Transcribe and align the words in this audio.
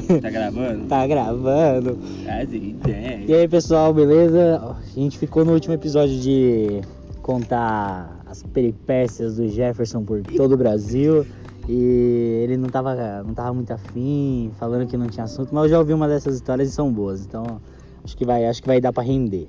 Tá 0.20 0.30
gravando? 0.30 0.86
Tá 0.86 1.06
gravando. 1.06 1.98
As 2.28 2.52
ideias. 2.52 3.28
E 3.28 3.34
aí, 3.34 3.48
pessoal, 3.48 3.92
beleza? 3.92 4.60
A 4.60 5.00
gente 5.00 5.18
ficou 5.18 5.44
no 5.44 5.52
último 5.52 5.74
episódio 5.74 6.18
de 6.20 6.80
contar 7.22 8.20
as 8.26 8.42
peripécias 8.42 9.36
do 9.36 9.48
Jefferson 9.48 10.04
por 10.04 10.22
todo 10.22 10.52
o 10.52 10.56
Brasil. 10.56 11.26
E 11.68 12.42
ele 12.44 12.56
não 12.56 12.68
tava, 12.68 13.24
não 13.24 13.34
tava 13.34 13.52
muito 13.52 13.72
afim, 13.72 14.52
falando 14.58 14.86
que 14.86 14.96
não 14.96 15.08
tinha 15.08 15.24
assunto, 15.24 15.52
mas 15.52 15.64
eu 15.64 15.70
já 15.70 15.78
ouvi 15.80 15.92
uma 15.92 16.06
dessas 16.06 16.36
histórias 16.36 16.68
e 16.68 16.72
são 16.72 16.92
boas, 16.92 17.26
então 17.26 17.60
acho 18.04 18.16
que 18.16 18.24
vai, 18.24 18.46
acho 18.46 18.62
que 18.62 18.68
vai 18.68 18.80
dar 18.80 18.92
pra 18.92 19.02
render. 19.02 19.48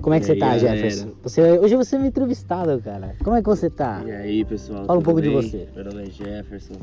Como 0.00 0.12
é 0.12 0.18
que 0.18 0.24
E 0.24 0.26
você 0.26 0.32
aí, 0.32 0.38
tá, 0.40 0.46
galera? 0.56 0.76
Jefferson? 0.76 1.12
Você, 1.22 1.58
hoje 1.60 1.76
você 1.76 1.94
é 1.94 1.98
meu 2.00 2.08
entrevistado, 2.08 2.82
cara. 2.82 3.14
Como 3.22 3.36
é 3.36 3.40
que 3.40 3.48
você 3.48 3.70
tá? 3.70 4.02
E 4.04 4.10
aí, 4.10 4.44
pessoal? 4.44 4.84
Fala 4.84 4.98
um 4.98 5.02
pouco 5.02 5.22
de 5.22 5.28
bem? 5.28 5.40
você. 5.40 5.68
Meu 5.76 5.84
nome 5.84 6.02
é 6.02 6.06
Jefferson. 6.06 6.74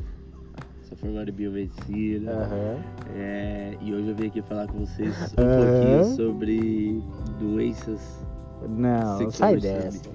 Sou 0.90 0.98
formado 0.98 1.30
em 1.30 1.34
biomedicina. 1.34 2.32
Aham. 2.32 2.78
É, 3.16 3.74
e 3.82 3.94
hoje 3.94 4.08
eu 4.10 4.16
vim 4.16 4.28
aqui 4.28 4.42
falar 4.42 4.68
com 4.68 4.80
vocês 4.80 5.16
um 5.38 5.42
Aham. 5.42 5.72
pouquinho 5.72 6.04
sobre 6.16 7.04
doenças 7.40 8.26
Não, 8.68 9.30
sai 9.32 9.58
dessa. 9.58 10.10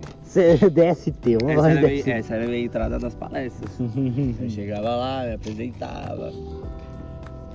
DST, 0.70 1.36
vamos 1.36 1.52
Essa 1.52 1.54
falar 1.62 1.70
era, 1.70 1.80
de 1.80 1.86
minha, 1.86 1.96
DST. 1.96 2.10
essa 2.10 2.34
era 2.34 2.44
a 2.44 2.46
minha 2.48 2.64
entrada 2.64 2.98
nas 2.98 3.14
palestras. 3.14 3.70
Eu 4.40 4.50
chegava 4.50 4.96
lá, 4.96 5.24
me 5.26 5.34
apresentava. 5.34 6.32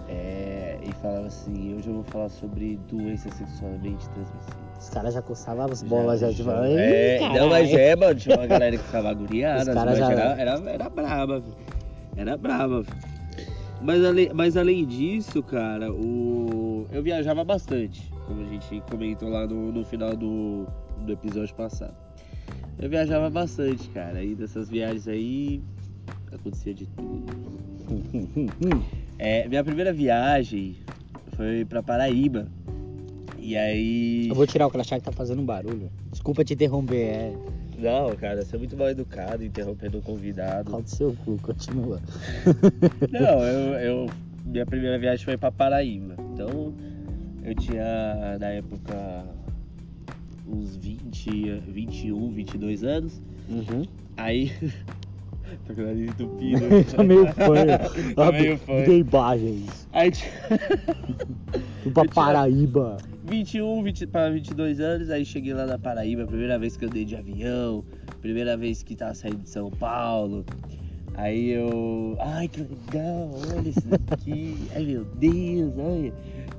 é, 0.07 0.77
e 0.81 0.91
falava 1.01 1.27
assim, 1.27 1.75
hoje 1.75 1.87
eu 1.89 1.95
vou 1.95 2.03
falar 2.03 2.29
sobre 2.29 2.79
doenças 2.89 3.33
sexualmente 3.33 4.07
transmissíveis. 4.09 4.69
Os 4.79 4.89
caras 4.91 5.13
já 5.13 5.21
coçavam 5.21 5.65
as 5.65 5.83
bolas, 5.83 6.21
já, 6.21 6.31
tipo, 6.31 6.49
é, 6.51 7.17
"Ih, 7.17 7.19
não, 7.37 7.49
mas 7.49 7.69
caralho." 7.69 7.77
é, 7.79 7.95
mano, 7.97 8.15
tinha 8.15 8.37
uma 8.37 8.47
galera 8.47 8.77
que 8.77 8.83
ficava 8.83 9.09
agoniada, 9.09 9.71
Os 9.71 9.75
caras 9.75 9.97
já- 9.97 10.09
era, 10.11 10.41
era, 10.41 10.51
era 10.71 10.89
braba, 10.89 11.41
filho. 11.41 11.55
era 12.15 12.37
braba. 12.37 12.83
filho. 12.85 13.08
Mas 13.81 14.03
além, 14.03 14.29
mas 14.33 14.57
além 14.57 14.85
disso, 14.85 15.41
cara, 15.41 15.91
o... 15.91 16.85
eu 16.91 17.01
viajava 17.01 17.43
bastante, 17.43 18.11
como 18.27 18.41
a 18.41 18.49
gente 18.49 18.83
comentou 18.89 19.29
lá 19.29 19.47
no, 19.47 19.71
no 19.71 19.85
final 19.85 20.15
do, 20.15 20.67
do 21.05 21.13
episódio 21.13 21.55
passado. 21.55 21.95
Eu 22.77 22.89
viajava 22.89 23.29
bastante, 23.29 23.87
cara, 23.89 24.23
e 24.23 24.35
dessas 24.35 24.69
viagens 24.69 25.07
aí 25.07 25.61
acontecia 26.31 26.73
de 26.73 26.85
tudo. 26.87 27.59
É, 29.21 29.49
minha 29.49 29.61
primeira 29.65 29.91
viagem 29.91 30.77
foi 31.35 31.65
pra 31.65 31.83
Paraíba. 31.83 32.47
E 33.37 33.57
aí. 33.57 34.29
Eu 34.29 34.35
vou 34.35 34.47
tirar 34.47 34.65
o 34.65 34.71
crachá 34.71 34.97
que 34.97 35.03
tá 35.03 35.11
fazendo 35.11 35.41
um 35.41 35.45
barulho. 35.45 35.91
Desculpa 36.09 36.45
te 36.45 36.53
interromper, 36.53 36.95
é. 36.95 37.33
Não, 37.81 38.15
cara, 38.15 38.43
você 38.43 38.55
é 38.55 38.59
muito 38.59 38.75
mal 38.75 38.89
educado 38.89 39.43
interrompendo 39.43 39.99
o 39.99 40.01
convidado. 40.01 40.71
Calma 40.71 40.83
do 40.83 40.89
seu 40.89 41.13
cu, 41.23 41.37
continua. 41.41 41.99
Não, 43.09 43.41
eu, 43.43 43.73
eu- 43.79 44.09
Minha 44.45 44.65
primeira 44.65 44.97
viagem 44.99 45.23
foi 45.23 45.37
pra 45.37 45.51
Paraíba. 45.51 46.15
Então, 46.33 46.73
eu 47.43 47.55
tinha, 47.55 48.37
na 48.39 48.47
época, 48.47 49.25
uns 50.47 50.75
20, 50.75 51.59
21, 51.67 52.31
22 52.31 52.83
anos. 52.83 53.21
Uhum. 53.47 53.83
Aí. 54.17 54.51
Tô 55.65 55.73
com 55.73 55.81
o 55.81 55.85
nariz 55.85 56.09
entupido. 56.09 56.61
tá 56.95 57.03
meio 57.03 57.27
fã. 57.27 57.53
Tá 58.15 58.31
meio 58.31 58.57
fã. 58.57 58.83
De 58.83 58.91
imagens. 58.91 59.87
Aí 59.91 60.11
Fui 61.83 61.91
pra 61.93 62.05
Paraíba. 62.05 62.97
21 63.25 63.83
20, 63.83 64.07
para 64.07 64.31
22 64.31 64.79
anos, 64.79 65.09
aí 65.09 65.23
cheguei 65.23 65.53
lá 65.53 65.65
na 65.65 65.77
Paraíba, 65.77 66.25
primeira 66.25 66.57
vez 66.57 66.75
que 66.75 66.85
eu 66.85 66.89
andei 66.89 67.05
de 67.05 67.15
avião, 67.15 67.83
primeira 68.21 68.57
vez 68.57 68.81
que 68.81 68.95
tava 68.95 69.13
saindo 69.13 69.43
de 69.43 69.49
São 69.49 69.69
Paulo. 69.69 70.43
Aí 71.15 71.49
eu. 71.49 72.15
Ai 72.19 72.47
que 72.47 72.61
legal, 72.61 73.31
olha 73.55 73.69
isso 73.69 73.87
daqui. 73.87 74.55
Ai 74.75 74.83
meu 74.83 75.05
Deus, 75.05 75.73
olha. 75.77 76.13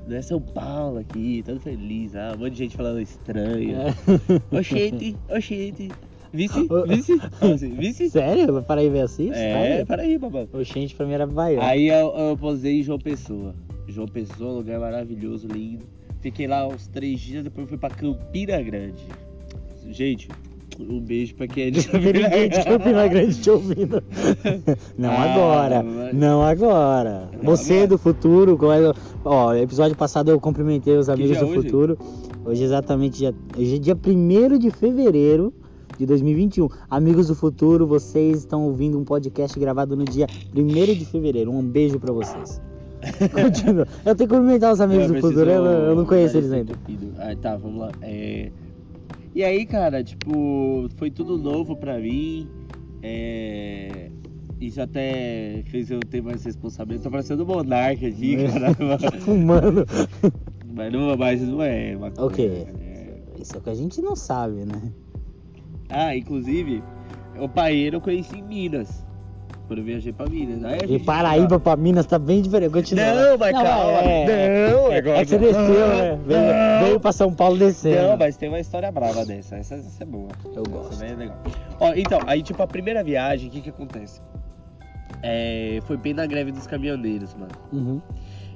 Não 0.07 0.15
é 0.15 0.21
São 0.21 0.41
Paulo 0.41 0.99
aqui, 0.99 1.43
todo 1.45 1.59
feliz. 1.59 2.15
Ah, 2.15 2.33
um 2.35 2.39
monte 2.39 2.53
de 2.53 2.57
gente 2.59 2.77
falando 2.77 3.01
estranho. 3.01 3.77
É. 3.81 4.57
Oxente, 4.57 5.15
oxente. 5.29 5.89
Vice, 6.33 6.67
Ô. 6.69 6.83
vice, 6.87 7.19
assim, 7.41 7.69
vice. 7.75 8.09
Sério? 8.09 8.61
Paraíba 8.63 8.97
é 8.99 9.01
assim? 9.01 9.31
É? 9.33 9.83
Paraíba, 9.85 10.29
mano. 10.29 10.47
Oxente, 10.53 10.95
pra 10.95 11.05
mim 11.05 11.13
era 11.13 11.27
Bahia. 11.27 11.59
Aí 11.61 11.87
eu, 11.89 12.13
eu 12.15 12.37
posei 12.37 12.79
em 12.79 12.83
João 12.83 12.97
Pessoa. 12.99 13.53
João 13.87 14.07
Pessoa, 14.07 14.53
lugar 14.53 14.79
maravilhoso, 14.79 15.47
lindo. 15.47 15.83
Fiquei 16.21 16.47
lá 16.47 16.67
uns 16.67 16.87
três 16.87 17.19
dias, 17.19 17.43
depois 17.43 17.67
fui 17.67 17.77
pra 17.77 17.89
Campina 17.89 18.61
Grande. 18.61 19.03
Gente, 19.89 20.29
um 20.79 20.99
beijo 21.01 21.35
pra 21.35 21.47
quem 21.47 21.65
é 21.65 21.71
de 21.71 21.83
Tem 21.89 21.99
ninguém 21.99 22.47
de 22.49 22.63
Campina 22.63 23.07
Grande 23.07 23.41
te 23.41 23.49
ouvindo. 23.49 24.01
Não 24.97 25.09
Ah, 25.11 25.23
agora. 25.33 25.83
mas- 25.83 26.13
Não 26.13 26.41
agora. 26.43 27.29
Não 27.33 27.43
Você 27.43 27.73
agora. 27.73 27.87
do 27.87 27.97
futuro. 27.97 28.57
colega- 28.57 28.93
Ó, 29.25 29.53
episódio 29.53 29.97
passado 29.97 30.31
eu 30.31 30.39
cumprimentei 30.39 30.95
os 30.95 31.09
amigos 31.09 31.37
do 31.37 31.43
é 31.43 31.47
hoje? 31.47 31.55
futuro. 31.63 31.97
Hoje 32.45 32.61
é 32.61 32.65
exatamente 32.65 33.17
dia, 33.17 33.35
hoje 33.57 33.75
é 33.75 33.79
dia 33.79 33.95
1 33.95 34.57
de 34.57 34.71
fevereiro 34.71 35.53
de 35.97 36.05
2021. 36.05 36.67
Amigos 36.89 37.27
do 37.27 37.35
futuro, 37.35 37.85
vocês 37.85 38.39
estão 38.39 38.65
ouvindo 38.65 38.97
um 38.99 39.03
podcast 39.03 39.59
gravado 39.59 39.95
no 39.95 40.05
dia 40.05 40.27
1 40.55 40.65
de 40.97 41.05
fevereiro. 41.05 41.51
Um 41.51 41.63
beijo 41.63 41.99
pra 41.99 42.13
vocês. 42.13 42.61
Continua. 43.33 43.87
Eu 44.05 44.15
tenho 44.15 44.29
que 44.29 44.35
cumprimentar 44.35 44.73
os 44.73 44.81
amigos 44.81 45.07
do 45.07 45.19
futuro, 45.19 45.49
eu, 45.49 45.65
eu 45.65 45.95
não 45.95 46.05
conheço 46.05 46.37
eles 46.37 46.51
ainda. 46.51 46.73
Ah, 47.17 47.35
tá, 47.35 47.57
vamos 47.57 47.79
lá. 47.79 47.91
É... 48.01 48.51
E 49.33 49.43
aí, 49.43 49.65
cara, 49.65 50.03
tipo, 50.03 50.87
foi 50.97 51.09
tudo 51.09 51.37
novo 51.37 51.75
pra 51.75 51.97
mim. 51.97 52.47
É... 53.01 54.11
Isso 54.59 54.79
até 54.79 55.63
fez 55.67 55.89
eu 55.89 55.99
ter 55.99 56.21
mais 56.21 56.43
responsabilidade. 56.43 57.03
Tô 57.03 57.09
parecendo 57.09 57.43
um 57.43 57.47
monarca 57.47 58.05
aqui, 58.05 58.37
cara. 58.45 58.75
Fumando. 59.21 59.85
Mas 60.73 60.93
não, 60.93 61.17
mas 61.17 61.41
não 61.41 61.63
é 61.63 61.95
maconha. 61.95 62.27
O 62.27 62.29
quê? 62.29 62.67
É... 62.79 63.21
Isso 63.39 63.55
é 63.55 63.57
o 63.57 63.61
que 63.61 63.69
a 63.71 63.73
gente 63.73 64.01
não 64.01 64.15
sabe, 64.15 64.65
né? 64.65 64.93
Ah, 65.91 66.15
inclusive, 66.15 66.83
o 67.39 67.47
paeiro 67.49 67.97
eu 67.97 68.01
conheci 68.01 68.39
em 68.39 68.43
Minas. 68.43 69.05
Quando 69.67 69.79
eu 69.79 69.85
viajei 69.85 70.11
pra 70.11 70.25
Minas. 70.27 70.63
Aí 70.65 70.85
gente- 70.85 71.05
Paraíba 71.05 71.57
pra 71.59 71.77
Minas 71.77 72.05
tá 72.05 72.19
bem 72.19 72.41
diferente. 72.41 72.71
Continua. 72.73 73.05
Não, 73.13 73.37
mas 73.37 73.51
calma. 73.53 73.99
É, 74.01 74.69
Não, 74.69 74.91
é, 74.91 74.97
agora- 74.97 75.17
é 75.17 75.23
que 75.23 75.29
você 75.29 75.37
desceu, 75.37 75.87
né? 75.87 76.19
Veio, 76.25 76.41
Não. 76.41 76.85
veio 76.85 76.99
pra 76.99 77.11
São 77.13 77.33
Paulo 77.33 77.57
descendo. 77.57 78.01
Não, 78.09 78.17
mas 78.17 78.35
tem 78.35 78.49
uma 78.49 78.59
história 78.59 78.91
brava 78.91 79.25
dessa. 79.25 79.55
Essa, 79.55 79.75
essa 79.75 80.03
é 80.03 80.05
boa. 80.05 80.27
Eu 80.43 80.51
Essa 80.51 80.61
gosto. 80.69 80.99
daí 80.99 81.11
é 81.11 81.15
legal. 81.15 81.37
Ó, 81.79 81.93
então, 81.95 82.19
aí 82.27 82.41
tipo, 82.43 82.61
a 82.61 82.67
primeira 82.67 83.01
viagem, 83.01 83.47
o 83.47 83.51
que 83.51 83.61
que 83.61 83.69
acontece? 83.69 84.21
É, 85.23 85.79
foi 85.83 85.95
bem 85.97 86.13
na 86.13 86.25
greve 86.25 86.51
dos 86.51 86.67
caminhoneiros, 86.67 87.33
mano. 87.35 87.51
Uhum. 87.71 88.01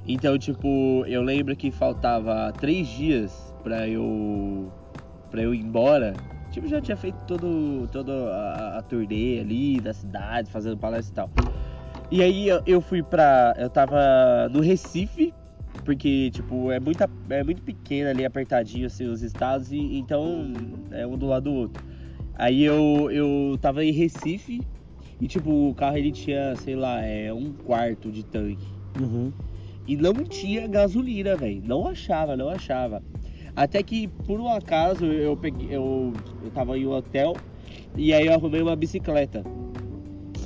Então, 0.06 0.36
tipo, 0.38 1.04
eu 1.06 1.22
lembro 1.22 1.56
que 1.56 1.70
faltava 1.70 2.52
três 2.60 2.86
dias 2.88 3.54
pra 3.62 3.88
eu. 3.88 4.70
pra 5.30 5.42
eu 5.42 5.54
ir 5.54 5.60
embora. 5.60 6.12
Tipo, 6.56 6.68
já 6.68 6.80
tinha 6.80 6.96
feito 6.96 7.18
todo, 7.26 7.86
todo 7.92 8.10
a, 8.10 8.78
a 8.78 8.82
turnê 8.82 9.40
ali 9.40 9.78
da 9.78 9.92
cidade, 9.92 10.50
fazendo 10.50 10.78
palestra 10.78 11.12
e 11.12 11.14
tal. 11.14 11.30
E 12.10 12.22
aí 12.22 12.48
eu, 12.48 12.62
eu 12.64 12.80
fui 12.80 13.02
pra. 13.02 13.54
Eu 13.58 13.68
tava 13.68 14.48
no 14.50 14.60
Recife, 14.60 15.34
porque, 15.84 16.30
tipo, 16.30 16.72
é, 16.72 16.80
muita, 16.80 17.10
é 17.28 17.44
muito 17.44 17.60
pequeno 17.60 18.08
ali, 18.08 18.24
apertadinho 18.24 18.86
assim, 18.86 19.04
os 19.04 19.20
estados, 19.20 19.70
e 19.70 19.98
então 19.98 20.50
é 20.92 21.06
um 21.06 21.18
do 21.18 21.26
lado 21.26 21.42
do 21.42 21.52
outro. 21.52 21.84
Aí 22.36 22.64
eu, 22.64 23.10
eu 23.10 23.58
tava 23.60 23.84
em 23.84 23.92
Recife 23.92 24.62
e, 25.20 25.28
tipo, 25.28 25.68
o 25.68 25.74
carro 25.74 25.98
ele 25.98 26.10
tinha, 26.10 26.56
sei 26.56 26.74
lá, 26.74 27.02
é, 27.02 27.30
um 27.34 27.52
quarto 27.52 28.10
de 28.10 28.24
tanque. 28.24 28.66
Uhum. 28.98 29.30
E 29.86 29.94
não 29.94 30.14
tinha 30.24 30.66
gasolina, 30.66 31.36
velho. 31.36 31.62
Não 31.62 31.86
achava, 31.86 32.34
não 32.34 32.48
achava. 32.48 33.02
Até 33.56 33.82
que, 33.82 34.06
por 34.06 34.38
um 34.38 34.48
acaso, 34.48 35.06
eu 35.06 35.34
peguei. 35.34 35.68
Eu, 35.70 36.12
eu 36.44 36.50
tava 36.50 36.78
em 36.78 36.86
um 36.86 36.92
hotel 36.92 37.34
e 37.96 38.12
aí 38.12 38.26
eu 38.26 38.34
arrumei 38.34 38.60
uma 38.60 38.76
bicicleta. 38.76 39.42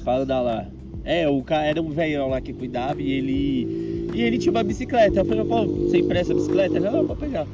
Pra 0.04 0.18
andar 0.18 0.40
lá. 0.40 0.66
É, 1.02 1.28
o 1.28 1.42
cara 1.42 1.66
era 1.66 1.82
um 1.82 1.90
velhão 1.90 2.28
lá 2.28 2.40
que 2.40 2.52
cuidava 2.52 3.02
e 3.02 3.10
ele. 3.10 4.10
E 4.14 4.22
ele 4.22 4.38
tinha 4.38 4.52
uma 4.52 4.62
bicicleta. 4.62 5.20
Eu 5.20 5.24
falei, 5.24 5.44
pô, 5.44 5.66
você 5.66 5.98
empresta 5.98 6.32
a 6.32 6.36
bicicleta? 6.36 6.76
Ele, 6.76 6.88
Não, 6.88 7.04
pode 7.04 7.18
pegar. 7.18 7.46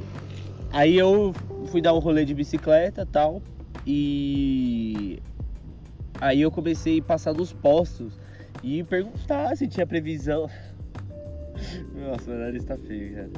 Aí 0.71 0.97
eu 0.97 1.33
fui 1.69 1.81
dar 1.81 1.95
um 1.95 2.01
rolê 2.01 2.27
de 2.27 2.35
bicicleta 2.35 3.07
tal. 3.07 3.41
E. 3.87 5.19
Aí 6.21 6.43
eu 6.43 6.51
comecei 6.51 6.99
a 6.99 7.03
passar 7.03 7.33
nos 7.33 7.53
postos 7.53 8.21
e 8.63 8.83
perguntar 8.85 9.57
se 9.57 9.67
tinha 9.67 9.87
previsão. 9.87 10.51
Nossa, 11.95 12.31
meu 12.31 12.41
nariz 12.41 12.65
tá 12.65 12.77
feio, 12.77 13.15
cara. 13.15 13.31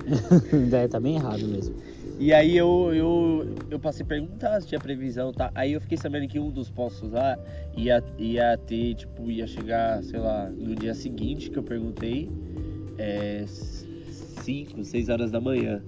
Daí 0.70 0.88
tá 0.88 1.00
bem 1.00 1.16
errado 1.16 1.46
mesmo. 1.46 1.74
E 2.18 2.32
aí 2.32 2.56
eu, 2.56 2.90
eu, 2.92 3.54
eu 3.70 3.78
passei 3.78 4.04
a 4.04 4.06
perguntar 4.06 4.60
se 4.60 4.66
tinha 4.66 4.80
previsão, 4.80 5.32
tá? 5.32 5.52
Aí 5.54 5.72
eu 5.72 5.80
fiquei 5.80 5.96
sabendo 5.96 6.26
que 6.26 6.38
um 6.38 6.50
dos 6.50 6.68
postos 6.68 7.12
lá 7.12 7.38
ia, 7.76 8.02
ia 8.18 8.58
ter, 8.58 8.94
tipo, 8.94 9.30
ia 9.30 9.46
chegar, 9.46 10.02
sei 10.02 10.18
lá, 10.18 10.50
no 10.50 10.74
dia 10.74 10.94
seguinte 10.94 11.48
que 11.48 11.58
eu 11.58 11.62
perguntei, 11.62 12.28
é 12.98 13.44
5, 13.46 14.84
6 14.84 15.08
horas 15.08 15.30
da 15.30 15.40
manhã. 15.40 15.80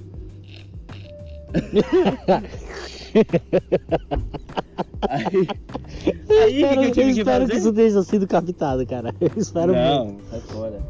Aí, 5.08 5.25
aí 6.31 6.64
o 6.64 6.69
que, 6.69 6.75
eu 6.87 6.93
tive 6.93 7.11
eu 7.11 7.14
que 7.14 7.20
espero 7.20 7.41
fazer? 7.41 7.52
que 7.52 7.58
isso 7.58 7.73
tenha 7.73 8.02
sido 8.02 8.26
captado, 8.26 8.87
cara. 8.87 9.14
Eu 9.20 9.31
espero 9.37 9.73
Não, 9.73 10.06
muito. 10.06 10.25
sai 10.31 10.41
fora. 10.41 10.82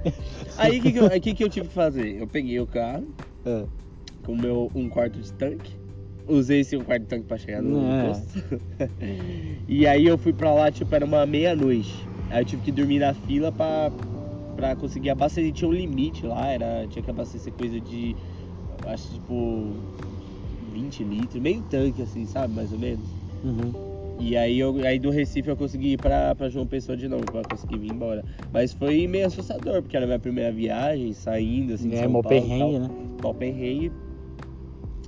Aí 0.58 0.78
o 0.78 0.82
que, 0.82 0.92
que, 0.92 0.98
eu- 0.98 1.10
que, 1.20 1.34
que 1.34 1.44
eu 1.44 1.48
tive 1.48 1.68
que 1.68 1.74
fazer? 1.74 2.16
Eu 2.20 2.26
peguei 2.26 2.58
o 2.60 2.66
carro 2.66 3.06
Ah, 3.46 3.64
com 4.24 4.36
meu 4.36 4.70
um 4.74 4.88
quarto 4.88 5.18
de 5.20 5.32
tanque. 5.32 5.78
Usei 6.28 6.60
esse 6.60 6.76
um 6.76 6.84
quarto 6.84 7.02
de 7.02 7.08
tanque 7.08 7.26
pra 7.26 7.38
chegar 7.38 7.62
no 7.62 7.90
É. 7.90 8.06
posto. 8.08 8.44
e 9.66 9.86
aí 9.86 10.06
eu 10.06 10.16
fui 10.18 10.32
pra 10.32 10.52
lá, 10.54 10.70
tipo, 10.70 10.94
era 10.94 11.04
uma 11.04 11.24
meia-noite. 11.26 12.08
Aí 12.30 12.42
eu 12.42 12.44
tive 12.46 12.62
que 12.62 12.70
dormir 12.72 12.98
na 13.00 13.12
fila 13.14 13.50
pra, 13.50 13.90
pra 14.54 14.76
conseguir 14.76 15.10
abastecer. 15.10 15.52
Tinha 15.52 15.68
um 15.68 15.72
limite 15.72 16.26
lá, 16.26 16.46
era, 16.48 16.86
tinha 16.88 17.02
que 17.02 17.10
abastecer 17.10 17.52
coisa 17.52 17.80
de. 17.80 18.14
Acho 18.86 19.14
tipo. 19.14 19.72
20 20.70 21.04
litros, 21.04 21.42
meio 21.42 21.62
tanque 21.62 22.02
assim, 22.02 22.24
sabe? 22.24 22.54
Mais 22.54 22.72
ou 22.72 22.78
menos. 22.78 23.08
uhum. 23.44 23.90
E 24.22 24.36
aí, 24.36 24.58
eu, 24.58 24.76
aí 24.86 24.98
do 24.98 25.08
Recife 25.08 25.48
eu 25.48 25.56
consegui 25.56 25.92
ir 25.92 25.96
pra, 25.96 26.34
pra 26.34 26.50
João 26.50 26.66
Pessoa 26.66 26.94
de 26.94 27.08
novo, 27.08 27.24
pra 27.24 27.42
conseguir 27.42 27.78
vir 27.78 27.90
embora. 27.90 28.22
Mas 28.52 28.74
foi 28.74 29.06
meio 29.06 29.26
assustador, 29.26 29.80
porque 29.80 29.96
era 29.96 30.04
a 30.04 30.06
minha 30.06 30.18
primeira 30.18 30.52
viagem, 30.52 31.14
saindo 31.14 31.72
assim 31.72 31.88
de 31.88 31.96
É, 31.96 32.02
São 32.02 32.10
mó 32.10 32.20
Paulo 32.20 32.42
perrengue, 32.42 32.78
né? 32.80 32.90
Mó 33.22 33.32
perrengue. 33.32 33.92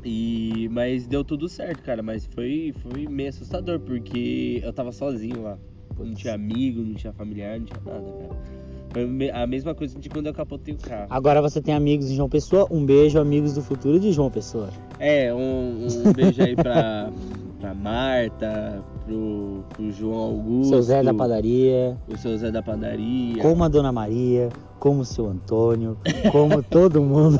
E, 0.03 0.67
mas 0.73 1.07
deu 1.07 1.23
tudo 1.23 1.47
certo, 1.47 1.83
cara. 1.83 2.03
Mas 2.03 2.25
foi, 2.25 2.73
foi 2.79 3.07
meio 3.07 3.29
assustador, 3.29 3.81
porque 3.81 4.61
eu 4.65 4.73
tava 4.73 4.91
sozinho 4.93 5.43
lá. 5.43 5.59
Não 5.99 6.15
tinha 6.15 6.33
amigo, 6.33 6.81
não 6.83 6.95
tinha 6.95 7.13
familiar, 7.13 7.61
não 7.61 7.67
tinha 7.67 7.81
nada, 7.85 8.13
cara. 8.13 8.62
Me- 8.95 9.31
a 9.31 9.47
mesma 9.47 9.75
coisa 9.75 9.99
de 9.99 10.09
quando 10.09 10.27
eu 10.27 10.35
capotei 10.35 10.75
o 10.75 10.79
carro. 10.79 11.07
Agora 11.09 11.41
você 11.41 11.61
tem 11.63 11.75
amigos 11.75 12.11
em 12.11 12.17
João 12.17 12.29
Pessoa. 12.29 12.67
Um 12.71 12.85
beijo, 12.85 13.19
amigos 13.19 13.55
do 13.55 13.63
futuro 13.63 13.99
de 13.99 14.13
João 14.13 14.31
Pessoa. 14.31 14.69
É, 14.99 15.33
um, 15.33 15.87
um 16.07 16.13
beijo 16.13 16.43
aí 16.43 16.55
pra, 16.55 17.11
pra 17.61 17.75
Marta, 17.75 18.83
pro, 19.07 19.65
pro 19.71 19.91
João 19.93 20.19
Augusto. 20.19 20.69
Seu 20.71 20.83
Zé 20.83 21.03
da 21.03 21.15
padaria. 21.15 21.97
O 22.07 22.17
seu 22.19 22.37
Zé 22.37 22.51
da 22.51 22.63
padaria. 22.63 23.43
Como 23.43 23.65
a 23.65 23.69
Dona 23.69 23.91
Maria, 23.93 24.51
como 24.79 25.01
o 25.01 25.05
seu 25.05 25.27
Antônio, 25.27 25.97
como 26.31 26.63
todo 26.65 27.03
mundo. 27.03 27.39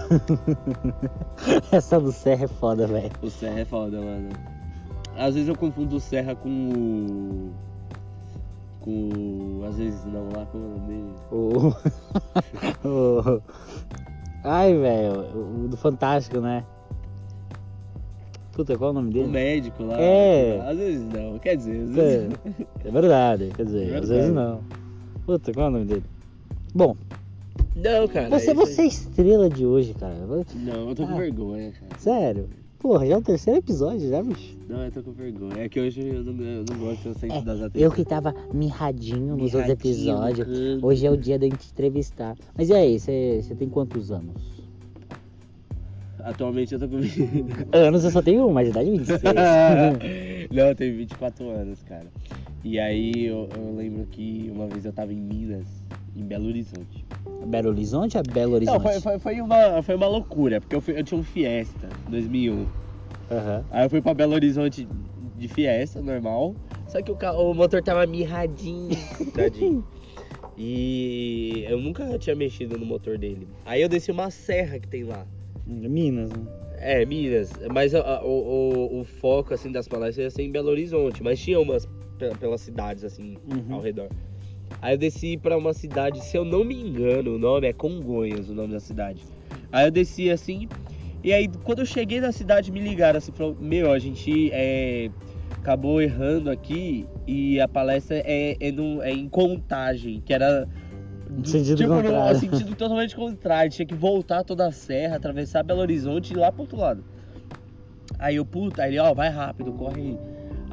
Essa 1.71 2.01
do 2.01 2.13
Serra 2.13 2.45
é 2.45 2.49
foda, 2.49 2.87
velho. 2.87 3.11
O 3.23 3.29
Serra 3.31 3.61
é 3.61 3.65
foda, 3.65 4.01
mano. 4.01 4.29
Às 5.17 5.35
vezes 5.35 5.49
eu 5.49 5.57
confundo 5.57 5.97
o 5.97 6.01
Serra 6.01 6.35
com 6.35 6.49
o. 6.49 7.51
Com 8.83 8.91
o. 9.61 9.65
Às 9.69 9.77
vezes 9.77 10.05
não, 10.07 10.25
lá 10.37 10.45
com 10.47 10.59
o 10.59 10.61
nome 10.61 10.81
dele. 10.87 11.15
O... 11.31 11.73
o- 12.89 13.43
Ai, 14.45 14.75
velho, 14.77 15.65
o 15.65 15.69
do 15.69 15.77
Fantástico, 15.77 16.41
né? 16.41 16.65
Puta, 18.53 18.77
qual 18.77 18.89
é 18.89 18.91
o 18.91 18.95
nome 18.95 19.11
O 19.11 19.13
dele? 19.13 19.29
médico 19.29 19.85
lá. 19.85 19.99
É. 20.01 20.61
Às 20.69 20.77
vezes 20.77 21.07
não, 21.09 21.39
quer 21.39 21.57
dizer, 21.57 21.85
às 21.85 21.91
É, 21.91 22.19
vezes. 22.19 22.29
é 22.85 22.91
verdade, 22.91 23.51
quer 23.57 23.65
dizer, 23.65 23.79
É 23.79 23.85
às 23.85 23.91
verdade. 23.93 24.13
vezes 24.13 24.35
não. 24.35 24.61
Puta, 25.25 25.53
qual 25.53 25.67
é 25.67 25.69
o 25.69 25.73
nome 25.73 25.85
dele? 25.87 26.05
Bom, 26.75 26.97
Não, 27.77 28.09
cara. 28.09 28.29
você, 28.29 28.53
você 28.53 28.83
é 28.83 28.87
estrela 28.87 29.49
de 29.49 29.65
hoje, 29.65 29.95
cara. 29.95 30.15
Não, 30.17 30.89
eu 30.89 30.95
tô 30.95 31.07
com 31.07 31.15
Ah. 31.15 31.19
vergonha, 31.19 31.71
cara. 31.73 31.99
Sério. 31.99 32.49
Porra, 32.83 33.07
já 33.07 33.15
é 33.15 33.17
o 33.17 33.23
terceiro 33.23 33.61
episódio, 33.61 34.11
já, 34.11 34.21
bicho? 34.21 34.59
Não, 34.69 34.85
eu 34.85 34.91
tô 34.91 35.05
com 35.05 35.13
vergonha. 35.13 35.57
É 35.57 35.69
que 35.69 35.79
hoje 35.79 36.01
eu 36.05 36.25
não, 36.25 36.45
eu 36.45 36.65
não 36.69 36.77
gosto 36.79 37.07
eu 37.07 37.15
sempre 37.15 37.41
das 37.43 37.61
É, 37.61 37.65
atenções. 37.67 37.85
eu 37.85 37.93
que 37.93 38.05
tava 38.05 38.35
mirradinho 38.53 39.37
nos 39.37 39.55
outros 39.55 39.73
episódios. 39.73 40.49
Hoje 40.83 41.07
é 41.07 41.11
o 41.11 41.17
dia 41.17 41.39
da 41.39 41.47
gente 41.47 41.71
entrevistar. 41.71 42.37
Mas 42.59 42.71
e 42.71 42.75
aí, 42.75 42.99
você 42.99 43.55
tem 43.57 43.69
quantos 43.69 44.11
anos? 44.11 44.35
Atualmente 46.19 46.75
eu 46.75 46.81
tô 46.81 46.89
com. 46.89 46.97
Anos 47.73 48.05
eu 48.05 48.11
só 48.11 48.21
tenho 48.23 48.47
um, 48.49 48.53
mas 48.53 48.69
idade 48.69 48.89
é 48.89 48.93
26. 48.93 49.23
não, 50.53 50.69
eu 50.69 50.75
tenho 50.75 50.97
24 50.97 51.49
anos, 51.51 51.83
cara. 51.83 52.07
E 52.65 52.79
aí 52.79 53.27
eu, 53.27 53.49
eu 53.57 53.75
lembro 53.77 54.07
que 54.07 54.51
uma 54.55 54.67
vez 54.69 54.85
eu 54.85 54.93
tava 54.93 55.13
em 55.13 55.21
Minas, 55.21 55.67
em 56.15 56.23
Belo 56.25 56.47
Horizonte. 56.47 57.05
Belo 57.47 57.69
Horizonte 57.71 58.17
ou 58.17 58.23
Belo 58.23 58.55
Horizonte? 58.55 58.75
Não, 58.75 58.81
foi, 58.81 59.01
foi, 59.01 59.19
foi, 59.19 59.41
uma, 59.41 59.83
foi 59.83 59.95
uma 59.95 60.07
loucura, 60.07 60.61
porque 60.61 60.75
eu, 60.77 60.81
fui- 60.81 60.99
eu 60.99 61.05
tinha 61.05 61.19
um 61.19 61.25
Fiesta 61.25 61.89
2001. 62.09 62.67
Aham. 63.31 63.65
Aí 63.71 63.85
eu 63.87 63.91
fui 63.91 64.01
pra 64.03 64.15
Belo 64.15 64.35
Horizonte 64.35 64.87
de 65.37 65.49
Fiesta, 65.49 66.01
normal. 66.03 66.55
Só 66.89 67.01
que 67.03 67.11
o, 67.11 67.17
o 67.51 67.55
motor 67.55 67.83
tava 67.83 68.07
mirradinho, 68.07 68.91
tadinho. 69.35 69.85
E 70.57 71.65
eu 71.69 71.81
nunca 71.81 72.19
tinha 72.19 72.37
mexido 72.37 72.79
no 72.79 72.85
motor 72.85 73.17
dele. 73.19 73.49
Aí 73.65 73.81
eu 73.81 73.89
desci 73.89 74.11
uma 74.11 74.31
serra 74.31 74.79
que 74.79 74.87
tem 74.87 75.05
lá. 75.05 75.27
Minas, 75.67 76.31
né? 76.31 76.45
É, 76.79 77.05
Minas. 77.07 77.51
Mas 77.73 77.95
a- 77.95 78.01
a- 78.19 78.25
o, 78.25 79.01
o, 79.01 79.05
foco, 79.05 79.55
assim, 79.55 79.73
das 79.73 79.89
palestras 79.89 80.25
ia 80.25 80.31
ser 80.31 80.43
em 80.43 80.51
Belo 80.53 80.69
Horizonte. 80.69 81.23
Mas 81.23 81.41
tinha 81.41 81.59
umas 81.59 81.87
pe- 82.19 82.37
pelas 82.39 82.61
cidades, 82.61 83.03
assim, 83.05 83.37
Uhum. 83.51 83.75
ao 83.77 83.81
redor. 83.81 84.09
Aí 84.81 84.95
eu 84.95 84.99
desci 84.99 85.37
pra 85.37 85.57
uma 85.57 85.73
cidade, 85.73 86.21
se 86.25 86.37
eu 86.37 86.45
não 86.45 86.65
me 86.65 86.75
engano, 86.75 87.37
o 87.37 87.39
nome 87.39 87.67
é 87.69 87.73
Congonhas, 87.73 88.49
o 88.49 88.55
nome 88.55 88.73
da 88.73 88.81
cidade. 88.81 89.25
Aí 89.71 89.87
eu 89.87 89.91
desci 89.91 90.31
assim, 90.31 90.69
e 91.23 91.33
aí 91.33 91.49
quando 91.63 91.81
eu 91.81 91.87
cheguei 91.87 92.21
na 92.21 92.33
cidade 92.33 92.73
me 92.73 92.81
ligaram 92.81 93.19
assim, 93.19 93.33
falou, 93.33 93.57
meu, 93.61 93.93
a 93.93 93.99
gente 93.99 94.51
é, 94.53 95.09
acabou 95.53 96.03
errando 96.03 96.51
aqui 96.51 97.07
e 97.27 97.61
a 97.61 97.69
palestra 97.69 98.17
é, 98.25 98.57
é, 98.59 98.73
no- 98.73 99.01
é 99.03 99.13
em 99.13 99.29
contagem, 99.29 100.21
que 100.25 100.35
era 100.35 100.69
do- 101.31 101.49
Sentido 101.49 101.77
tipo, 101.79 101.91
no- 101.95 102.03
contrário. 102.03 102.39
sentido 102.41 102.75
totalmente 102.75 103.15
contrário. 103.17 103.71
Tinha 103.73 103.87
que 103.87 103.95
voltar 103.95 104.43
toda 104.45 104.67
a 104.67 104.73
serra, 104.73 105.17
atravessar 105.17 105.63
Belo 105.63 105.81
Horizonte 105.81 106.31
e 106.31 106.37
ir 106.37 106.39
lá 106.41 106.51
pro 106.51 106.63
outro 106.63 106.77
lado. 106.79 107.05
Aí 108.19 108.37
eu, 108.37 108.45
puta, 108.45 108.83
aí 108.83 108.91
ele, 108.91 108.99
ó, 108.99 109.15
vai 109.15 109.29
rápido, 109.31 109.73
corre 109.73 110.01
aí. 110.01 110.19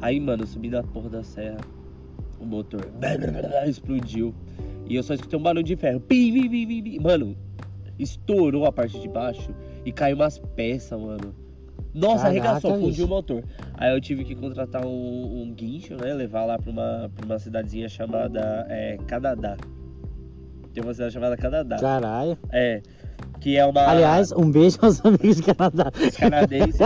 Aí, 0.00 0.20
mano, 0.20 0.42
eu 0.42 0.46
subi 0.46 0.68
na 0.68 0.82
porra 0.82 1.08
da 1.08 1.22
serra, 1.22 1.58
o 2.40 2.46
motor 2.46 2.88
explodiu. 3.66 4.34
E 4.88 4.96
eu 4.96 5.02
só 5.02 5.14
escutei 5.14 5.38
um 5.38 5.42
barulho 5.42 5.62
de 5.62 5.76
ferro. 5.76 6.02
Mano, 7.00 7.36
estourou 7.98 8.66
a 8.66 8.72
parte 8.72 8.98
de 8.98 9.08
baixo 9.08 9.54
e 9.84 9.92
caiu 9.92 10.16
umas 10.16 10.38
peças, 10.38 10.98
mano. 10.98 11.34
Nossa, 11.92 12.24
Caraca, 12.24 12.28
arregaçou, 12.28 12.78
fundiu 12.78 13.04
o 13.04 13.08
motor. 13.08 13.44
Aí 13.74 13.92
eu 13.94 14.00
tive 14.00 14.24
que 14.24 14.34
contratar 14.34 14.86
um, 14.86 15.42
um 15.42 15.52
guincho, 15.52 15.96
né? 15.96 16.12
Levar 16.14 16.44
lá 16.44 16.58
pra 16.58 16.70
uma, 16.70 17.10
pra 17.14 17.26
uma 17.26 17.38
cidadezinha 17.38 17.88
chamada 17.88 18.66
é, 18.68 18.96
Canadá. 19.06 19.56
Tem 20.72 20.82
uma 20.84 20.94
cidade 20.94 21.12
chamada 21.12 21.36
Canadá. 21.36 21.78
Caralho. 21.78 22.38
É. 22.52 22.80
Que 23.40 23.56
é 23.56 23.64
uma. 23.64 23.80
Aliás, 23.88 24.32
um 24.32 24.50
beijo 24.50 24.76
aos 24.82 25.02
amigos 25.04 25.36
de 25.36 25.42
Canadá. 25.42 25.90
canadense. 26.18 26.78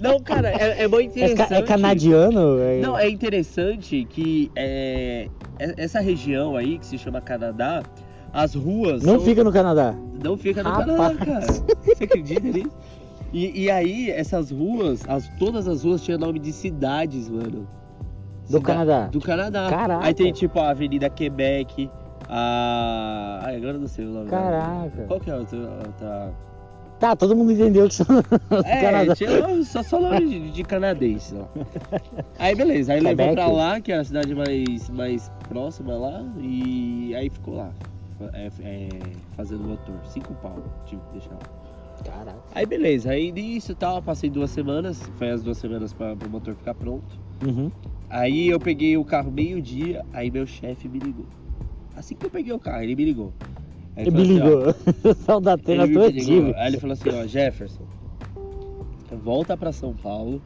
Não, 0.00 0.18
cara, 0.20 0.50
é, 0.50 0.82
é 0.82 0.88
muito 0.88 1.16
É, 1.16 1.30
interessante. 1.30 1.48
ca- 1.48 1.56
é 1.56 1.62
canadiano? 1.62 2.58
É- 2.58 2.80
Não, 2.80 2.98
é 2.98 3.08
interessante 3.08 4.04
que 4.10 4.50
é, 4.56 5.28
é- 5.60 5.74
essa 5.76 6.00
região 6.00 6.56
aí, 6.56 6.78
que 6.78 6.86
se 6.86 6.98
chama 6.98 7.20
Canadá, 7.20 7.82
as 8.32 8.54
ruas. 8.54 9.02
Não 9.02 9.14
são- 9.16 9.24
fica 9.24 9.44
no 9.44 9.52
Canadá. 9.52 9.94
Não 10.24 10.36
fica 10.36 10.62
no 10.62 10.70
Rapaz. 10.70 10.86
Canadá, 11.18 11.24
cara. 11.24 11.46
Você 11.84 12.04
acredita 12.04 12.40
nisso? 12.48 12.70
E, 13.32 13.62
e 13.62 13.70
aí, 13.70 14.10
essas 14.10 14.50
ruas, 14.50 15.02
as, 15.08 15.28
todas 15.38 15.66
as 15.68 15.84
ruas 15.84 16.02
tinham 16.02 16.18
nome 16.18 16.38
de 16.40 16.52
cidades, 16.52 17.28
mano. 17.30 17.66
Do 18.50 18.60
Canadá. 18.60 19.06
Do 19.06 19.20
Canadá. 19.20 19.70
Caraca. 19.70 20.04
Aí 20.04 20.12
tem 20.12 20.32
tipo 20.32 20.58
a 20.58 20.70
Avenida 20.70 21.08
Quebec, 21.08 21.88
a. 22.32 23.40
Ai, 23.44 23.56
agora 23.56 23.72
eu 23.74 23.80
não 23.80 23.88
sei 23.88 24.06
o 24.06 24.08
nome. 24.10 24.30
Caraca. 24.30 25.04
Qual 25.06 25.20
que 25.20 25.30
é 25.30 25.34
a 25.34 25.36
outra? 25.36 26.32
Tá, 26.98 27.16
todo 27.16 27.34
mundo 27.34 27.50
entendeu 27.50 27.88
que 27.88 27.94
são 27.96 28.06
É, 28.64 28.80
Canadá. 28.80 29.16
tinha 29.16 29.64
só, 29.64 29.82
só 29.82 30.00
nome 30.00 30.24
de, 30.24 30.50
de 30.52 30.62
canadense, 30.62 31.34
ó. 31.36 31.46
Aí 32.38 32.54
beleza, 32.54 32.92
aí 32.92 33.00
levou 33.00 33.16
Quebec. 33.26 33.34
pra 33.34 33.46
lá, 33.48 33.80
que 33.80 33.90
é 33.90 33.96
a 33.98 34.04
cidade 34.04 34.32
mais, 34.34 34.88
mais 34.88 35.28
próxima 35.48 35.94
lá, 35.94 36.24
e 36.40 37.12
aí 37.16 37.28
ficou 37.28 37.56
lá. 37.56 37.70
é, 38.32 38.48
é, 38.60 38.88
fazendo 39.36 39.64
motor. 39.64 39.96
Cinco 40.04 40.32
pau, 40.34 40.62
tive 40.86 41.02
que 41.06 41.12
deixar 41.18 41.32
lá. 41.32 41.40
Caraca. 42.04 42.38
Aí 42.54 42.66
beleza, 42.66 43.10
aí 43.10 43.32
nisso 43.32 43.74
tal, 43.74 44.00
passei 44.00 44.30
duas 44.30 44.50
semanas, 44.50 45.02
foi 45.18 45.30
as 45.30 45.42
duas 45.42 45.58
semanas 45.58 45.92
pra, 45.92 46.14
pro 46.14 46.30
motor 46.30 46.54
ficar 46.54 46.74
pronto. 46.74 47.18
Uhum. 47.44 47.70
Aí 48.08 48.46
eu 48.48 48.60
peguei 48.60 48.96
o 48.96 49.04
carro 49.04 49.30
meio-dia, 49.32 50.04
aí 50.12 50.30
meu 50.30 50.46
chefe 50.46 50.88
me 50.88 51.00
ligou. 51.00 51.26
Assim 52.02 52.16
que 52.16 52.26
eu 52.26 52.30
peguei 52.30 52.52
o 52.52 52.58
carro, 52.58 52.82
ele 52.82 52.96
me 52.96 53.04
ligou. 53.04 53.32
Aí 53.94 54.02
Ele 54.02 54.10
falou 54.10 54.26
me 54.26 54.32
assim, 54.32 54.40
ó, 54.40 54.58
ligou. 54.58 54.74
Tela 55.62 55.84
ele 55.84 55.86
me 55.86 55.94
todinho. 55.94 56.46
ligou. 56.46 56.54
Aí 56.56 56.66
ele 56.66 56.80
falou 56.80 56.92
assim, 56.94 57.08
ó, 57.10 57.26
Jefferson, 57.28 57.84
volta 59.22 59.56
pra 59.56 59.70
São 59.70 59.94
Paulo. 59.94 60.42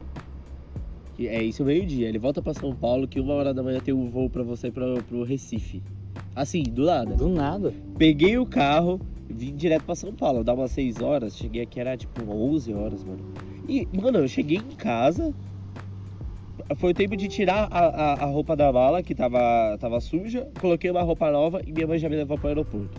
que 1.15 1.27
É 1.27 1.41
isso 1.41 1.65
meio-dia. 1.65 2.09
Ele 2.09 2.19
volta 2.19 2.43
pra 2.43 2.53
São 2.53 2.75
Paulo 2.75 3.07
que 3.07 3.19
uma 3.19 3.33
hora 3.33 3.55
da 3.55 3.63
manhã 3.63 3.79
tem 3.79 3.91
um 3.91 4.07
voo 4.07 4.29
pra 4.29 4.43
você 4.43 4.69
pro, 4.69 5.01
pro 5.05 5.23
Recife. 5.23 5.81
Assim, 6.35 6.61
do 6.61 6.85
nada. 6.85 7.15
Do 7.15 7.27
nada. 7.27 7.73
Peguei 7.97 8.37
o 8.37 8.45
carro, 8.45 9.01
vim 9.27 9.55
direto 9.55 9.83
pra 9.83 9.95
São 9.95 10.13
Paulo. 10.13 10.43
Dá 10.43 10.53
umas 10.53 10.69
6 10.69 11.01
horas, 11.01 11.35
cheguei 11.35 11.63
aqui, 11.63 11.79
era 11.79 11.97
tipo 11.97 12.23
11 12.31 12.71
horas, 12.71 13.03
mano. 13.03 13.33
E, 13.67 13.87
mano, 13.99 14.19
eu 14.19 14.27
cheguei 14.27 14.57
em 14.57 14.75
casa. 14.75 15.33
Foi 16.75 16.91
o 16.91 16.93
tempo 16.93 17.15
de 17.15 17.27
tirar 17.27 17.67
a, 17.71 17.79
a, 17.79 18.13
a 18.23 18.25
roupa 18.25 18.55
da 18.55 18.71
mala, 18.71 19.01
que 19.01 19.15
tava, 19.15 19.77
tava 19.79 19.99
suja. 20.01 20.47
Coloquei 20.59 20.91
uma 20.91 21.01
roupa 21.01 21.31
nova 21.31 21.61
e 21.65 21.71
minha 21.71 21.87
mãe 21.87 21.97
já 21.97 22.09
me 22.09 22.15
levou 22.15 22.37
pro 22.37 22.49
aeroporto. 22.49 22.97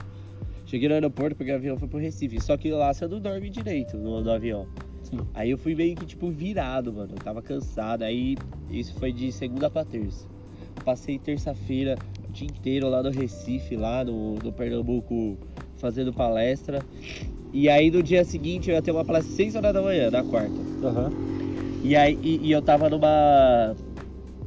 Cheguei 0.65 0.89
no 0.89 0.95
aeroporto, 0.95 1.37
peguei 1.37 1.53
o 1.53 1.57
avião 1.57 1.77
e 1.77 1.79
fui 1.79 1.89
pro 1.89 1.99
Recife. 1.99 2.41
Só 2.41 2.57
que 2.57 2.71
lá 2.71 2.93
você 2.93 3.07
não 3.07 3.21
dorme 3.21 3.51
direito 3.51 3.97
no, 3.97 4.23
no 4.23 4.31
avião. 4.31 4.67
Sim. 5.03 5.19
Aí 5.35 5.51
eu 5.51 5.59
fui 5.59 5.75
meio 5.75 5.95
que, 5.97 6.07
tipo, 6.07 6.31
virado, 6.31 6.93
mano. 6.93 7.13
Eu 7.13 7.23
tava 7.23 7.43
cansado. 7.43 8.03
Aí 8.03 8.37
isso 8.71 8.95
foi 8.99 9.13
de 9.13 9.31
segunda 9.33 9.71
pra 9.71 9.85
terça. 9.85 10.27
Passei 10.85 11.19
terça-feira 11.19 11.97
o 12.27 12.33
dia 12.33 12.47
inteiro 12.47 12.89
lá 12.89 13.03
no 13.03 13.11
Recife, 13.11 13.77
lá 13.77 14.05
no, 14.05 14.35
no 14.37 14.53
Pernambuco, 14.53 15.39
fazendo 15.77 16.13
palestra. 16.13 16.83
E 17.53 17.69
aí 17.69 17.91
no 17.91 18.03
dia 18.03 18.25
seguinte 18.25 18.69
eu 18.69 18.77
ia 18.77 18.83
ter 18.83 18.91
uma 18.91 19.05
palestra 19.05 19.31
às 19.31 19.37
6 19.37 19.57
horas 19.57 19.75
da 19.75 19.83
manhã, 19.83 20.11
na 20.11 20.23
quarta. 20.23 20.57
Aham. 20.83 21.38
E 21.83 21.97
aí 21.97 22.19
e, 22.23 22.49
e 22.49 22.53
eu 22.53 22.63
tava 22.63 22.89
numa. 22.89 23.77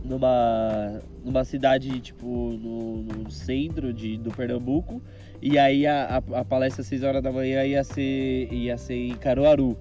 numa. 0.04 1.02
numa 1.24 1.44
cidade, 1.44 2.00
tipo, 2.00 2.26
no, 2.26 3.04
no 3.04 3.32
centro 3.32 3.94
de, 3.94 4.18
do 4.18 4.32
Pernambuco. 4.32 5.02
E 5.42 5.58
aí 5.58 5.88
a, 5.88 6.18
a, 6.18 6.40
a 6.40 6.46
palestra 6.46 6.82
às 6.82 6.88
6 6.88 7.04
horas 7.04 7.24
da 7.24 7.32
manhã 7.32 7.64
ia 7.66 7.84
ser, 7.84 8.52
ia 8.54 8.78
ser 8.78 8.96
em 8.96 9.16
Caruaru, 9.16 9.76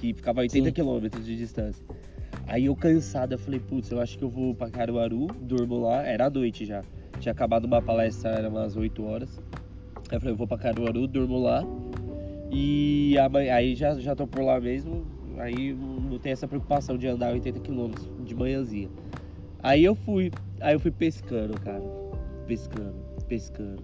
que 0.00 0.14
ficava 0.14 0.40
a 0.40 0.42
80 0.42 0.68
Sim. 0.68 0.72
quilômetros 0.72 1.26
de 1.26 1.36
distância. 1.36 1.84
Aí 2.46 2.66
eu 2.66 2.76
cansado, 2.76 3.32
eu 3.32 3.38
falei, 3.38 3.60
putz, 3.60 3.90
eu 3.90 4.00
acho 4.00 4.18
que 4.18 4.24
eu 4.24 4.28
vou 4.28 4.54
pra 4.54 4.70
Caruaru, 4.70 5.26
durmo 5.40 5.78
lá, 5.80 6.06
era 6.06 6.26
à 6.26 6.30
noite 6.30 6.64
já. 6.64 6.82
Tinha 7.18 7.32
acabado 7.32 7.64
uma 7.64 7.80
palestra, 7.80 8.30
era 8.30 8.48
umas 8.48 8.76
8 8.76 9.04
horas. 9.04 9.40
Aí 10.10 10.16
eu 10.16 10.20
falei, 10.20 10.32
eu 10.32 10.36
vou 10.36 10.46
pra 10.46 10.58
Caruaru, 10.58 11.06
durmo 11.06 11.38
lá. 11.38 11.62
E 12.50 13.16
aí 13.50 13.74
já, 13.74 13.98
já 13.98 14.14
tô 14.14 14.26
por 14.26 14.42
lá 14.42 14.60
mesmo, 14.60 15.06
aí 15.38 15.72
não 15.74 16.18
tem 16.18 16.32
essa 16.32 16.46
preocupação 16.48 16.96
de 16.96 17.06
andar 17.06 17.32
80 17.32 17.60
quilômetros 17.60 18.08
de 18.24 18.34
manhãzinha. 18.34 18.88
Aí 19.62 19.84
eu 19.84 19.94
fui, 19.94 20.30
aí 20.60 20.74
eu 20.74 20.80
fui 20.80 20.90
pescando, 20.90 21.58
cara. 21.60 21.82
Pescando, 22.46 22.94
pescando. 23.28 23.82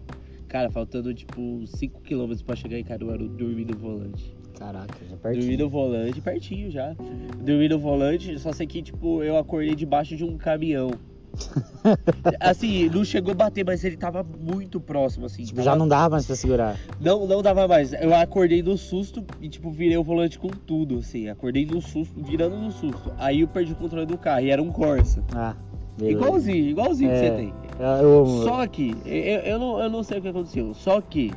Cara, 0.48 0.70
faltando 0.70 1.14
tipo 1.14 1.64
5 1.66 2.00
quilômetros 2.02 2.42
pra 2.42 2.56
chegar 2.56 2.78
em 2.78 2.84
Caruaru, 2.84 3.28
dormi 3.28 3.64
no 3.64 3.76
volante. 3.76 4.36
Caraca, 4.58 4.94
já 5.08 5.16
Dormi 5.16 5.22
pertinho. 5.40 5.58
no 5.58 5.68
volante, 5.70 6.20
pertinho 6.20 6.70
já. 6.70 6.94
Dormi 7.42 7.68
no 7.68 7.78
volante, 7.78 8.38
só 8.38 8.52
sei 8.52 8.66
que, 8.66 8.82
tipo, 8.82 9.22
eu 9.22 9.38
acordei 9.38 9.74
debaixo 9.74 10.14
de 10.16 10.24
um 10.24 10.36
caminhão. 10.36 10.90
assim, 12.40 12.88
não 12.88 13.04
chegou 13.04 13.32
a 13.32 13.34
bater, 13.34 13.64
mas 13.64 13.84
ele 13.84 13.96
tava 13.96 14.22
muito 14.22 14.80
próximo, 14.80 15.26
assim. 15.26 15.42
Tipo, 15.44 15.56
tava- 15.56 15.64
já 15.70 15.76
não 15.76 15.88
dava 15.88 16.10
mais 16.10 16.26
pra 16.26 16.36
segurar. 16.36 16.76
não, 17.00 17.26
não 17.26 17.42
dava 17.42 17.66
mais. 17.66 17.92
Eu 17.92 18.14
acordei 18.14 18.62
no 18.62 18.76
susto 18.76 19.24
e, 19.40 19.48
tipo, 19.48 19.70
virei 19.70 19.96
o 19.96 20.04
volante 20.04 20.38
com 20.38 20.48
tudo, 20.48 20.98
assim. 20.98 21.28
Acordei 21.28 21.64
no 21.66 21.80
susto, 21.80 22.20
virando 22.22 22.56
no 22.56 22.70
susto. 22.70 23.12
Aí 23.18 23.40
eu 23.40 23.48
perdi 23.48 23.72
o 23.72 23.76
controle 23.76 24.06
do 24.06 24.18
carro 24.18 24.40
e 24.44 24.50
era 24.50 24.62
um 24.62 24.70
Corsa. 24.70 25.22
Ah, 25.34 25.54
beleza. 25.98 26.18
Igualzinho, 26.18 26.68
igualzinho 26.70 27.10
que 27.10 27.16
É. 27.16 27.20
você 27.20 27.30
tem. 27.36 27.54
Eu 28.02 28.18
amo. 28.24 28.42
Só 28.44 28.66
que, 28.66 28.96
eu, 29.06 29.40
eu, 29.40 29.58
não, 29.58 29.80
eu 29.80 29.90
não 29.90 30.02
sei 30.02 30.18
o 30.18 30.22
que 30.22 30.28
aconteceu. 30.28 30.74
Só 30.74 31.00
que 31.00 31.32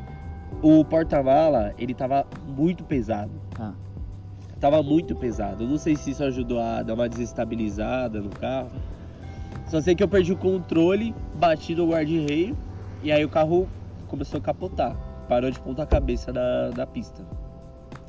o 0.62 0.83
porta-mala, 0.85 1.73
ele 1.77 1.93
tava 1.93 2.25
muito 2.47 2.83
pesado. 2.83 3.31
Ah. 3.59 3.71
Tava 4.59 4.81
muito 4.81 5.13
pesado. 5.15 5.63
Eu 5.63 5.67
não 5.67 5.77
sei 5.77 5.95
se 5.95 6.12
isso 6.12 6.23
ajudou 6.23 6.59
a 6.59 6.81
dar 6.83 6.93
uma 6.93 7.09
desestabilizada 7.09 8.21
no 8.21 8.29
carro. 8.29 8.69
Só 9.73 9.81
sei 9.81 9.95
que 9.95 10.03
eu 10.03 10.07
perdi 10.07 10.31
o 10.31 10.37
controle, 10.37 11.15
bati 11.33 11.73
no 11.73 11.87
guarda-reio 11.87 12.55
e 13.01 13.11
aí 13.11 13.25
o 13.25 13.27
carro 13.27 13.67
começou 14.07 14.37
a 14.37 14.41
capotar. 14.41 14.95
Parou 15.27 15.49
de 15.49 15.59
ponta 15.59 15.83
cabeça 15.83 16.31
da, 16.31 16.69
da 16.69 16.85
pista. 16.85 17.23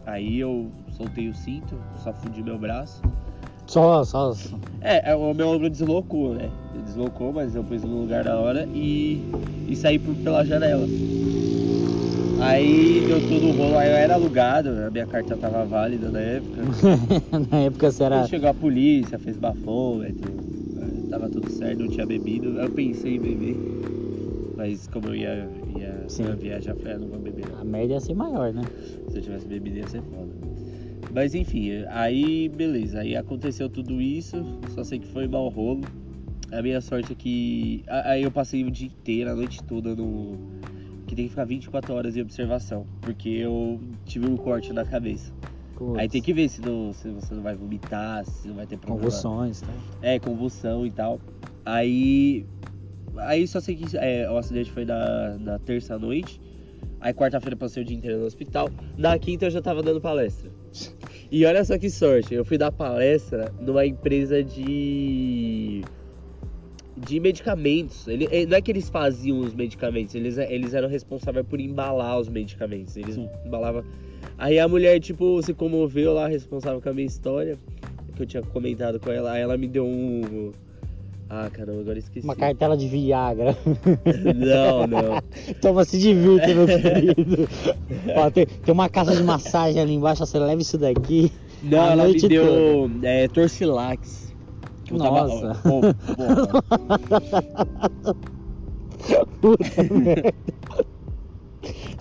Aí 0.05 0.39
eu 0.41 0.71
soltei 0.91 1.27
o 1.27 1.33
cinto, 1.33 1.75
só 1.97 2.13
fudi 2.13 2.43
meu 2.43 2.59
braço. 2.59 3.01
Só, 3.67 4.05
só. 4.05 4.35
É, 4.83 5.13
é, 5.13 5.17
o 5.17 5.33
meu 5.33 5.49
ombro 5.49 5.71
deslocou, 5.71 6.35
né? 6.35 6.51
Deslocou, 6.85 7.33
mas 7.33 7.57
eu 7.57 7.65
pus 7.65 7.83
no 7.83 8.03
lugar 8.03 8.25
da 8.25 8.39
hora 8.39 8.69
e, 8.75 9.23
e 9.67 9.75
saí 9.75 9.99
por- 9.99 10.15
pela 10.17 10.45
janela. 10.45 10.87
Aí 12.41 13.07
deu 13.07 13.27
todo 13.27 13.49
o 13.49 13.53
rolo, 13.53 13.79
aí 13.79 13.89
eu 13.89 13.97
era 13.97 14.13
alugado, 14.13 14.69
a 14.87 14.91
minha 14.91 15.07
carta 15.07 15.35
tava 15.35 15.65
válida 15.65 16.11
na 16.11 16.21
época. 16.21 16.61
Na 17.51 17.59
época 17.61 17.91
você 17.91 18.05
era. 18.05 18.21
Aí 18.21 18.29
chegou 18.29 18.51
a 18.51 18.55
polícia, 18.55 19.19
fez 19.19 19.39
bafômetro, 19.39 20.31
tava 21.15 21.31
tudo 21.31 21.49
certo, 21.49 21.81
não 21.81 21.89
tinha 21.89 22.05
bebido. 22.05 22.59
Eu 22.59 22.71
pensei 22.71 23.15
em 23.15 23.21
beber, 23.21 23.57
mas 24.57 24.89
como 24.89 25.09
eu 25.09 25.15
ia, 25.15 25.49
ia, 25.79 26.05
Sim. 26.09 26.25
ia 26.25 26.35
viajar, 26.35 26.73
eu 26.73 26.77
falei, 26.77 26.95
ah, 26.95 26.99
não 26.99 27.09
vou 27.09 27.19
beber 27.21 27.49
não. 27.49 27.61
A 27.61 27.65
merda 27.65 27.95
ia 27.95 28.01
ser 28.01 28.15
maior, 28.15 28.53
né? 28.53 28.63
Se 29.09 29.19
eu 29.19 29.23
tivesse 29.23 29.47
bebido 29.47 29.77
ia 29.77 29.87
ser 29.87 30.03
foda. 30.03 30.33
Mas 31.15 31.35
enfim, 31.35 31.85
aí 31.89 32.49
beleza, 32.49 33.01
aí 33.01 33.15
aconteceu 33.15 33.69
tudo 33.69 34.03
isso, 34.03 34.37
só 34.75 34.83
sei 34.83 34.99
que 34.99 35.07
foi 35.07 35.29
mau 35.29 35.49
rolo. 35.49 35.83
A 36.51 36.61
minha 36.61 36.81
sorte 36.81 37.13
é 37.13 37.15
que. 37.15 37.85
Aí 37.87 38.23
eu 38.25 38.31
passei 38.31 38.65
o 38.65 38.71
dia 38.71 38.89
inteiro, 38.89 39.31
a 39.31 39.35
noite 39.35 39.63
toda 39.63 39.95
no. 39.95 40.33
Que 41.07 41.15
tem 41.15 41.27
que 41.27 41.31
ficar 41.31 41.45
24 41.45 41.95
horas 41.95 42.17
em 42.17 42.23
observação, 42.23 42.87
porque 43.01 43.29
eu 43.29 43.79
tive 44.05 44.27
um 44.27 44.37
corte 44.37 44.73
na 44.73 44.85
cabeça. 44.85 45.33
Putz, 45.77 45.99
Aí 45.99 46.09
tem 46.09 46.23
que 46.23 46.33
ver 46.33 46.49
se, 46.49 46.61
não, 46.61 46.93
se 46.93 47.09
você 47.11 47.35
não 47.35 47.43
vai 47.43 47.55
vomitar, 47.55 48.25
se 48.25 48.49
não 48.49 48.57
vai 48.57 48.67
ter 48.67 48.79
problema. 48.79 49.05
Convulsões, 49.05 49.63
né? 49.63 49.75
É, 50.03 50.19
convulsão 50.19 50.87
e 50.87 50.91
tal. 50.91 51.21
Aí. 51.65 52.47
Aí 53.17 53.47
só 53.47 53.61
sei 53.61 53.77
que 53.77 53.97
é, 53.97 54.29
o 54.31 54.37
acidente 54.37 54.71
foi 54.71 54.85
na, 54.85 55.37
na 55.39 55.59
terça 55.59 55.99
noite. 55.99 56.41
Aí 57.01 57.13
quarta-feira 57.13 57.57
passei 57.57 57.83
o 57.83 57.87
dia 57.87 57.97
inteiro 57.97 58.19
no 58.19 58.25
hospital. 58.25 58.71
Na 58.97 59.19
quinta 59.19 59.45
eu 59.45 59.51
já 59.51 59.61
tava 59.61 59.83
dando 59.83 60.01
palestra. 60.01 60.51
E 61.31 61.45
olha 61.45 61.65
só 61.65 61.77
que 61.79 61.91
sorte, 61.91 62.35
eu 62.35 62.45
fui 62.45 62.57
dar 62.57 62.73
palestra 62.73 63.53
numa 63.61 63.85
empresa 63.85 64.43
de. 64.43 65.83
de 66.97 67.21
medicamentos. 67.21 68.07
Ele, 68.09 68.29
eh, 68.31 68.47
não 68.47 68.57
é 68.57 68.63
que 68.63 68.71
eles 68.71 68.89
faziam 68.89 69.41
os 69.41 69.55
medicamentos, 69.55 70.15
eles, 70.15 70.39
eles 70.39 70.75
eram 70.75 70.89
responsáveis 70.89 71.47
por 71.47 71.61
embalar 71.61 72.19
os 72.19 72.29
medicamentos. 72.29 72.97
Eles 72.97 73.19
embalavam. 73.45 73.85
Aí 74.39 74.59
a 74.59 74.67
mulher, 74.69 74.99
tipo, 75.01 75.43
se 75.43 75.55
comoveu 75.55 76.13
lá, 76.13 76.27
responsável 76.29 76.81
com 76.81 76.89
a 76.89 76.93
minha 76.93 77.07
história, 77.07 77.57
que 78.17 78.23
eu 78.23 78.27
tinha 78.27 78.43
comentado 78.43 78.99
com 79.01 79.11
ela. 79.11 79.33
Aí 79.33 79.43
ela 79.43 79.57
me 79.57 79.67
deu 79.69 79.85
um. 79.85 80.51
Ah, 81.31 81.49
caramba, 81.53 81.81
agora 81.81 81.99
esqueci. 81.99 82.25
Uma 82.27 82.37
cartela 82.37 82.77
de 82.77 82.87
Viagra. 82.87 83.57
Não, 84.37 84.87
não. 84.87 85.23
Toma, 85.61 85.85
se 85.85 85.99
divirta, 85.99 86.47
meu 86.55 86.67
querido. 86.67 87.49
Ó, 88.15 88.31
tem, 88.31 88.47
tem 88.47 88.73
uma 88.73 88.89
casa 88.89 89.17
de 89.17 89.23
massagem 89.23 89.81
ali 89.81 89.95
embaixo, 89.95 90.25
você 90.25 90.39
leva 90.39 90.61
isso 90.61 90.77
daqui. 90.77 91.33
Não, 91.63 91.79
ela 91.93 92.05
me 92.09 92.15
deu 92.21 92.91
é, 93.03 93.27
Torcilax. 93.29 94.35
Tava- 94.87 95.27
Nossa. 95.27 95.61
Pô, 95.63 95.81
porra. 95.81 95.97
Puta 99.41 99.83
merda. 99.93 100.33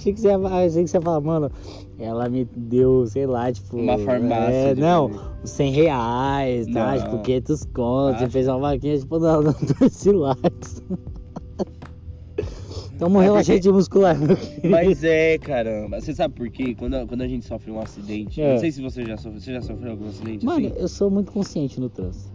Achei 0.04 0.14
que, 0.14 0.20
você 0.20 0.28
ia, 0.28 0.38
achei 0.38 0.84
que 0.84 0.90
você 0.90 0.98
ia 0.98 1.02
falar, 1.02 1.22
mano, 1.22 1.50
ela 1.98 2.28
me 2.28 2.44
deu, 2.44 3.08
sei 3.08 3.26
lá, 3.26 3.50
tipo. 3.54 3.78
Uma 3.78 3.98
farmácia 4.00 4.52
É, 4.54 4.76
não, 4.76 5.08
remédio. 5.08 5.32
100 5.46 5.72
reais, 5.72 6.68
tá? 6.68 6.96
Não. 6.96 7.04
Tipo, 7.04 7.22
500 7.22 7.66
contos. 7.74 8.20
Você 8.20 8.26
Ah. 8.26 8.30
fez 8.30 8.48
uma 8.50 8.60
vaquinha, 8.60 8.98
tipo, 9.00 9.18
não, 9.20 9.42
não, 9.42 9.54
Torcilax. 9.54 10.84
Toma 13.00 13.20
um 13.20 13.22
É 13.22 13.26
relaxante 13.26 13.70
muscular, 13.72 14.18
meu 14.20 14.36
querido. 14.36 14.70
Mas 14.70 15.04
é, 15.04 15.38
caramba. 15.38 16.00
Você 16.02 16.14
sabe 16.14 16.36
por 16.36 16.50
quê? 16.50 16.76
Quando, 16.76 17.08
quando 17.08 17.22
a 17.22 17.28
gente 17.28 17.46
sofre 17.46 17.72
um 17.72 17.80
acidente. 17.80 18.42
É. 18.42 18.54
Não 18.54 18.60
sei 18.60 18.72
se 18.72 18.82
você 18.82 19.06
já 19.06 19.16
sofreu. 19.18 19.40
Você 19.42 19.54
já 19.54 19.62
sofreu 19.62 19.92
algum 19.92 20.08
acidente 20.08 20.46
Mano, 20.46 20.68
assim? 20.68 20.76
eu 20.80 20.88
sou 20.90 21.10
muito 21.10 21.32
consciente 21.32 21.80
no 21.80 21.90
trânsito. 21.90 22.33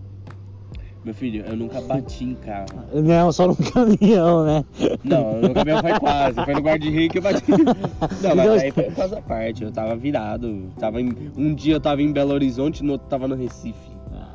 Meu 1.05 1.15
filho, 1.15 1.45
eu 1.47 1.57
nunca 1.57 1.81
bati 1.81 2.25
em 2.25 2.35
carro. 2.35 2.67
Não, 2.93 3.31
só 3.33 3.47
no 3.47 3.57
caminhão, 3.57 4.45
né? 4.45 4.65
Não, 5.05 5.41
no 5.41 5.55
caminhão 5.55 5.81
foi 5.81 5.99
quase. 6.01 6.45
Foi 6.45 6.55
no 6.55 6.61
guarda-reio 6.61 7.09
que 7.11 7.19
eu 7.19 7.23
bati. 7.23 7.45
Não, 8.23 8.35
mas 8.37 8.63
aí 8.63 8.71
foi 8.73 8.91
quase 8.91 9.15
a 9.15 9.23
parte. 9.23 9.63
Eu 9.65 9.71
tava 9.73 9.97
virado. 9.97 10.65
Tava 10.79 11.01
em- 11.01 11.31
um 11.37 11.55
dia 11.55 11.75
eu 11.77 11.81
tava 11.81 12.03
em 12.03 12.13
Belo 12.13 12.33
Horizonte, 12.33 12.83
no 12.83 12.93
outro 12.93 13.07
tava 13.09 13.27
no 13.29 13.37
Recife. 13.37 13.91
Ah, 14.13 14.35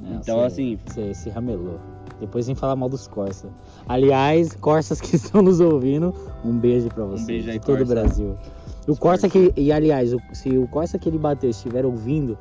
não, 0.00 0.16
Então, 0.16 0.38
cê- 0.40 0.44
assim- 0.46 0.78
Você 0.86 1.12
se 1.14 1.28
ramelou. 1.30 1.78
Depois 2.20 2.46
vem 2.46 2.54
falar 2.54 2.74
mal 2.76 2.88
dos 2.88 3.06
Corsa. 3.06 3.48
Aliás, 3.88 4.54
Corsas 4.54 5.00
que 5.00 5.14
estão 5.16 5.42
nos 5.42 5.60
ouvindo, 5.60 6.14
um 6.44 6.56
beijo 6.56 6.88
pra 6.88 7.04
vocês. 7.04 7.26
beijo 7.26 7.50
aí, 7.50 7.58
de 7.58 7.64
todo 7.66 7.74
o 7.74 7.78
Corsa. 7.86 7.94
Brasil. 7.94 8.36
O 8.86 8.96
Corsa 8.96 9.28
que. 9.28 9.52
E 9.56 9.70
aliás, 9.72 10.14
o- 10.14 10.20
se 10.32 10.56
o 10.56 10.66
Corsa 10.68 10.98
que 10.98 11.08
ele 11.08 11.18
bateu 11.18 11.50
estiver 11.50 11.84
ouvindo, 11.84 12.38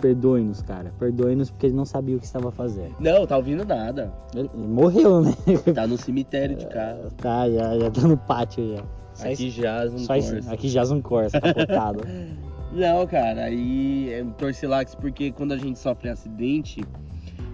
perdoe-nos, 0.00 0.62
cara. 0.62 0.92
Perdoe-nos 0.98 1.50
porque 1.50 1.66
ele 1.66 1.74
não 1.74 1.84
sabia 1.84 2.16
o 2.16 2.18
que 2.18 2.26
estava 2.26 2.50
fazendo. 2.50 2.94
Não, 2.98 3.26
tá 3.26 3.36
ouvindo 3.36 3.64
nada. 3.64 4.12
Ele 4.34 4.50
morreu, 4.54 5.22
né? 5.22 5.34
Tá 5.74 5.86
no 5.86 5.96
cemitério 5.96 6.56
de 6.56 6.66
carro. 6.66 7.10
tá, 7.18 7.48
já, 7.48 7.78
já 7.78 7.90
tá 7.90 8.00
no 8.02 8.16
pátio 8.16 8.76
já. 8.76 8.84
Só 9.14 9.28
Aqui 9.28 9.50
jaz 9.50 9.92
um 9.92 9.98
só 9.98 10.14
aqui 10.52 10.68
jaz 10.68 10.90
um 10.90 11.02
Corsa 11.02 11.40
capotado. 11.40 12.00
Não, 12.72 13.04
cara, 13.06 13.44
aí 13.46 14.12
é 14.12 14.22
um 14.22 14.30
torcilax 14.30 14.94
porque 14.94 15.32
quando 15.32 15.52
a 15.52 15.56
gente 15.56 15.76
sofre 15.76 16.08
acidente, 16.08 16.84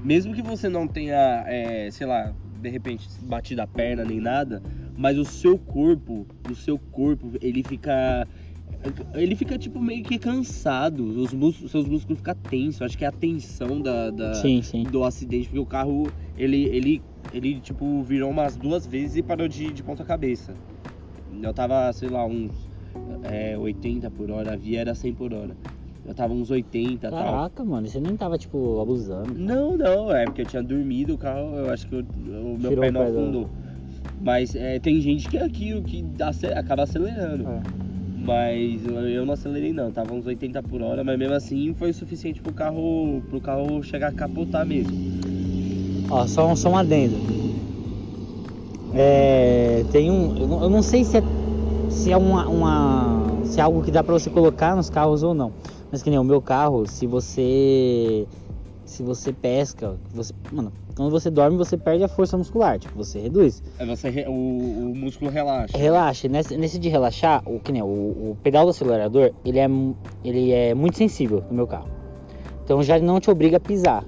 mesmo 0.04 0.34
que 0.34 0.42
você 0.42 0.68
não 0.68 0.86
tenha, 0.86 1.42
é, 1.46 1.90
sei 1.90 2.06
lá, 2.06 2.34
de 2.60 2.68
repente 2.68 3.08
batido 3.22 3.62
a 3.62 3.66
perna 3.66 4.04
nem 4.04 4.20
nada, 4.20 4.62
mas 4.96 5.18
o 5.18 5.24
seu 5.24 5.58
corpo, 5.58 6.26
o 6.50 6.54
seu 6.54 6.78
corpo, 6.78 7.32
ele 7.40 7.62
fica. 7.62 8.26
Ele 9.14 9.34
fica 9.36 9.58
tipo 9.58 9.80
meio 9.80 10.02
que 10.04 10.18
cansado, 10.18 11.04
os 11.04 11.32
músculos, 11.32 11.70
seus 11.70 11.86
músculos 11.86 12.18
ficam 12.18 12.34
tensos. 12.34 12.82
Acho 12.82 12.96
que 12.96 13.04
é 13.04 13.08
a 13.08 13.12
tensão 13.12 13.80
da, 13.80 14.10
da- 14.10 14.34
sim, 14.34 14.62
sim. 14.62 14.82
do 14.84 15.04
acidente, 15.04 15.46
porque 15.48 15.58
o 15.58 15.66
carro 15.66 16.06
ele, 16.36 16.64
ele, 16.64 17.02
ele 17.32 17.60
tipo 17.60 18.02
virou 18.02 18.30
umas 18.30 18.56
duas 18.56 18.86
vezes 18.86 19.16
e 19.16 19.22
parou 19.22 19.48
de, 19.48 19.72
de 19.72 19.82
ponta 19.82 20.04
cabeça. 20.04 20.54
Eu 21.42 21.52
tava, 21.52 21.92
sei 21.92 22.08
lá, 22.08 22.24
uns 22.26 22.50
é, 23.24 23.56
80 23.58 24.10
por 24.10 24.30
hora, 24.30 24.52
a 24.54 24.56
via 24.56 24.80
era 24.80 24.94
100 24.94 25.12
por 25.14 25.32
hora. 25.34 25.56
Eu 26.04 26.14
tava 26.14 26.32
uns 26.32 26.50
80 26.50 27.08
e 27.08 27.10
tal. 27.10 27.24
Caraca, 27.24 27.64
mano, 27.64 27.88
você 27.88 27.98
nem 28.00 28.16
tava, 28.16 28.38
tipo, 28.38 28.80
abusando. 28.80 29.34
Não, 29.34 29.76
não, 29.76 30.14
é 30.14 30.24
porque 30.24 30.42
eu 30.42 30.46
tinha 30.46 30.62
dormido, 30.62 31.14
o 31.14 31.18
carro, 31.18 31.56
eu 31.56 31.68
acho 31.70 31.86
que 31.88 31.94
eu- 31.96 32.00
o 32.00 32.56
meu 32.58 32.70
Tirou 32.70 32.84
pé 32.84 32.90
não 32.92 33.02
afundou. 33.02 33.50
Mas 34.20 34.54
é, 34.54 34.78
tem 34.78 35.00
gente 35.00 35.28
que 35.28 35.36
é 35.36 35.42
aquilo 35.44 35.82
que 35.82 36.04
acaba 36.54 36.84
acelerando. 36.84 37.48
É. 37.48 37.85
Mas 38.26 38.84
eu, 38.84 39.24
não 39.24 39.34
acelerei 39.34 39.72
não, 39.72 39.92
tava 39.92 40.12
uns 40.12 40.26
80 40.26 40.60
por 40.60 40.82
hora, 40.82 41.04
mas 41.04 41.16
mesmo 41.16 41.34
assim 41.34 41.72
foi 41.74 41.90
o 41.90 41.94
suficiente 41.94 42.40
pro 42.40 42.52
carro, 42.52 43.22
pro 43.30 43.40
carro 43.40 43.80
chegar 43.84 44.08
a 44.08 44.12
capotar 44.12 44.66
mesmo. 44.66 44.92
Ó, 46.10 46.26
só, 46.26 46.54
só 46.56 46.70
um 46.70 46.76
adendo. 46.76 47.16
É, 48.94 49.84
tem 49.92 50.10
um. 50.10 50.36
Eu 50.36 50.48
não, 50.48 50.62
eu 50.64 50.70
não 50.70 50.82
sei 50.82 51.04
se 51.04 51.18
é, 51.18 51.22
se 51.88 52.10
é 52.10 52.16
uma, 52.16 52.48
uma- 52.48 53.44
Se 53.44 53.60
é 53.60 53.62
algo 53.62 53.82
que 53.82 53.90
dá 53.92 54.02
pra 54.02 54.12
você 54.12 54.28
colocar 54.28 54.74
nos 54.74 54.90
carros 54.90 55.22
ou 55.22 55.32
não. 55.34 55.52
Mas 55.92 56.02
que 56.02 56.10
nem 56.10 56.18
o 56.18 56.24
meu 56.24 56.42
carro, 56.42 56.84
se 56.86 57.06
você. 57.06 58.26
Se 58.84 59.02
você 59.02 59.32
pesca, 59.32 59.94
você. 60.12 60.32
Mano, 60.50 60.72
quando 60.96 61.10
você 61.10 61.30
dorme, 61.30 61.56
você 61.58 61.76
perde 61.76 62.02
a 62.02 62.08
força 62.08 62.36
muscular. 62.38 62.78
Tipo, 62.78 62.96
você 62.96 63.20
reduz. 63.20 63.62
Aí 63.78 63.86
você, 63.86 64.08
re- 64.08 64.26
o, 64.26 64.32
o 64.32 64.92
músculo 64.96 65.30
relaxa. 65.30 65.76
Relaxa, 65.76 66.26
nesse, 66.26 66.56
nesse 66.56 66.78
de 66.78 66.88
relaxar, 66.88 67.42
o 67.46 67.60
que 67.60 67.70
nem 67.70 67.82
o, 67.82 67.86
o 67.86 68.36
pedal 68.42 68.64
do 68.64 68.70
acelerador, 68.70 69.30
ele 69.44 69.58
é, 69.58 69.68
ele 70.24 70.52
é 70.52 70.74
muito 70.74 70.96
sensível 70.96 71.44
no 71.50 71.54
meu 71.54 71.66
carro. 71.66 71.88
Então 72.64 72.82
já 72.82 72.98
não 72.98 73.20
te 73.20 73.30
obriga 73.30 73.58
a 73.58 73.60
pisar. 73.60 74.04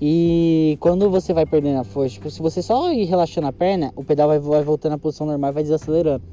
E 0.00 0.76
quando 0.80 1.08
você 1.08 1.32
vai 1.32 1.46
perdendo 1.46 1.78
a 1.78 1.84
força, 1.84 2.14
tipo, 2.14 2.28
se 2.30 2.42
você 2.42 2.60
só 2.60 2.92
ir 2.92 3.04
relaxando 3.04 3.46
a 3.46 3.52
perna, 3.52 3.92
o 3.94 4.02
pedal 4.02 4.26
vai, 4.28 4.38
vai 4.40 4.62
voltando 4.64 4.94
à 4.94 4.98
posição 4.98 5.26
normal 5.26 5.50
e 5.50 5.54
vai 5.54 5.62
desacelerando. 5.62 6.24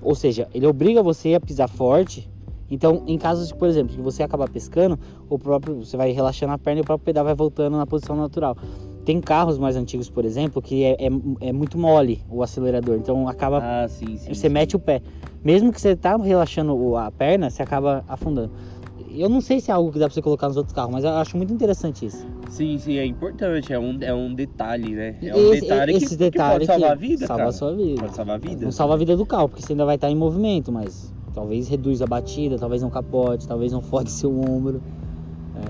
Ou 0.00 0.14
seja, 0.14 0.48
ele 0.54 0.66
obriga 0.66 1.02
você 1.02 1.34
a 1.34 1.40
pisar 1.40 1.68
forte. 1.68 2.30
Então, 2.70 3.02
em 3.06 3.18
casos, 3.18 3.48
de, 3.48 3.54
por 3.54 3.68
exemplo, 3.68 3.94
que 3.94 4.00
você 4.00 4.22
acabar 4.22 4.48
pescando, 4.48 4.98
o 5.28 5.38
próprio 5.38 5.84
você 5.84 5.96
vai 5.96 6.10
relaxando 6.12 6.52
a 6.52 6.58
perna 6.58 6.80
e 6.80 6.82
o 6.82 6.84
próprio 6.84 7.04
pedal 7.04 7.24
vai 7.24 7.34
voltando 7.34 7.76
na 7.76 7.86
posição 7.86 8.16
natural. 8.16 8.56
Tem 9.04 9.20
carros 9.20 9.58
mais 9.58 9.76
antigos, 9.76 10.08
por 10.08 10.24
exemplo, 10.24 10.62
que 10.62 10.82
é, 10.82 10.92
é, 10.92 11.48
é 11.48 11.52
muito 11.52 11.76
mole 11.76 12.22
o 12.28 12.42
acelerador, 12.42 12.96
então 12.96 13.28
acaba 13.28 13.60
Ah, 13.62 13.86
sim, 13.88 14.16
sim. 14.16 14.32
você 14.32 14.48
sim. 14.48 14.48
mete 14.48 14.74
o 14.76 14.78
pé. 14.78 15.02
Mesmo 15.44 15.70
que 15.70 15.78
você 15.80 15.94
tá 15.94 16.16
relaxando 16.16 16.96
a 16.96 17.10
perna, 17.10 17.50
você 17.50 17.62
acaba 17.62 18.02
afundando. 18.08 18.50
Eu 19.10 19.28
não 19.28 19.40
sei 19.42 19.60
se 19.60 19.70
é 19.70 19.74
algo 19.74 19.92
que 19.92 19.98
dá 19.98 20.06
pra 20.06 20.14
você 20.14 20.22
colocar 20.22 20.48
nos 20.48 20.56
outros 20.56 20.74
carros, 20.74 20.90
mas 20.90 21.04
eu 21.04 21.10
acho 21.10 21.36
muito 21.36 21.52
interessante 21.52 22.06
isso. 22.06 22.26
Sim, 22.48 22.78
sim, 22.78 22.96
é 22.96 23.04
importante, 23.04 23.72
é 23.72 23.78
um, 23.78 23.98
é 24.00 24.14
um 24.14 24.34
detalhe, 24.34 24.94
né? 24.94 25.16
É 25.22 25.36
um 25.36 25.52
Esse- 25.52 25.60
detalhe 25.60 25.92
que, 25.92 26.04
esse 26.04 26.08
que 26.16 26.16
detalhe 26.30 26.52
pode 26.52 26.66
salvar 26.66 26.92
a 26.92 26.96
que 26.96 27.00
vida, 27.06 27.26
salva 27.26 27.36
cara. 27.38 27.48
a 27.50 27.52
sua 27.52 27.74
vida. 27.76 28.00
Pode 28.00 28.14
salvar 28.16 28.34
a 28.36 28.38
vida. 28.38 28.64
Não 28.64 28.72
salva 28.72 28.94
a 28.94 28.96
vida 28.96 29.16
do 29.16 29.26
carro, 29.26 29.48
porque 29.50 29.62
você 29.62 29.72
ainda 29.74 29.84
vai 29.84 29.96
estar 29.96 30.10
em 30.10 30.16
movimento, 30.16 30.72
mas 30.72 31.12
talvez 31.34 31.68
reduz 31.68 32.00
a 32.00 32.06
batida, 32.06 32.58
talvez 32.58 32.82
não 32.82 32.90
capote, 32.90 33.46
talvez 33.46 33.72
não 33.72 33.80
fode 33.80 34.10
seu 34.12 34.30
ombro. 34.40 34.80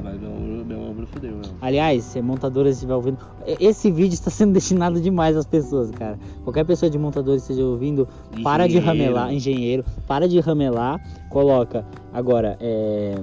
Mas 0.03 0.19
meu, 0.19 0.31
ombro- 0.31 0.65
meu 0.65 0.81
ombro 0.81 1.07
fudeu, 1.07 1.33
meu. 1.33 1.51
Aliás, 1.61 2.05
se 2.05 2.21
montadora 2.23 2.71
estiver 2.71 2.95
ouvindo, 2.95 3.19
esse 3.61 3.91
vídeo 3.91 4.15
está 4.15 4.31
sendo 4.31 4.53
destinado 4.55 4.99
demais 5.01 5.37
às 5.37 5.45
pessoas, 5.47 5.91
cara. 5.91 6.19
Qualquer 6.43 6.65
pessoa 6.65 6.89
de 6.89 6.99
montadora 6.99 7.37
esteja 7.37 7.63
ouvindo, 7.63 8.09
para 8.43 8.67
de 8.67 8.79
Engenheiro. 8.79 8.87
ramelar, 8.87 9.33
engenheiro, 9.35 9.85
para 10.07 10.27
de 10.27 10.41
ramelar, 10.41 11.01
coloca 11.29 11.85
agora 12.15 12.57
é, 12.61 13.17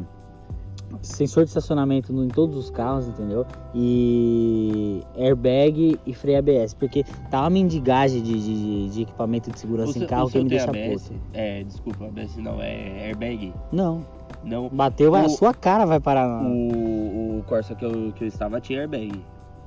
sensor 1.01 1.43
de 1.43 1.49
estacionamento 1.49 2.11
em 2.13 2.27
todos 2.27 2.55
os 2.57 2.69
carros, 2.69 3.07
entendeu? 3.07 3.45
E 3.73 5.01
airbag 5.17 5.99
e 6.05 6.13
freio 6.13 6.39
ABS, 6.39 6.73
porque 6.73 7.03
tá 7.29 7.41
uma 7.41 7.49
mendigagem 7.49 8.21
de, 8.21 8.39
de- 8.39 8.89
de 8.89 9.01
equipamento 9.03 9.51
de 9.51 9.59
segurança 9.59 9.97
O 9.99 10.03
em 10.03 10.05
carro 10.05 10.27
o 10.27 10.31
que 10.31 10.39
me 10.39 10.49
deixa 10.49 10.69
ABS? 10.69 11.09
puto. 11.09 11.19
É, 11.33 11.63
desculpa, 11.63 12.05
ABS 12.05 12.37
não, 12.37 12.61
é 12.61 13.07
airbag. 13.07 13.53
Não, 13.71 14.05
Não. 14.43 14.69
bateu, 14.69 15.11
vai, 15.11 15.23
a 15.23 15.27
O- 15.27 15.29
sua 15.29 15.53
cara 15.53 15.85
vai 15.85 15.99
parar. 15.99 16.27
na- 16.27 16.49
O, 16.49 17.39
o 17.39 17.43
Corsa 17.47 17.75
que 17.75 17.85
eu, 17.85 18.11
que 18.13 18.23
eu 18.23 18.27
estava 18.27 18.59
tinha 18.61 18.79
airbag. 18.81 19.11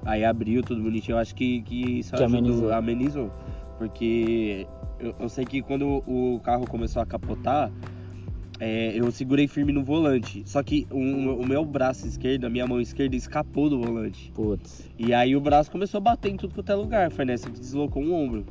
Aí 0.06 0.24
abriu 0.24 0.62
tudo 0.62 0.82
bonitinho, 0.82 1.14
eu 1.16 1.18
acho 1.20 1.34
que, 1.34 1.62
que 1.62 2.00
isso 2.00 2.14
Que 2.14 2.22
ajudou, 2.22 2.38
amenizou. 2.38 2.72
amenizou. 2.72 3.30
Porque 3.78 4.66
eu, 5.00 5.14
eu 5.18 5.28
sei 5.28 5.44
que 5.44 5.62
quando 5.62 6.02
o 6.06 6.40
carro 6.42 6.66
começou 6.68 7.00
a 7.02 7.06
capotar, 7.06 7.70
é, 8.60 8.92
eu 8.94 9.10
segurei 9.10 9.48
firme 9.48 9.72
no 9.72 9.82
volante. 9.82 10.42
Só 10.46 10.62
que 10.62 10.86
o, 10.90 10.98
o 10.98 11.46
meu 11.46 11.64
braço 11.64 12.06
esquerdo, 12.06 12.44
a 12.44 12.50
minha 12.50 12.66
mão 12.66 12.80
esquerda, 12.80 13.16
escapou 13.16 13.68
do 13.68 13.80
volante. 13.80 14.30
Putz. 14.34 14.88
E 14.98 15.12
aí 15.12 15.34
o 15.34 15.40
braço 15.40 15.70
começou 15.70 15.98
a 15.98 16.00
bater 16.00 16.32
em 16.32 16.36
tudo 16.36 16.54
quanto 16.54 16.70
é 16.70 16.74
lugar. 16.74 17.10
Foi 17.10 17.24
nessa 17.24 17.50
que 17.50 17.58
deslocou 17.58 18.02
um 18.02 18.14
ombro. 18.14 18.46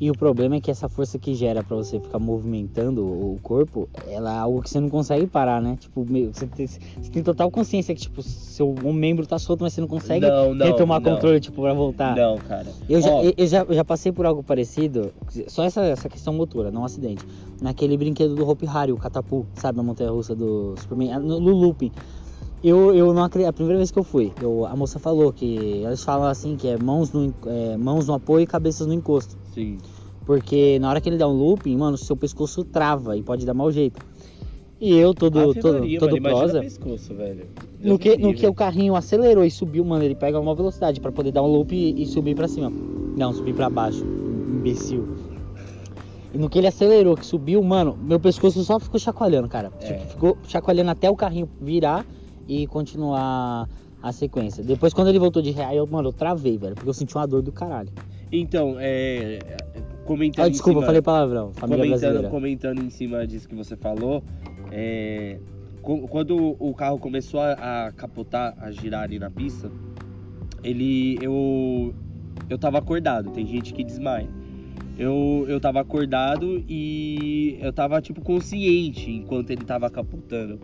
E 0.00 0.10
o 0.10 0.14
problema 0.14 0.56
é 0.56 0.60
que 0.60 0.70
essa 0.70 0.88
força 0.88 1.18
que 1.18 1.34
gera 1.34 1.62
pra 1.64 1.76
você 1.76 1.98
ficar 1.98 2.20
movimentando 2.20 3.02
o 3.04 3.38
corpo, 3.42 3.88
ela 4.06 4.32
é 4.32 4.38
algo 4.38 4.62
que 4.62 4.70
você 4.70 4.78
não 4.78 4.88
consegue 4.88 5.26
parar, 5.26 5.60
né? 5.60 5.76
Tipo, 5.80 6.06
meio- 6.08 6.32
você, 6.32 6.46
tem, 6.46 6.66
você 6.66 7.10
tem 7.10 7.22
total 7.22 7.50
consciência 7.50 7.92
que, 7.94 8.00
tipo, 8.02 8.22
seu 8.22 8.74
um 8.84 8.92
membro 8.92 9.26
tá 9.26 9.38
solto, 9.38 9.62
mas 9.62 9.72
você 9.72 9.80
não 9.80 9.88
consegue 9.88 10.24
não, 10.26 10.54
não, 10.54 10.66
retomar 10.66 11.00
não. 11.00 11.14
controle, 11.14 11.40
tipo, 11.40 11.60
pra 11.62 11.74
voltar. 11.74 12.14
Não, 12.14 12.36
cara. 12.38 12.66
Eu 12.88 13.00
já, 13.00 13.10
eu, 13.22 13.34
eu 13.36 13.46
já, 13.46 13.62
eu 13.62 13.74
já 13.74 13.84
passei 13.84 14.12
por 14.12 14.24
algo 14.24 14.42
parecido, 14.42 15.12
só 15.48 15.64
essa, 15.64 15.82
essa 15.82 16.08
questão 16.08 16.32
motora, 16.32 16.70
não 16.70 16.82
um 16.82 16.84
acidente. 16.84 17.24
Naquele 17.60 17.96
brinquedo 17.96 18.36
do 18.36 18.48
Hope 18.48 18.66
Hari, 18.68 18.92
o 18.92 18.96
Catapu, 18.96 19.46
sabe, 19.54 19.80
a 19.80 19.82
montanha 19.82 20.10
russa 20.12 20.34
do 20.34 20.74
Superman, 20.78 21.18
no, 21.18 21.40
no 21.40 21.50
looping. 21.50 21.90
Eu, 22.62 22.92
eu 22.94 23.12
não 23.14 23.22
acredito, 23.22 23.48
a 23.48 23.52
primeira 23.52 23.76
vez 23.78 23.90
que 23.90 23.98
eu 23.98 24.02
fui, 24.02 24.32
eu- 24.42 24.66
a 24.66 24.74
moça 24.74 24.98
falou 24.98 25.32
que, 25.32 25.54
eles 25.84 26.02
falam 26.02 26.26
assim, 26.28 26.56
que 26.56 26.66
é 26.66 26.76
mãos 26.76 27.12
no, 27.12 27.32
é, 27.46 27.76
mãos 27.76 28.08
no 28.08 28.14
apoio 28.14 28.42
e 28.42 28.46
cabeças 28.46 28.86
no 28.86 28.92
encosto. 28.92 29.36
Sim. 29.54 29.78
Porque 30.26 30.78
na 30.80 30.90
hora 30.90 31.00
que 31.00 31.08
ele 31.08 31.16
dá 31.16 31.28
um 31.28 31.32
looping, 31.32 31.76
mano, 31.76 31.96
seu 31.96 32.16
pescoço 32.16 32.64
trava 32.64 33.16
e 33.16 33.22
pode 33.22 33.46
dar 33.46 33.54
mau 33.54 33.70
jeito. 33.70 34.00
E 34.80 34.94
eu, 34.96 35.14
todo, 35.14 35.38
Ave 35.40 35.60
todo, 35.60 35.78
todo 35.98 36.10
mano, 36.10 36.16
imagina 36.16 36.20
prosa, 36.38 36.58
o 36.58 36.62
pescocoço, 36.62 37.14
velho. 37.14 37.46
no 37.80 37.98
que, 37.98 38.16
no 38.16 38.34
que 38.34 38.46
o 38.46 38.54
carrinho 38.54 38.94
acelerou 38.94 39.44
e 39.44 39.50
subiu, 39.50 39.84
mano, 39.84 40.04
ele 40.04 40.14
pega 40.14 40.38
uma 40.38 40.54
velocidade 40.54 41.00
pra 41.00 41.10
poder 41.10 41.32
dar 41.32 41.42
um 41.42 41.46
loop 41.46 41.74
e, 41.74 42.02
e 42.02 42.06
subir 42.06 42.34
pra 42.36 42.46
cima. 42.46 42.70
Não, 43.16 43.32
subir 43.32 43.54
pra 43.54 43.70
baixo. 43.70 44.04
Imbecil. 44.04 45.08
E 46.32 46.38
no 46.38 46.48
que 46.48 46.58
ele 46.58 46.66
acelerou, 46.66 47.16
que 47.16 47.24
subiu, 47.24 47.62
mano, 47.62 47.96
meu 48.00 48.20
pescoço 48.20 48.62
só 48.62 48.78
ficou 48.78 49.00
chacoalhando, 49.00 49.48
cara. 49.48 49.72
É. 49.80 49.94
Tipo, 49.94 50.10
ficou 50.10 50.38
chacoalhando 50.46 50.90
até 50.90 51.08
o 51.10 51.16
carrinho 51.16 51.48
virar 51.60 52.04
e 52.48 52.66
continuar 52.66 53.68
a 54.02 54.12
sequência. 54.12 54.64
Depois, 54.64 54.92
quando 54.94 55.08
ele 55.08 55.18
voltou 55.18 55.42
de 55.42 55.50
ré, 55.50 55.64
aí 55.64 55.76
eu, 55.76 55.86
mano, 55.86 56.08
eu 56.08 56.12
travei, 56.12 56.56
velho, 56.56 56.74
porque 56.74 56.88
eu 56.88 56.94
senti 56.94 57.14
uma 57.14 57.26
dor 57.26 57.42
do 57.42 57.52
caralho. 57.52 57.90
Então, 58.32 58.76
é. 58.78 59.38
Comentando 60.04 60.46
Ah, 60.46 60.48
em 60.48 60.52
desculpa, 60.52 60.78
cima- 60.78 60.82
eu 60.82 60.86
falei 60.86 61.02
palavrão. 61.02 61.52
Família 61.52 61.84
comentando, 61.84 62.00
brasileira. 62.00 62.28
comentando 62.30 62.82
em 62.82 62.88
cima 62.90 63.26
disso 63.26 63.46
que 63.46 63.54
você 63.54 63.76
falou, 63.76 64.22
é, 64.72 65.38
quando 65.82 66.56
o 66.58 66.74
carro 66.74 66.98
começou 66.98 67.40
a, 67.40 67.86
a 67.88 67.92
capotar, 67.92 68.54
a 68.58 68.70
girar 68.70 69.02
ali 69.02 69.18
na 69.18 69.30
pista, 69.30 69.70
ele 70.64 71.18
eu 71.20 71.94
eu 72.48 72.56
tava 72.58 72.78
acordado, 72.78 73.30
tem 73.30 73.46
gente 73.46 73.74
que 73.74 73.84
desmaia. 73.84 74.28
Eu, 74.98 75.44
eu 75.48 75.60
tava 75.60 75.80
acordado 75.80 76.62
e 76.68 77.56
eu 77.60 77.72
tava 77.72 78.00
tipo 78.02 78.20
consciente 78.20 79.08
enquanto 79.10 79.50
ele 79.50 79.64
tava 79.64 79.88
capotando. 79.88 80.58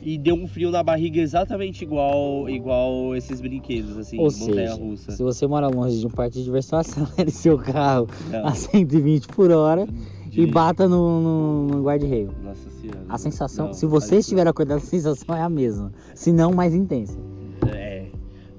E 0.00 0.16
deu 0.16 0.36
um 0.36 0.46
frio 0.46 0.70
na 0.70 0.80
barriga 0.82 1.20
exatamente 1.20 1.82
igual 1.82 2.48
igual 2.48 3.16
esses 3.16 3.40
brinquedos 3.40 3.98
assim, 3.98 4.16
Ou 4.18 4.30
montanha 4.30 4.70
seja, 4.70 4.74
russa. 4.80 5.10
se 5.12 5.22
você 5.22 5.44
mora 5.46 5.66
longe 5.66 5.98
de 5.98 6.06
um 6.06 6.10
parque 6.10 6.38
de 6.38 6.44
diversão, 6.44 6.78
acelere 6.80 7.30
seu 7.32 7.58
carro 7.58 8.06
Não, 8.30 8.46
a 8.46 8.54
120 8.54 9.26
por 9.28 9.50
hora 9.50 9.86
e 10.26 10.30
de- 10.30 10.46
bata 10.46 10.88
no, 10.88 11.20
no, 11.20 11.66
no 11.66 11.82
guarda-reio. 11.82 12.32
Nossa 12.44 12.70
senhora. 12.70 13.00
A 13.08 13.18
sensação, 13.18 13.66
Não, 13.66 13.72
se 13.74 13.86
você 13.86 14.18
estiver 14.18 14.46
acordado, 14.46 14.78
a 14.78 14.80
sensação 14.80 15.34
é 15.36 15.42
a 15.42 15.48
mesma. 15.48 15.92
Se 16.14 16.32
não, 16.32 16.52
mais 16.52 16.72
intensa. 16.76 17.18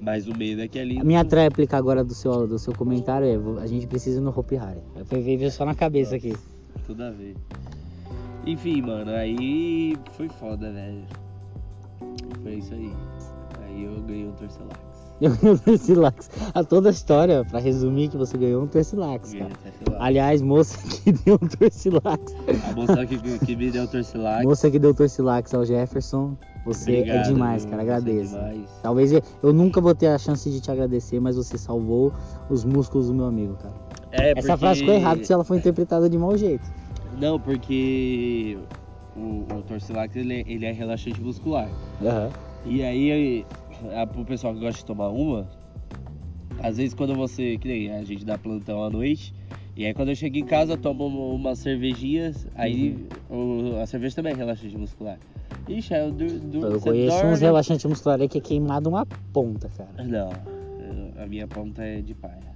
É, 0.02 0.04
mas 0.04 0.26
o 0.26 0.36
medo 0.36 0.60
é 0.60 0.68
que 0.68 0.78
ali. 0.78 0.98
A 0.98 1.04
minha 1.04 1.24
tréplica 1.24 1.76
agora 1.76 2.04
do 2.04 2.14
seu, 2.14 2.46
do 2.46 2.58
seu 2.58 2.74
comentário 2.74 3.26
é: 3.26 3.62
a 3.62 3.66
gente 3.66 3.86
precisa 3.86 4.18
ir 4.18 4.22
no 4.22 4.36
Hopi 4.36 4.56
Hari. 4.56 4.80
Foi 5.04 5.20
veio 5.20 5.50
só 5.50 5.64
na 5.64 5.74
cabeça 5.74 6.16
aqui. 6.16 6.34
Tudo 6.86 7.04
a 7.04 7.10
ver. 7.10 7.36
Enfim, 8.44 8.82
mano, 8.82 9.12
aí 9.12 9.96
foi 10.12 10.28
foda, 10.28 10.72
velho. 10.72 11.04
Foi 12.42 12.54
isso 12.54 12.74
aí. 12.74 12.92
Aí 13.64 13.84
eu 13.84 14.00
ganhei 14.02 14.26
um 14.26 14.32
Torcelax. 14.32 14.91
Eu 15.24 15.30
ganhei 15.36 15.54
um 15.54 15.58
Torcilax. 15.58 16.30
A 16.52 16.64
toda 16.64 16.88
a 16.88 16.92
história, 16.92 17.44
pra 17.44 17.60
resumir, 17.60 18.08
que 18.08 18.16
você 18.16 18.36
ganhou 18.36 18.64
um 18.64 18.66
Torcilax, 18.66 19.32
Ganhei 19.32 19.46
cara. 19.48 19.60
Torcelax. 19.78 20.04
Aliás, 20.04 20.42
moça 20.42 20.78
que 21.04 21.12
deu 21.12 21.34
um 21.40 21.46
Torcilax. 21.48 22.34
A 22.68 22.74
moça 22.74 23.06
que, 23.06 23.38
que 23.38 23.56
me 23.56 23.70
deu 23.70 23.84
o 23.84 23.86
Torcelax. 23.88 24.44
Moça 24.44 24.70
que 24.70 24.78
deu 24.80 24.92
Torcilax 24.92 25.54
ao 25.54 25.64
Jefferson, 25.64 26.36
você 26.66 26.96
é 26.96 26.98
obrigado, 27.00 27.26
demais, 27.28 27.62
viu? 27.62 27.70
cara. 27.70 27.82
É 27.82 27.84
Agradeço. 27.84 28.34
demais. 28.34 28.60
Talvez 28.82 29.12
eu, 29.12 29.22
eu 29.44 29.52
nunca 29.52 29.80
vou 29.80 29.94
ter 29.94 30.08
a 30.08 30.18
chance 30.18 30.50
de 30.50 30.60
te 30.60 30.70
agradecer, 30.70 31.20
mas 31.20 31.36
você 31.36 31.56
salvou 31.56 32.12
os 32.50 32.64
músculos 32.64 33.06
do 33.06 33.14
meu 33.14 33.26
amigo, 33.26 33.54
cara. 33.62 33.74
É, 34.10 34.30
Essa 34.32 34.40
porque- 34.48 34.56
frase 34.58 34.80
ficou 34.80 34.94
errada 34.94 35.24
se 35.24 35.32
ela 35.32 35.44
foi 35.44 35.56
interpretada 35.58 36.10
de 36.10 36.18
mau 36.18 36.36
jeito. 36.36 36.68
Não, 37.20 37.38
porque 37.38 38.58
o, 39.16 39.44
o 39.54 39.62
Torcelax 39.68 40.16
ele, 40.16 40.34
é- 40.34 40.44
ele 40.46 40.66
é 40.66 40.72
relaxante 40.72 41.20
muscular. 41.20 41.68
Aham. 42.02 42.28
E 42.64 42.80
aí, 42.82 43.44
pro 44.12 44.24
pessoal 44.24 44.54
que 44.54 44.60
gosta 44.60 44.78
de 44.80 44.84
tomar 44.84 45.08
uma, 45.08 45.48
às 46.62 46.76
vezes 46.76 46.94
quando 46.94 47.14
você, 47.14 47.56
que 47.58 47.68
nem 47.68 47.92
a 47.92 48.04
gente 48.04 48.24
dá 48.24 48.38
plantão 48.38 48.82
à 48.84 48.90
noite, 48.90 49.34
e 49.76 49.84
aí 49.86 49.94
quando 49.94 50.10
eu 50.10 50.14
chego 50.14 50.36
em 50.36 50.44
casa, 50.44 50.72
eu 50.74 50.76
tomo 50.76 51.06
uma- 51.06 51.34
umas 51.34 51.58
cervejinhas, 51.58 52.46
aí 52.54 53.06
o- 53.30 53.76
a 53.82 53.86
cerveja 53.86 54.16
também 54.16 54.32
é 54.32 54.36
relaxante 54.36 54.76
muscular. 54.76 55.18
Ixi, 55.68 55.94
é 55.94 56.04
o 56.06 56.10
do, 56.12 56.26
do, 56.40 56.66
Eu 56.66 56.80
conheço 56.80 57.16
dorme- 57.16 57.32
uns 57.34 57.40
relaxantes 57.40 57.84
musculares 57.86 58.22
aí 58.22 58.28
que 58.28 58.38
é 58.38 58.40
queimado 58.40 58.88
uma 58.88 59.06
ponta, 59.32 59.68
cara. 59.70 60.02
Não, 60.04 60.30
eu- 60.30 61.22
a 61.22 61.26
minha 61.26 61.46
ponta 61.46 61.82
é 61.84 62.00
de 62.00 62.14
paia. 62.14 62.52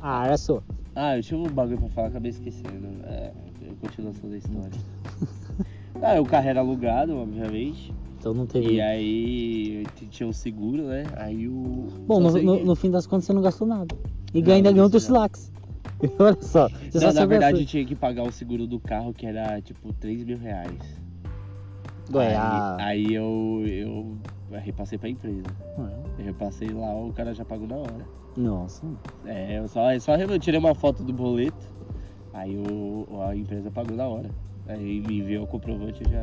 Ah, 0.00 0.26
era 0.26 0.36
só. 0.36 0.62
Ah, 0.94 1.16
eu 1.16 1.22
tinha 1.22 1.38
um 1.38 1.44
bagulho 1.44 1.78
pra 1.78 1.88
falar, 1.88 2.08
acabei 2.08 2.30
esquecendo. 2.30 2.88
É, 3.04 3.32
continuação 3.80 4.28
da 4.30 4.36
história. 4.36 4.70
ah, 6.02 6.20
o 6.20 6.24
carro 6.26 6.48
era 6.48 6.60
alugado, 6.60 7.16
obviamente. 7.16 7.92
Então 8.18 8.32
não 8.34 8.46
teve. 8.46 8.74
E 8.74 8.80
aí 8.80 9.84
tinha 10.10 10.28
um 10.28 10.32
seguro, 10.32 10.84
né? 10.86 11.04
Aí 11.16 11.48
o. 11.48 11.86
Bom, 12.06 12.20
no, 12.20 12.30
no- 12.42 12.64
no 12.64 12.74
fim 12.76 12.90
das 12.90 13.06
contas 13.06 13.24
você 13.26 13.32
não 13.32 13.42
gastou 13.42 13.66
nada. 13.66 13.94
E 14.34 14.38
Não, 14.38 14.46
ganha- 14.46 14.56
ainda 14.56 14.72
ganhou 14.72 14.86
o 14.86 14.90
Tussilax. 14.90 15.52
Olha 16.18 16.36
só. 16.42 16.68
Você 16.68 16.98
Não, 16.98 17.12
só 17.12 17.20
na 17.20 17.26
verdade 17.26 17.60
eu 17.60 17.66
tinha 17.66 17.84
que 17.84 17.94
pagar 17.94 18.24
o 18.24 18.32
seguro 18.32 18.66
do 18.66 18.78
carro, 18.80 19.14
que 19.14 19.26
era 19.26 19.60
tipo 19.60 19.92
3 19.94 20.24
mil 20.24 20.38
reais. 20.38 20.78
Ué, 22.12 22.26
aí, 22.28 22.34
a- 22.36 22.76
aí 22.78 23.14
eu, 23.14 23.62
eu 23.66 24.16
repassei 24.60 24.98
pra 24.98 25.08
empresa. 25.08 25.46
Ué, 25.78 25.90
Eu 26.18 26.24
repassei 26.24 26.68
lá, 26.68 26.94
o 26.94 27.12
cara 27.12 27.34
já 27.34 27.44
pagou 27.44 27.66
na 27.66 27.76
hora. 27.76 28.06
Nossa. 28.36 28.86
É, 29.24 29.58
eu 29.58 29.68
só, 29.68 29.92
eu 29.92 30.00
só 30.00 30.14
eu 30.16 30.38
tirei 30.38 30.58
uma 30.60 30.74
foto 30.74 31.02
do 31.02 31.12
boleto, 31.12 31.66
aí 32.32 32.56
o, 32.56 33.06
a 33.22 33.34
empresa 33.36 33.70
pagou 33.70 33.96
na 33.96 34.06
hora. 34.06 34.30
Aí 34.68 35.00
me 35.00 35.18
enviou 35.20 35.44
o 35.44 35.46
comprovante 35.46 36.02
e 36.06 36.10
já. 36.10 36.22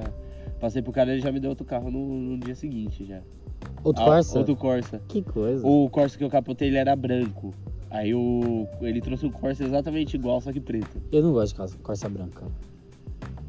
Passei 0.59 0.81
pro 0.81 0.91
cara 0.91 1.09
e 1.11 1.13
ele 1.15 1.21
já 1.21 1.31
me 1.31 1.39
deu 1.39 1.49
outro 1.49 1.65
carro 1.65 1.89
no, 1.91 2.05
no 2.05 2.37
dia 2.39 2.55
seguinte 2.55 3.05
já. 3.05 3.21
Outro 3.83 4.01
Ah, 4.03 4.05
Corsa? 4.07 4.37
Outro 4.39 4.55
Corsa. 4.55 5.01
Que 5.07 5.21
coisa. 5.21 5.65
O 5.65 5.89
Corsa 5.89 6.17
que 6.17 6.23
eu 6.23 6.29
capotei 6.29 6.67
ele 6.69 6.77
era 6.77 6.95
branco. 6.95 7.53
Aí 7.89 8.13
o, 8.13 8.67
ele 8.81 8.99
trouxe 9.01 9.25
um 9.25 9.29
Corsa 9.31 9.63
exatamente 9.63 10.15
igual, 10.15 10.41
só 10.41 10.51
que 10.51 10.59
preto. 10.59 11.01
Eu 11.11 11.21
não 11.21 11.31
gosto 11.33 11.49
de 11.53 11.55
Corsa, 11.59 11.77
Corsa 11.83 12.09
branca. 12.09 12.43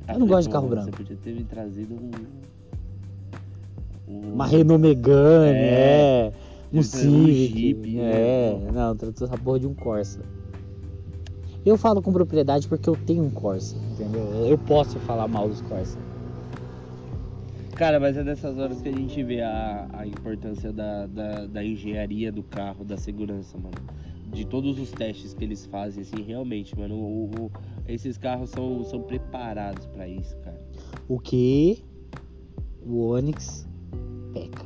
Ah, 0.06 0.14
Eu 0.14 0.18
não 0.20 0.26
gosto 0.26 0.48
de 0.48 0.52
carro 0.52 0.68
Você 0.68 0.74
branco. 0.74 0.90
podia 0.96 1.16
ter 1.16 1.34
me 1.34 1.44
trazido 1.44 1.94
um. 1.94 2.10
um 4.12 4.32
Uma 4.34 4.46
Renault 4.46 4.80
Megane, 4.82 5.56
É. 5.56 6.30
é. 6.30 6.32
Um 6.72 6.78
Um 6.78 6.82
Civic. 6.82 7.52
Jeep, 7.54 7.98
é, 8.00 8.58
né? 8.60 8.70
não, 8.72 8.96
tratou 8.96 9.26
essa 9.26 9.38
porra 9.38 9.60
de 9.60 9.66
um 9.66 9.74
Corsa. 9.74 10.20
Eu 11.64 11.78
falo 11.78 12.02
com 12.02 12.12
propriedade 12.12 12.68
porque 12.68 12.88
eu 12.88 12.96
tenho 13.06 13.24
um 13.24 13.30
Corsa, 13.30 13.76
entendeu? 13.92 14.22
Eu 14.46 14.58
posso 14.58 14.98
falar 15.00 15.26
mal 15.26 15.48
dos 15.48 15.62
Corsa. 15.62 15.98
Cara, 17.74 17.98
mas 17.98 18.16
é 18.16 18.22
nessas 18.22 18.56
horas 18.58 18.80
que 18.80 18.88
a 18.88 18.92
gente 18.92 19.22
vê 19.22 19.40
a, 19.40 19.88
a 19.92 20.06
importância 20.06 20.72
da, 20.72 21.06
da, 21.06 21.46
da 21.46 21.64
engenharia 21.64 22.30
do 22.30 22.42
carro, 22.42 22.84
da 22.84 22.96
segurança, 22.96 23.56
mano. 23.58 23.74
De 24.32 24.44
todos 24.44 24.78
os 24.78 24.90
testes 24.92 25.32
que 25.34 25.42
eles 25.44 25.66
fazem, 25.66 26.02
assim, 26.02 26.22
realmente, 26.22 26.76
mano. 26.78 26.94
o- 26.94 27.24
o- 27.26 27.50
esses 27.88 28.16
carros 28.16 28.50
são, 28.50 28.84
são 28.84 29.00
preparados 29.02 29.86
pra 29.86 30.06
isso, 30.08 30.36
cara. 30.38 30.60
O 31.08 31.18
que 31.18 31.82
o 32.86 33.08
Onix 33.08 33.66
peca. 34.32 34.64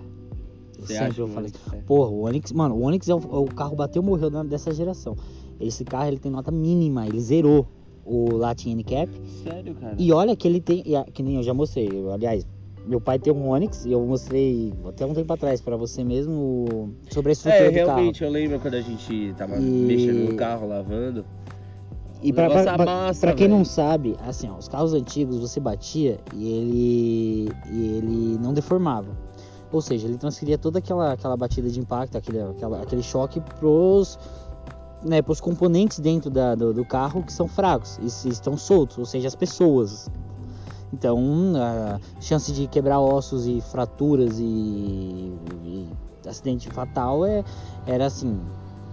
Eu 0.78 0.87
Você 0.87 0.92
sempre 0.94 1.06
acha 1.06 1.20
eu 1.20 1.28
falei. 1.28 1.50
Porra, 1.87 2.11
o 2.11 2.20
Onix, 2.22 2.52
mano, 2.52 2.76
o 2.76 2.82
Onix 2.82 3.08
é 3.08 3.14
o, 3.14 3.18
o 3.18 3.46
carro 3.46 3.74
bateu 3.74 4.02
morreu 4.02 4.30
dessa 4.44 4.72
geração. 4.72 5.16
Esse 5.61 5.85
carro 5.85 6.09
ele 6.09 6.18
tem 6.18 6.31
nota 6.31 6.51
mínima, 6.51 7.07
ele 7.07 7.21
zerou 7.21 7.66
o 8.05 8.37
Latin 8.37 8.77
NCAP. 8.77 9.11
Sério, 9.44 9.75
cara? 9.75 9.94
E 9.99 10.12
olha 10.12 10.35
que 10.37 10.47
ele 10.49 10.61
tem, 10.61 10.83
que 11.12 11.23
nem 11.23 11.37
eu 11.37 11.42
já 11.42 11.53
mostrei, 11.53 11.88
eu, 11.92 12.11
aliás, 12.12 12.47
meu 12.87 13.01
pai 13.01 13.18
tem 13.18 13.33
um 13.33 13.51
Onix 13.51 13.85
e 13.85 13.92
eu 13.92 14.01
mostrei 14.07 14.73
até 14.87 15.05
um 15.05 15.12
tempo 15.12 15.31
atrás 15.33 15.61
pra 15.61 15.77
você 15.77 16.03
mesmo 16.03 16.94
sobre 17.11 17.31
a 17.31 17.33
estrutura 17.33 17.64
É, 17.66 17.71
do 17.71 17.75
carro. 17.75 17.87
realmente, 17.88 18.25
eu 18.25 18.31
lembro 18.31 18.59
quando 18.61 18.75
a 18.75 18.81
gente 18.81 19.35
tava 19.37 19.57
E- 19.57 19.61
mexendo 19.61 20.31
no 20.31 20.37
carro, 20.37 20.66
lavando. 20.68 21.25
E 22.23 22.33
pra, 22.33 22.49
pra- 22.51 22.75
amassa, 22.75 23.21
pra 23.21 23.33
quem 23.35 23.47
não 23.47 23.64
sabe, 23.64 24.16
assim, 24.27 24.49
ó, 24.49 24.57
os 24.57 24.66
carros 24.68 24.92
antigos 24.92 25.38
você 25.38 25.61
batia 25.61 26.18
e 26.35 26.49
ele, 26.53 27.49
e 27.71 27.87
ele 27.99 28.38
não 28.42 28.53
deformava. 28.55 29.09
Ou 29.71 29.81
seja, 29.83 30.09
ele 30.09 30.16
transferia 30.16 30.57
toda 30.57 30.79
aquela, 30.79 31.12
aquela 31.12 31.37
batida 31.37 31.68
de 31.68 31.79
impacto, 31.79 32.16
aquele, 32.16 32.40
aquela- 32.40 32.81
aquele 32.83 33.03
choque 33.03 33.38
pros, 33.61 34.18
né, 35.02 35.22
pros 35.22 35.40
componentes 35.40 35.98
dentro 36.00 36.30
da- 36.30 36.54
do, 36.54 36.72
do 36.74 36.84
carro 36.84 37.22
que 37.22 37.32
são 37.32 37.46
fracos 37.48 37.98
e 38.02 38.28
estão 38.28 38.56
soltos, 38.56 38.98
ou 38.98 39.04
seja, 39.06 39.28
as 39.28 39.34
pessoas. 39.34 40.08
Então, 40.92 41.52
a 41.56 42.00
chance 42.20 42.50
de 42.52 42.66
quebrar 42.66 42.98
ossos 43.00 43.46
e 43.46 43.61
fraturas 43.61 44.38
e, 44.40 44.42
e 45.64 45.88
acidente 46.26 46.68
fatal 46.70 47.24
é, 47.26 47.44
era 47.87 48.06
assim, 48.06 48.38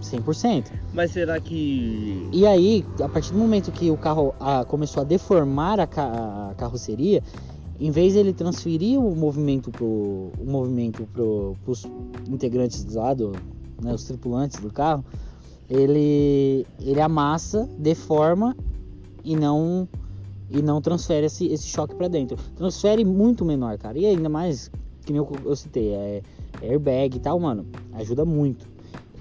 100%. 0.01 0.65
Mas 0.93 1.11
será 1.11 1.39
que. 1.39 2.29
E 2.33 2.45
aí, 2.45 2.85
a 3.01 3.07
partir 3.09 3.31
do 3.31 3.39
momento 3.39 3.71
que 3.71 3.89
o 3.89 3.97
carro 3.97 4.35
ah, 4.39 4.65
começou 4.65 5.01
a 5.01 5.03
deformar 5.05 5.79
a, 5.79 5.87
ca- 5.87 6.49
a 6.51 6.55
carroceria, 6.55 7.23
em 7.79 7.91
vez 7.91 8.13
de 8.13 8.19
ele 8.19 8.33
transferir 8.33 8.99
o 8.99 9.15
movimento 9.15 9.71
pro 9.71 9.85
o 10.37 10.45
movimento 10.45 11.07
pro, 11.13 11.55
pros 11.63 11.85
integrantes 12.29 12.83
do 12.83 12.97
lado, 12.99 13.31
né, 13.81 13.93
os 13.93 14.03
tripulantes 14.03 14.59
do 14.59 14.71
carro, 14.71 15.03
ele 15.69 16.65
ele 16.79 17.01
amassa, 17.01 17.69
deforma 17.77 18.55
e 19.23 19.35
não 19.35 19.87
e 20.49 20.61
não 20.61 20.79
transfere 20.79 21.25
esse, 21.25 21.47
esse 21.47 21.67
choque 21.67 21.95
para 21.95 22.07
dentro. 22.07 22.37
Transfere 22.55 23.03
muito 23.03 23.43
menor, 23.43 23.77
cara. 23.77 23.97
E 23.97 24.05
ainda 24.05 24.29
mais 24.29 24.69
que 25.05 25.11
nem 25.11 25.17
eu, 25.17 25.29
eu 25.43 25.55
citei, 25.55 25.89
é, 25.93 26.21
é 26.61 26.69
airbag 26.69 27.17
e 27.17 27.19
tal, 27.19 27.39
mano, 27.39 27.65
ajuda 27.93 28.25
muito. 28.25 28.67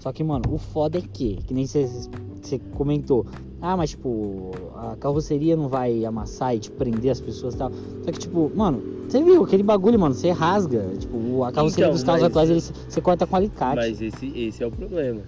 Só 0.00 0.12
que, 0.12 0.22
mano, 0.22 0.44
o 0.52 0.58
foda 0.58 0.98
é 0.98 1.00
que, 1.00 1.36
que 1.46 1.54
nem 1.54 1.66
você 1.66 2.58
comentou, 2.74 3.24
ah, 3.60 3.74
mas 3.74 3.90
tipo, 3.90 4.50
a 4.74 4.96
carroceria 4.96 5.56
não 5.56 5.68
vai 5.68 6.04
amassar 6.04 6.54
e 6.54 6.58
te 6.58 6.70
prender 6.70 7.10
as 7.10 7.20
pessoas 7.20 7.54
e 7.54 7.56
tal. 7.56 7.70
Só 8.04 8.12
que, 8.12 8.18
tipo, 8.18 8.52
mano, 8.54 8.82
você 9.08 9.22
viu 9.22 9.42
aquele 9.42 9.62
bagulho, 9.62 9.98
mano, 9.98 10.14
você 10.14 10.30
rasga. 10.30 10.84
Tipo, 10.98 11.42
a 11.44 11.50
carroceria 11.50 11.86
Então, 11.86 11.94
dos 11.94 12.02
carros 12.02 12.22
atuais, 12.22 12.70
você 12.86 13.00
corta 13.00 13.26
com 13.26 13.36
alicate. 13.36 13.76
Mas 13.76 14.02
esse, 14.02 14.26
esse 14.38 14.62
é 14.62 14.66
o 14.66 14.70
problema. 14.70 15.22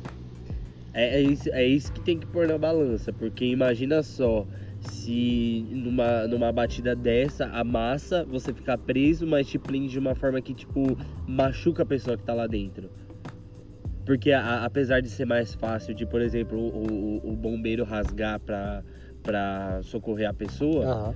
É, 0.97 1.19
é, 1.19 1.21
isso, 1.21 1.51
é 1.53 1.63
isso 1.65 1.93
que 1.93 2.01
tem 2.01 2.19
que 2.19 2.27
pôr 2.27 2.49
na 2.49 2.57
balança, 2.57 3.13
porque 3.13 3.45
imagina 3.45 4.03
só, 4.03 4.47
se 4.81 5.67
numa, 5.71 6.27
numa 6.27 6.51
batida 6.51 6.97
dessa, 6.97 7.45
a 7.49 7.63
massa, 7.63 8.25
você 8.25 8.55
ficar 8.55 8.79
preso, 8.79 9.27
mas 9.27 9.47
te 9.47 9.59
prende 9.59 9.89
de 9.89 9.99
uma 9.99 10.15
forma 10.15 10.41
que, 10.41 10.55
tipo, 10.55 10.97
machuca 11.29 11.83
a 11.83 11.87
pessoa 11.87 12.17
que 12.17 12.25
tá 12.25 12.33
lá 12.33 12.47
dentro. 12.47 12.91
Porque 14.07 14.33
a- 14.33 14.65
apesar 14.65 15.01
de 15.03 15.11
ser 15.11 15.27
mais 15.27 15.55
fácil 15.55 15.95
de, 15.95 16.07
por 16.07 16.23
exemplo, 16.23 16.59
o, 16.59 17.19
o- 17.27 17.33
o 17.33 17.37
bombeiro 17.37 17.85
rasgar 17.85 18.41
pra, 18.41 18.83
pra 19.23 19.81
socorrer 19.83 20.31
a 20.31 20.33
pessoa, 20.33 20.87
Aham. 20.87 21.15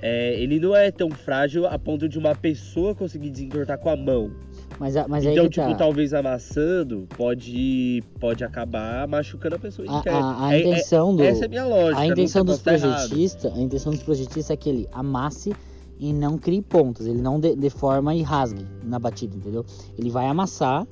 é, 0.00 0.34
ele 0.40 0.58
não 0.58 0.74
é 0.74 0.90
tão 0.90 1.10
frágil 1.10 1.64
a 1.66 1.78
ponto 1.78 2.08
de 2.08 2.18
uma 2.18 2.34
pessoa 2.34 2.92
conseguir 2.92 3.30
desentortar 3.30 3.78
com 3.78 3.88
a 3.88 3.96
mão. 3.96 4.32
Mas, 4.78 4.94
mas 5.08 5.24
Então, 5.24 5.44
que 5.44 5.50
tipo, 5.50 5.68
tá. 5.68 5.74
talvez 5.74 6.12
amassando 6.12 7.06
pode, 7.16 8.02
pode 8.18 8.42
acabar 8.42 9.06
machucando 9.06 9.56
a 9.56 9.58
pessoa 9.58 9.86
A, 9.88 9.98
inteira. 9.98 10.18
a- 10.18 10.46
a 10.46 10.54
É- 10.54 10.56
é- 10.56 10.60
intenção 10.68 11.14
do. 11.14 11.22
essa 11.22 11.44
é 11.44 11.46
a 11.46 11.48
minha 11.48 11.64
lógica. 11.64 12.00
A 12.00 12.06
intenção 12.06 12.44
dos 12.44 12.66
errado. 12.66 12.80
projetistas, 12.80 13.52
a 13.56 13.60
intenção 13.60 13.92
dos 13.92 14.02
projetistas 14.02 14.50
é 14.50 14.56
que 14.56 14.68
ele 14.68 14.88
amasse 14.92 15.52
e 15.98 16.12
não 16.12 16.36
crie 16.36 16.62
pontas, 16.62 17.06
ele 17.06 17.20
não 17.22 17.38
de- 17.38 17.54
deforma 17.54 18.14
e 18.14 18.22
rasgue 18.22 18.66
na 18.82 18.98
batida, 18.98 19.36
entendeu? 19.36 19.64
Ele 19.96 20.10
vai 20.10 20.26
amassar 20.26 20.86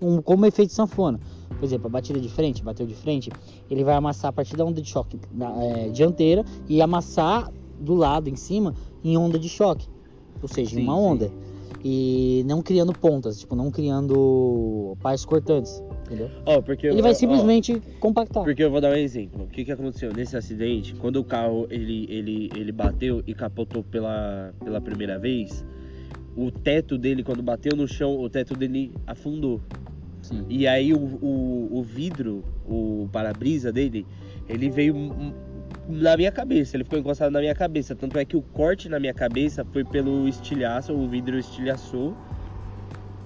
um, 0.00 0.20
como 0.22 0.46
efeito 0.46 0.72
sanfona. 0.72 1.18
Por 1.58 1.64
exemplo, 1.64 1.86
a 1.86 1.90
batida 1.90 2.18
de 2.20 2.28
frente, 2.28 2.62
bateu 2.62 2.86
de 2.86 2.94
frente, 2.94 3.30
ele 3.70 3.84
vai 3.84 3.94
amassar 3.94 4.28
a 4.30 4.32
partir 4.32 4.56
da 4.56 4.64
onda 4.64 4.80
de 4.80 4.88
choque 4.88 5.18
na- 5.32 5.52
é, 5.64 5.88
dianteira 5.90 6.44
e 6.68 6.80
amassar 6.82 7.50
do 7.80 7.94
lado 7.94 8.28
em 8.28 8.36
cima 8.36 8.74
em 9.04 9.16
onda 9.16 9.38
de 9.38 9.48
choque, 9.48 9.88
ou 10.40 10.48
seja, 10.48 10.74
em 10.76 10.82
Sim, 10.82 10.88
uma 10.88 10.94
sim. 10.94 11.00
E 11.84 12.44
não 12.46 12.62
criando 12.62 12.92
pontas, 12.92 13.40
tipo, 13.40 13.56
não 13.56 13.70
criando 13.70 14.96
partes 15.02 15.24
cortantes, 15.24 15.82
entendeu? 16.06 16.30
Ó, 16.46 16.62
porque 16.62 16.86
Ele 16.86 17.02
vai 17.02 17.10
ó, 17.10 17.14
simplesmente 17.14 17.82
compactar. 17.98 18.44
Porque 18.44 18.62
eu 18.62 18.70
vou 18.70 18.80
dar 18.80 18.90
um 18.90 18.96
exemplo. 18.96 19.44
O 19.44 19.48
que, 19.48 19.64
que 19.64 19.72
aconteceu 19.72 20.12
nesse 20.12 20.36
acidente? 20.36 20.94
Quando 20.94 21.16
o 21.16 21.24
carro 21.24 21.66
ele, 21.70 22.06
ele, 22.08 22.50
ele 22.54 22.70
bateu 22.70 23.22
e 23.26 23.34
capotou 23.34 23.82
pela, 23.82 24.54
pela 24.62 24.80
primeira 24.80 25.18
vez, 25.18 25.64
o 26.36 26.52
teto 26.52 26.96
dele, 26.96 27.24
quando 27.24 27.42
bateu 27.42 27.76
no 27.76 27.88
chão, 27.88 28.16
o 28.18 28.30
teto 28.30 28.54
dele 28.54 28.92
afundou. 29.04 29.60
Sim. 30.22 30.44
E 30.48 30.68
aí 30.68 30.94
o, 30.94 30.98
o, 30.98 31.78
o 31.78 31.82
vidro, 31.82 32.44
o 32.64 33.08
para-brisa 33.10 33.72
dele, 33.72 34.06
ele 34.48 34.70
veio 34.70 34.94
na 35.88 36.16
minha 36.16 36.30
cabeça, 36.30 36.76
ele 36.76 36.84
ficou 36.84 36.98
encostado 36.98 37.30
na 37.30 37.40
minha 37.40 37.54
cabeça. 37.54 37.94
Tanto 37.94 38.18
é 38.18 38.24
que 38.24 38.36
o 38.36 38.42
corte 38.42 38.88
na 38.88 39.00
minha 39.00 39.14
cabeça 39.14 39.64
foi 39.64 39.84
pelo 39.84 40.28
estilhaço, 40.28 40.92
o 40.92 41.08
vidro 41.08 41.38
estilhaçou. 41.38 42.16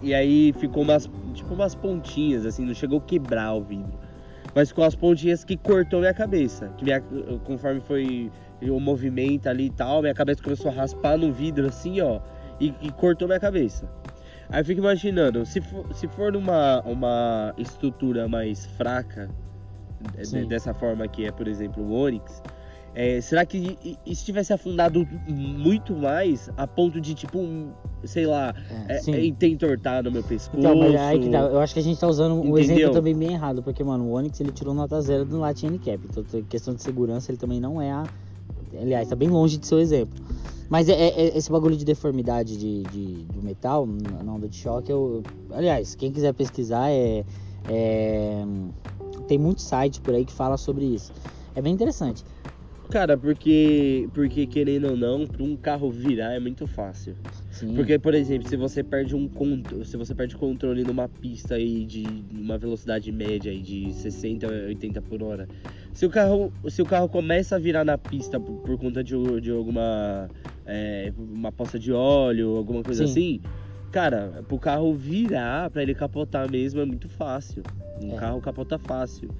E 0.03 0.15
aí 0.15 0.53
ficou 0.59 0.83
umas, 0.83 1.09
tipo 1.35 1.55
umas 1.55 1.75
pontinhas, 1.75 2.45
assim, 2.47 2.65
não 2.65 2.75
chegou 2.75 2.99
a 2.99 3.03
quebrar 3.03 3.55
o 3.55 3.63
vidro. 3.63 3.99
Mas 4.55 4.69
ficou 4.69 4.85
as 4.85 4.95
pontinhas 4.95 5.45
que 5.45 5.57
cortou 5.57 6.01
minha 6.01 6.15
cabeça. 6.15 6.69
Que 6.79 6.85
minha, 6.85 7.01
conforme 7.45 7.81
foi 7.81 8.31
o 8.63 8.81
movimento 8.81 9.49
ali 9.49 9.67
e 9.67 9.71
tal, 9.71 10.01
minha 10.01 10.15
cabeça 10.15 10.43
começou 10.43 10.71
a 10.71 10.75
raspar 10.75 11.19
no 11.19 11.33
vidro 11.33 11.67
assim, 11.67 12.01
ó. 12.01 12.21
E, 12.59 12.75
e 12.81 12.91
cortou 12.93 13.29
minha 13.29 13.41
cabeça. 13.41 13.87
Aí 14.49 14.61
eu 14.61 14.65
fico 14.65 14.81
imaginando, 14.81 15.45
se 15.45 15.61
for, 15.61 15.93
se 15.93 16.07
for 16.07 16.33
numa 16.33 16.81
uma 16.83 17.53
estrutura 17.59 18.29
mais 18.29 18.65
fraca, 18.65 19.29
Sim. 20.23 20.47
dessa 20.47 20.73
forma 20.75 21.07
que 21.09 21.25
é, 21.25 21.31
por 21.33 21.47
exemplo, 21.49 21.83
o 21.83 21.93
Onix, 21.93 22.43
É, 22.99 23.21
será 23.21 23.45
que 23.45 23.77
se 24.07 24.25
tivesse 24.25 24.55
afundado 24.55 25.07
muito 25.29 25.95
mais 25.95 26.49
a 26.57 26.67
ponto 26.67 26.99
de, 26.99 27.15
tipo, 27.15 27.39
um, 27.39 27.71
sei 28.05 28.25
lá, 28.27 28.55
É, 28.89 28.95
é, 28.95 29.29
é, 29.29 29.33
ter 29.35 29.49
entortado 29.49 30.11
meu 30.11 30.23
pescoço? 30.23 30.59
Então, 30.59 30.75
mas 30.75 30.95
aí 30.95 31.19
que 31.19 31.29
tá, 31.29 31.41
eu 31.41 31.61
acho 31.61 31.75
que 31.75 31.81
a 31.81 31.83
gente 31.83 32.01
tá 32.01 32.09
usando 32.09 32.37
o 32.41 32.57
exemplo 32.59 32.73
Entendeu? 32.81 32.93
também 32.93 33.15
bem 33.15 33.33
errado, 33.35 33.63
porque, 33.63 33.85
mano, 33.85 34.05
o 34.05 34.13
Onix 34.13 34.41
ele 34.41 34.51
tirou 34.51 34.73
nota 34.73 34.99
zero 35.03 35.27
do 35.27 35.39
Latin 35.39 35.67
Handicap. 35.67 36.01
Então, 36.09 36.25
questão 36.49 36.73
de 36.75 36.83
segurança, 36.83 37.31
ele 37.31 37.37
também 37.37 37.61
não 37.61 37.83
é 37.83 37.91
a. 37.93 38.05
Aliás, 38.81 39.09
tá 39.09 39.15
bem 39.15 39.29
longe 39.29 39.59
de 39.59 39.67
ser 39.67 39.75
o 39.75 39.79
exemplo. 39.79 40.19
Mas 40.71 40.89
é, 40.89 40.93
é- 40.95 41.21
é 41.21 41.37
esse 41.37 41.53
bagulho 41.53 41.77
de 41.77 41.85
deformidade 41.85 42.57
de, 42.57 42.83
de- 42.85 43.25
do 43.27 43.43
metal, 43.43 43.87
na 43.87 44.23
na 44.25 44.33
onda 44.33 44.49
de 44.49 44.57
choque, 44.57 44.91
eu. 44.91 45.23
Aliás, 45.51 45.95
quem 45.95 46.11
quiser 46.11 46.33
pesquisar, 46.33 46.91
é, 46.91 47.25
é- 47.69 48.45
tem 49.27 49.39
muito 49.39 49.61
site 49.61 50.01
por 50.01 50.15
aí 50.15 50.25
que 50.25 50.33
fala 50.33 50.57
sobre 50.57 50.85
isso. 50.85 51.13
É 51.55 51.63
bem 51.63 51.73
interessante. 51.73 52.25
Cara, 52.91 53.19
porque, 53.19 54.09
porque 54.13 54.47
querendo 54.47 54.89
ou 54.89 54.97
não, 54.97 55.27
pra 55.27 55.43
um 55.43 55.57
carro 55.57 55.91
virar 55.91 56.33
é 56.33 56.39
muito 56.39 56.67
fácil. 56.67 57.17
Sim. 57.51 57.75
Porque, 57.75 57.99
por 57.99 58.15
exemplo, 58.15 58.49
se 58.49 58.57
você 58.57 58.85
perde 58.85 59.17
um 59.17 59.29
se 59.85 59.97
você 59.97 60.15
perde 60.15 60.37
controle 60.37 60.85
numa 60.85 61.09
pista 61.09 61.57
aí 61.57 61.85
de 61.85 62.05
uma 62.31 62.57
velocidade 62.57 63.11
média 63.11 63.51
aí 63.51 63.61
de 63.61 63.93
60 63.93 64.47
a 64.47 64.51
80 64.67 65.03
por 65.03 65.23
hora, 65.23 65.49
se 65.93 66.07
o 66.07 66.11
carro, 66.11 66.53
se 66.69 66.81
o 66.81 66.87
carro 66.87 67.09
começa 67.09 67.57
a 67.57 67.59
virar 67.59 67.85
na 67.85 67.99
pista 67.99 68.39
por, 68.39 68.55
por 68.59 68.79
conta 68.79 69.03
de, 69.03 69.15
de 69.41 69.51
alguma 69.51 70.29
é, 70.65 71.13
uma 71.17 71.51
poça 71.51 71.79
de 71.79 71.93
óleo, 71.93 72.57
alguma 72.57 72.83
coisa 72.83 73.07
Sim. 73.07 73.11
assim, 73.11 73.41
cara, 73.91 74.45
pro 74.47 74.59
carro 74.59 74.95
virar, 74.95 75.71
pra 75.71 75.83
ele 75.83 75.95
capotar 75.95 76.51
mesmo 76.51 76.81
é 76.81 76.85
muito 76.85 77.09
fácil. 77.09 77.63
Um 78.01 78.13
É. 78.13 78.17
carro 78.17 78.41
capota 78.41 78.79
fácil. 78.79 79.31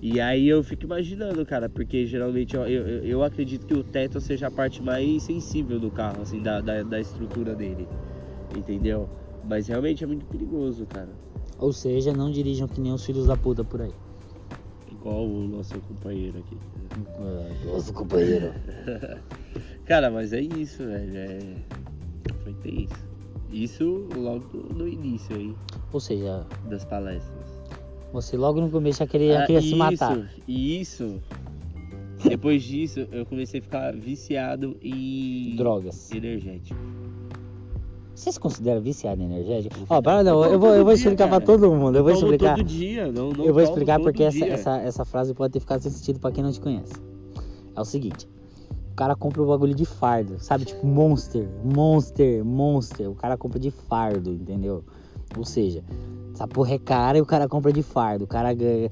E 0.00 0.20
aí 0.20 0.48
eu 0.48 0.64
fico 0.64 0.84
imaginando, 0.84 1.46
cara, 1.46 1.68
porque 1.68 2.04
geralmente 2.06 2.56
eu, 2.56 2.66
eu, 2.66 3.04
eu 3.04 3.22
acredito 3.22 3.64
que 3.64 3.74
o 3.74 3.84
teto 3.84 4.20
seja 4.20 4.48
a 4.48 4.50
parte 4.50 4.82
mais 4.82 5.22
sensível 5.22 5.78
do 5.78 5.92
carro, 5.92 6.22
assim, 6.22 6.42
da, 6.42 6.60
da, 6.60 6.82
da 6.82 7.00
estrutura 7.00 7.54
dele. 7.54 7.86
Entendeu? 8.56 9.08
Mas 9.44 9.68
realmente 9.68 10.02
é 10.02 10.06
muito 10.06 10.26
perigoso, 10.26 10.86
cara. 10.86 11.10
Ou 11.58 11.72
seja, 11.72 12.12
não 12.12 12.32
dirijam 12.32 12.66
que 12.66 12.80
nem 12.80 12.92
os 12.92 13.04
filhos 13.06 13.26
da 13.26 13.36
puta 13.36 13.62
por 13.62 13.80
aí. 13.80 13.92
Igual 14.90 15.24
o 15.24 15.46
nosso 15.46 15.78
companheiro 15.80 16.38
aqui. 16.38 16.58
Nosso 17.64 17.92
companheiro. 17.92 18.52
Cara, 19.86 20.10
mas 20.10 20.32
é 20.32 20.40
isso, 20.40 20.84
velho. 20.84 21.16
É... 21.16 21.38
Foi 22.42 22.52
tenso. 22.54 23.11
Isso 23.52 24.06
logo 24.16 24.44
no 24.74 24.88
início 24.88 25.36
aí 25.36 25.54
Ou 25.92 26.00
seja, 26.00 26.46
das 26.68 26.84
palestras. 26.84 27.46
você 28.12 28.36
logo 28.36 28.60
no 28.60 28.70
começo 28.70 29.00
já 29.00 29.06
queria, 29.06 29.40
Ah, 29.42 29.46
queria 29.46 29.60
se 29.60 29.68
isso, 29.68 29.76
matar. 29.76 30.30
E 30.48 30.80
isso, 30.80 31.20
depois 32.24 32.62
disso, 32.62 33.06
eu 33.12 33.26
comecei 33.26 33.60
a 33.60 33.62
ficar 33.62 33.94
viciado 33.94 34.76
em 34.82 35.54
Drogas. 35.56 36.10
energético. 36.12 36.80
Você 38.14 38.30
se 38.32 38.38
considera 38.40 38.80
viciado 38.80 39.20
em 39.20 39.24
energético? 39.24 39.74
Eu 39.80 39.86
Ó, 39.88 40.00
para 40.00 40.22
não, 40.22 40.40
tomo 40.42 40.54
eu 40.54 40.58
vou, 40.60 40.74
eu 40.74 40.84
vou 40.84 40.92
explicar 40.94 41.28
pra 41.28 41.40
cara. 41.40 41.44
todo 41.44 41.74
mundo. 41.74 41.96
Eu 41.96 42.04
vou 42.04 42.12
tomo 42.12 42.24
explicar. 42.26 42.54
todo 42.56 42.64
dia, 42.66 43.10
não, 43.10 43.30
não 43.30 43.44
Eu 43.44 43.52
vou 43.52 43.62
explicar 43.62 43.98
porque 44.00 44.22
essa, 44.22 44.44
essa, 44.46 44.76
essa 44.78 45.04
frase 45.04 45.34
pode 45.34 45.52
ter 45.54 45.60
ficado 45.60 45.80
sem 45.82 45.90
sentido 45.90 46.20
pra 46.20 46.30
quem 46.30 46.44
não 46.44 46.52
te 46.52 46.60
conhece. 46.60 46.92
É 47.74 47.80
o 47.80 47.84
seguinte. 47.84 48.28
O 48.92 48.94
cara 48.94 49.16
compra 49.16 49.42
o 49.42 49.46
bagulho 49.46 49.74
de 49.74 49.86
fardo, 49.86 50.38
sabe? 50.38 50.66
Tipo 50.66 50.86
Monster, 50.86 51.48
Monster, 51.64 52.44
Monster. 52.44 53.10
O 53.10 53.14
cara 53.14 53.38
compra 53.38 53.58
de 53.58 53.70
fardo, 53.70 54.30
entendeu? 54.30 54.84
Ou 55.36 55.44
seja, 55.46 55.82
essa 56.34 56.46
porra 56.46 56.74
é 56.74 56.78
cara 56.78 57.16
e 57.16 57.22
o 57.22 57.26
cara 57.26 57.48
compra 57.48 57.72
de 57.72 57.82
fardo. 57.82 58.24
O 58.24 58.26
cara 58.26 58.52
ganha. 58.52 58.90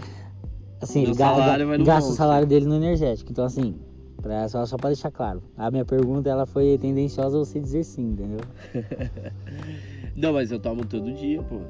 Assim, 0.80 1.02
ele 1.02 1.14
salário 1.14 1.78
no 1.78 1.84
gasta 1.84 2.10
o 2.10 2.14
salário 2.14 2.46
dele 2.46 2.64
no 2.64 2.76
energético. 2.76 3.30
Então, 3.30 3.44
assim, 3.44 3.74
pra, 4.22 4.48
só, 4.48 4.64
só 4.64 4.78
pra 4.78 4.88
deixar 4.88 5.10
claro. 5.10 5.42
A 5.54 5.70
minha 5.70 5.84
pergunta 5.84 6.30
ela 6.30 6.46
foi 6.46 6.78
tendenciosa 6.78 7.36
a 7.36 7.40
você 7.40 7.60
dizer 7.60 7.84
sim, 7.84 8.12
entendeu? 8.12 8.40
Não, 10.16 10.32
mas 10.32 10.50
eu 10.50 10.58
tomo 10.58 10.86
todo 10.86 11.12
dia, 11.12 11.42
pô. 11.42 11.60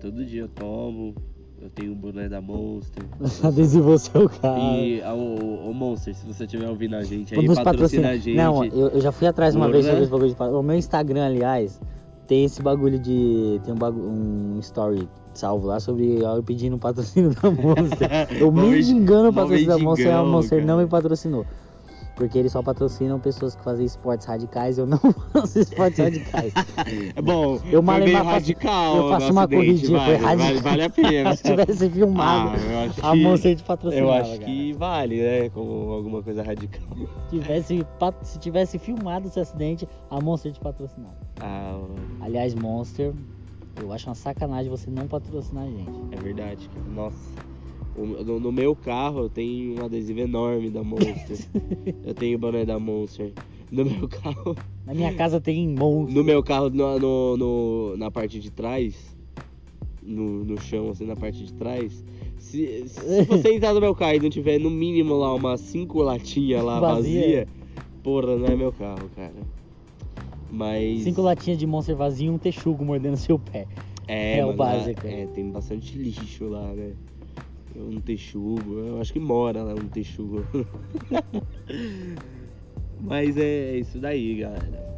Todo 0.00 0.26
dia 0.26 0.42
eu 0.42 0.48
tomo. 0.48 1.14
Eu 1.60 1.68
tenho 1.70 1.92
um 1.92 1.94
boné 1.96 2.28
da 2.28 2.40
Monster. 2.40 3.02
Adesivou 3.42 3.98
seu 3.98 4.28
carro. 4.28 4.76
E 4.76 5.02
o, 5.02 5.72
Monster, 5.72 6.14
se 6.14 6.24
você 6.26 6.44
estiver 6.44 6.68
ouvindo 6.68 6.94
a 6.94 7.02
gente 7.02 7.34
aí, 7.34 7.46
patrocina 7.46 7.64
patrocina. 7.64 8.08
a 8.10 8.16
gente. 8.16 8.36
Não, 8.36 8.64
eu, 8.64 8.88
eu 8.88 9.00
já 9.00 9.10
fui 9.10 9.26
atrás 9.26 9.56
uma 9.56 9.68
vez 9.68 9.84
sobre 9.84 10.02
esse 10.02 10.10
bagulho 10.10 10.30
de 10.30 10.36
patro- 10.36 10.58
O 10.58 10.62
meu 10.62 10.76
Instagram, 10.76 11.26
aliás, 11.26 11.80
tem 12.28 12.44
esse 12.44 12.62
bagulho 12.62 12.98
de. 12.98 13.60
Tem 13.64 13.74
um, 13.74 13.76
bagu... 13.76 14.00
um 14.00 14.58
story 14.60 15.08
salvo 15.34 15.66
lá 15.68 15.78
sobre 15.80 16.20
eu 16.20 16.42
pedindo 16.42 16.78
patrocínio 16.78 17.30
da 17.34 17.50
Monster. 17.50 18.08
Eu 18.40 18.50
me 18.52 18.80
engano 18.80 19.28
o 19.30 19.32
patrocínio 19.32 19.68
da 19.68 19.78
Monster 19.78 20.06
e 20.06 20.10
a 20.10 20.22
Monster 20.22 20.60
não 20.60 20.66
cara. 20.74 20.82
me 20.82 20.88
patrocinou. 20.88 21.46
Porque 22.18 22.36
eles 22.36 22.50
só 22.50 22.60
patrocinam 22.62 23.20
pessoas 23.20 23.54
que 23.54 23.62
fazem 23.62 23.86
esportes 23.86 24.26
radicais. 24.26 24.76
Eu 24.76 24.86
não 24.86 24.98
faço 25.32 25.60
esportes 25.60 26.00
radicais. 26.00 26.52
É 27.14 27.22
bom, 27.22 27.54
Eu 27.54 27.60
foi 27.60 27.78
uma- 27.78 27.94
faço- 28.00 28.24
radical. 28.24 28.96
eu 28.96 29.08
faço 29.08 29.30
uma 29.32 29.42
acidente, 29.42 29.66
corridinha, 29.66 30.00
foi 30.00 30.16
vale, 30.16 30.24
vale, 30.26 30.42
radical. 30.42 30.62
vale 30.70 30.82
a 30.82 30.90
pena. 30.90 31.36
Se 31.36 31.42
tivesse 31.44 31.90
filmado, 31.90 32.58
Ah, 33.02 33.08
a 33.08 33.12
que- 33.12 33.22
Monster 33.22 33.54
te 33.56 33.62
patrocinava. 33.62 34.06
Eu 34.08 34.12
acho 34.12 34.32
cara. 34.32 34.44
que 34.44 34.72
vale, 34.72 35.16
né? 35.22 35.48
Como 35.50 35.92
alguma 35.92 36.20
coisa 36.20 36.42
radical. 36.42 36.82
Tivesse, 37.30 37.86
se 38.22 38.38
tivesse 38.40 38.78
filmado 38.80 39.28
esse 39.28 39.38
acidente, 39.38 39.88
a 40.10 40.20
Monster 40.20 40.50
te 40.52 40.58
patrocinava. 40.58 41.14
Ah, 41.40 41.80
Aliás, 42.20 42.52
Monster, 42.52 43.14
eu 43.80 43.92
acho 43.92 44.08
uma 44.08 44.16
sacanagem 44.16 44.68
você 44.68 44.90
não 44.90 45.06
patrocinar 45.06 45.62
a 45.64 45.70
gente. 45.70 46.00
é 46.10 46.16
verdade. 46.16 46.68
Nossa. 46.92 47.16
O- 47.98 48.24
No, 48.24 48.40
no 48.40 48.52
meu 48.52 48.74
carro 48.76 49.20
eu 49.24 49.28
tenho 49.28 49.80
um 49.80 49.84
adesivo 49.84 50.20
enorme 50.20 50.70
da 50.70 50.82
Monster. 50.82 51.38
eu 52.04 52.14
tenho 52.14 52.36
o 52.36 52.40
boné 52.40 52.64
da 52.64 52.78
Monster. 52.78 53.32
No 53.70 53.84
meu 53.84 54.08
carro. 54.08 54.56
Na 54.86 54.94
minha 54.94 55.12
casa 55.14 55.40
tem 55.40 55.68
Monster. 55.68 56.14
No 56.16 56.24
meu 56.24 56.42
carro, 56.42 56.70
no, 56.70 56.98
no- 56.98 57.36
no- 57.36 57.96
na 57.96 58.10
parte 58.10 58.40
de 58.40 58.50
trás, 58.50 59.16
no, 60.02 60.44
no 60.44 60.60
chão, 60.60 60.90
assim, 60.90 61.04
na 61.04 61.16
parte 61.16 61.44
de 61.44 61.52
trás. 61.52 62.02
Se, 62.38 62.84
se 62.88 63.24
você 63.24 63.52
entrar 63.56 63.74
no 63.74 63.80
meu 63.80 63.94
carro 63.94 64.14
e 64.14 64.20
não 64.20 64.30
tiver 64.30 64.58
no 64.58 64.70
mínimo 64.70 65.14
lá 65.18 65.34
umas 65.34 65.60
cinco 65.60 66.00
latinhas 66.02 66.64
lá 66.64 66.80
Vazia. 66.80 67.20
vazia, 67.20 67.48
porra, 68.02 68.36
não 68.36 68.46
é 68.46 68.56
meu 68.56 68.72
carro, 68.72 69.10
cara. 69.14 69.34
Mas. 70.50 71.02
Cinco 71.02 71.20
latinhas 71.20 71.58
de 71.58 71.66
Monster 71.66 71.94
vazio 71.96 72.28
e 72.28 72.30
um 72.30 72.38
texugo 72.38 72.84
mordendo 72.84 73.16
seu 73.16 73.38
pé. 73.38 73.66
É, 74.06 74.38
é 74.38 74.44
o 74.44 74.48
mano, 74.48 74.58
lá- 74.58 74.72
básico. 74.78 75.06
É, 75.06 75.26
tem 75.26 75.50
bastante 75.50 75.98
lixo 75.98 76.48
lá, 76.48 76.72
né? 76.72 76.92
Um 77.76 78.00
texugo, 78.00 78.74
eu 78.74 79.00
acho 79.00 79.12
que 79.12 79.20
mora 79.20 79.62
lá 79.62 79.74
um 79.74 79.88
texugo. 79.88 80.44
Mas 83.00 83.36
é 83.36 83.76
isso 83.78 83.98
daí, 83.98 84.40
galera. 84.40 84.88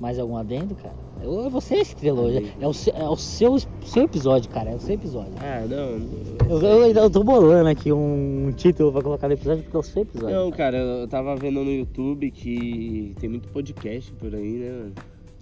Mais 0.00 0.18
algum 0.18 0.36
adendo, 0.36 0.74
cara? 0.76 0.94
Eu, 1.22 1.50
você 1.50 1.76
estrelou. 1.76 2.28
Adendo. 2.28 2.48
É 2.60 2.66
o, 2.66 2.72
seu, 2.72 2.92
é 2.94 3.08
o 3.08 3.16
seu, 3.16 3.56
seu 3.84 4.04
episódio, 4.04 4.48
cara. 4.50 4.70
É 4.70 4.74
o 4.74 4.80
seu 4.80 4.94
episódio. 4.94 5.32
Ah, 5.40 5.64
não. 5.68 6.48
Eu, 6.48 6.62
eu, 6.62 6.82
ainda- 6.84 7.00
eu 7.00 7.10
tô 7.10 7.22
bolando 7.24 7.68
aqui 7.68 7.92
um 7.92 8.52
título 8.56 8.92
pra 8.92 9.02
colocar 9.02 9.28
no 9.28 9.34
episódio 9.34 9.62
porque 9.64 9.76
é 9.76 9.80
o 9.80 9.82
seu 9.82 10.02
episódio. 10.02 10.36
Não, 10.36 10.50
cara. 10.50 10.76
eu 10.76 11.08
tava 11.08 11.34
vendo 11.36 11.64
no 11.64 11.70
YouTube 11.70 12.30
que 12.30 13.14
tem 13.20 13.28
muito 13.28 13.48
podcast 13.48 14.12
por 14.12 14.34
aí, 14.34 14.58
né? 14.58 14.92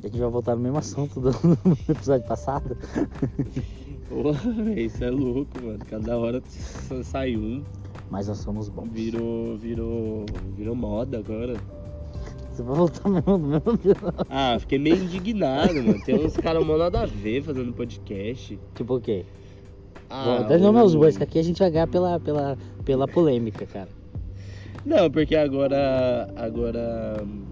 A 0.03 0.07
gente 0.09 0.18
vai 0.18 0.31
voltar 0.31 0.55
no 0.55 0.62
mesmo 0.62 0.79
assunto 0.79 1.20
do, 1.20 1.31
do 1.33 1.92
episódio 1.92 2.27
passado. 2.27 2.77
Porra, 4.09 4.38
isso 4.77 5.03
é 5.05 5.11
louco, 5.11 5.51
mano. 5.62 5.79
Cada 5.88 6.16
hora 6.16 6.42
sai 7.03 7.37
um. 7.37 7.62
Mas 8.11 8.29
nós 8.29 8.38
somos 8.38 8.69
bons. 8.69 8.88
Virou, 8.92 9.57
virou, 9.57 10.25
virou 10.57 10.75
moda 10.77 11.19
agora. 11.19 11.55
Você 12.53 12.62
vai 12.62 12.77
voltar 12.77 13.09
mesmo 13.09 13.37
no 13.38 13.49
mesmo. 13.49 13.66
Ah, 14.31 14.57
fiquei 14.61 14.79
meio 14.79 14.97
indignado, 14.97 15.75
mano. 15.75 16.01
Tem 16.05 16.14
uns 16.14 16.37
caras 16.37 16.64
mó 16.64 16.77
nada 16.77 17.03
a 17.03 17.07
ver 17.07 17.42
fazendo 17.42 17.73
podcast. 17.73 18.59
Tipo 18.75 18.97
o 18.97 19.01
quê? 19.01 19.25
Ah, 20.09 20.47
Dá 20.49 20.57
nome 20.57 20.79
aos 20.79 20.95
o- 20.95 20.99
bois, 20.99 21.16
que 21.16 21.25
aqui 21.25 21.38
a 21.38 21.42
gente 21.42 21.59
vai 21.59 21.71
ganhar 21.71 21.88
pela, 21.88 22.21
pela, 22.21 22.57
pela 22.85 23.09
polêmica, 23.09 23.66
cara. 23.66 23.88
Não, 24.85 25.11
porque 25.11 25.35
agora. 25.35 26.33
Agora. 26.37 27.16
hum, 27.25 27.42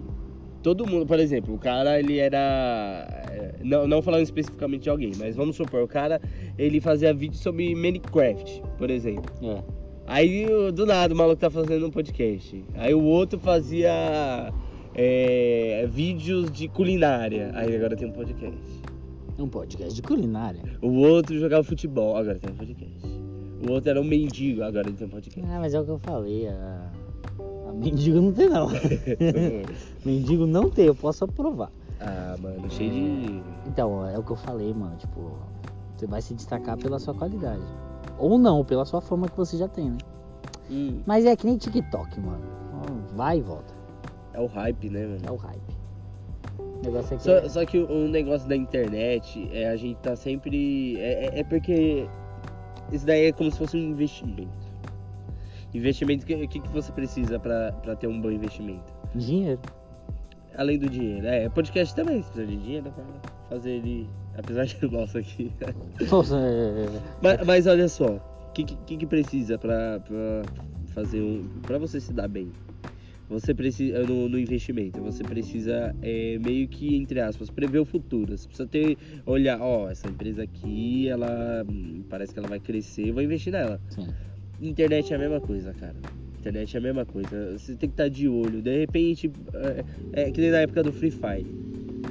Todo 0.63 0.87
mundo, 0.87 1.05
por 1.05 1.19
exemplo, 1.19 1.53
o 1.53 1.59
cara 1.59 1.99
ele 1.99 2.17
era. 2.17 3.14
É, 3.59 3.63
Não, 3.63 3.87
não 3.87 4.01
falando 4.01 4.23
especificamente 4.23 4.83
de 4.83 4.89
alguém, 4.89 5.11
mas 5.17 5.35
vamos 5.35 5.55
supor, 5.55 5.83
o 5.83 5.87
cara 5.87 6.21
ele 6.57 6.79
fazia 6.81 7.13
vídeo 7.13 7.37
sobre 7.37 7.73
Minecraft, 7.75 8.61
por 8.77 8.89
exemplo. 8.89 9.33
É. 9.41 9.63
Aí 10.07 10.45
do 10.73 10.85
nada 10.85 11.13
o 11.13 11.17
maluco 11.17 11.37
tá 11.37 11.49
fazendo 11.49 11.87
um 11.87 11.91
podcast. 11.91 12.63
Aí 12.75 12.93
o 12.93 13.03
outro 13.03 13.39
fazia 13.39 14.53
é, 14.93 15.87
vídeos 15.89 16.51
de 16.51 16.67
culinária. 16.67 17.51
Aí 17.55 17.75
agora 17.75 17.95
tem 17.95 18.07
um 18.07 18.11
podcast. 18.11 18.81
Um 19.37 19.47
podcast 19.49 19.95
de 19.95 20.01
culinária. 20.01 20.61
O 20.81 20.99
outro 20.99 21.37
jogava 21.39 21.63
futebol, 21.63 22.15
agora 22.15 22.37
tem 22.39 22.51
um 22.51 22.55
podcast. 22.55 23.07
O 23.67 23.71
outro 23.71 23.89
era 23.89 23.99
um 23.99 24.03
mendigo, 24.03 24.63
agora 24.63 24.87
ele 24.87 24.95
tem 24.95 25.07
um 25.07 25.09
podcast. 25.09 25.51
Ah, 25.51 25.59
mas 25.59 25.73
é 25.73 25.79
o 25.79 25.83
que 25.83 25.91
eu 25.91 25.99
falei. 25.99 26.47
A, 26.47 26.91
a 27.67 27.73
mendigo 27.73 28.21
não 28.21 28.31
tem, 28.31 28.47
não. 28.47 28.67
mendigo 30.05 30.45
não 30.45 30.69
tem, 30.69 30.85
eu 30.85 30.95
posso 30.95 31.25
aprovar. 31.25 31.71
Ah, 32.01 32.35
mano, 32.39 32.69
cheio 32.69 32.91
de. 32.91 33.43
Então, 33.67 34.07
é 34.07 34.17
o 34.17 34.23
que 34.23 34.31
eu 34.31 34.35
falei, 34.35 34.73
mano. 34.73 34.95
Tipo, 34.97 35.31
você 35.95 36.05
vai 36.07 36.21
se 36.21 36.33
destacar 36.33 36.77
pela 36.77 36.99
sua 36.99 37.13
qualidade. 37.13 37.63
Ou 38.17 38.37
não, 38.37 38.63
pela 38.63 38.85
sua 38.85 39.01
fama 39.01 39.27
que 39.27 39.35
você 39.37 39.57
já 39.57 39.67
tem, 39.67 39.91
né? 39.91 39.97
Hum, 40.69 41.01
Mas 41.05 41.25
é 41.25 41.35
que 41.35 41.45
nem 41.45 41.57
TikTok, 41.57 42.19
mano. 42.19 42.43
Vai 43.15 43.39
e 43.39 43.41
volta. 43.41 43.73
é 44.33 44.39
o 44.41 44.47
hype, 44.47 44.89
né, 44.89 45.05
mano? 45.05 45.21
É 45.25 45.31
o 45.31 45.35
hype. 45.35 45.75
O 46.59 46.81
negócio 46.85 47.13
é 47.13 47.17
que. 47.17 47.23
Só, 47.23 47.49
só 47.49 47.65
que 47.65 47.77
o, 47.79 48.05
o 48.05 48.07
negócio 48.07 48.47
da 48.47 48.55
internet 48.55 49.49
é 49.53 49.69
a 49.69 49.75
gente 49.75 49.97
tá 49.97 50.15
sempre. 50.15 50.97
É, 50.99 51.25
é- 51.27 51.39
é 51.39 51.43
porque 51.43 52.07
isso 52.91 53.05
daí 53.05 53.25
é 53.27 53.31
como 53.31 53.49
se 53.51 53.57
fosse 53.57 53.77
um 53.77 53.79
investimento. 53.79 54.65
Investimento, 55.73 56.23
o 56.23 56.27
que, 56.27 56.47
que, 56.47 56.59
que 56.59 56.69
você 56.69 56.91
precisa 56.91 57.37
pra 57.39 57.71
ter 57.99 58.07
um 58.07 58.21
bom 58.21 58.31
investimento? 58.31 58.93
Dinheiro. 59.13 59.59
Além 60.57 60.77
do 60.79 60.89
dinheiro. 60.89 61.27
É, 61.27 61.49
podcast 61.49 61.95
também 61.95 62.21
precisa 62.21 62.45
de 62.45 62.55
dinheiro 62.57 62.91
pra 62.91 63.03
fazer 63.49 63.71
ele. 63.71 64.07
Apesar 64.37 64.65
de 64.65 64.77
nosso 64.91 65.17
aqui. 65.17 65.51
Nossa, 66.09 66.37
é... 66.37 66.87
mas, 67.21 67.45
mas 67.45 67.67
olha 67.67 67.87
só, 67.87 68.15
o 68.15 68.51
que, 68.53 68.63
que, 68.63 68.97
que 68.97 69.05
precisa 69.05 69.57
pra, 69.57 69.99
pra 69.99 70.43
fazer 70.87 71.21
um. 71.21 71.47
pra 71.61 71.77
você 71.77 71.99
se 71.99 72.11
dar 72.13 72.27
bem? 72.27 72.51
Você 73.29 73.53
precisa. 73.55 74.03
No, 74.03 74.29
no 74.29 74.37
investimento, 74.37 75.01
você 75.01 75.23
precisa 75.23 75.95
é, 76.01 76.37
meio 76.37 76.67
que, 76.67 76.95
entre 76.95 77.19
aspas, 77.19 77.49
prever 77.49 77.79
o 77.79 77.85
futuro. 77.85 78.37
Você 78.37 78.47
precisa 78.47 78.67
ter. 78.67 78.97
Olhar, 79.25 79.59
ó, 79.59 79.89
essa 79.89 80.07
empresa 80.07 80.43
aqui, 80.43 81.07
ela. 81.09 81.65
hum, 81.67 82.03
Parece 82.09 82.33
que 82.33 82.39
ela 82.39 82.47
vai 82.47 82.59
crescer, 82.59 83.09
eu 83.09 83.13
vou 83.13 83.23
investir 83.23 83.51
nela. 83.51 83.81
Sim. 83.89 84.07
Internet 84.61 85.11
é 85.11 85.15
a 85.15 85.19
mesma 85.19 85.41
coisa, 85.41 85.73
cara. 85.73 85.95
Internet 86.45 86.75
é 86.75 86.79
a 86.79 86.83
mesma 86.83 87.05
coisa. 87.07 87.57
Você 87.57 87.75
tem 87.75 87.89
que 87.89 87.93
estar 87.93 88.07
de 88.07 88.29
olho. 88.29 88.61
De 88.61 88.77
repente, 88.77 89.31
é, 90.13 90.25
é 90.27 90.31
que 90.31 90.39
nem 90.39 90.51
na 90.51 90.59
época 90.59 90.83
do 90.83 90.93
Free 90.93 91.09
Fire. 91.09 91.47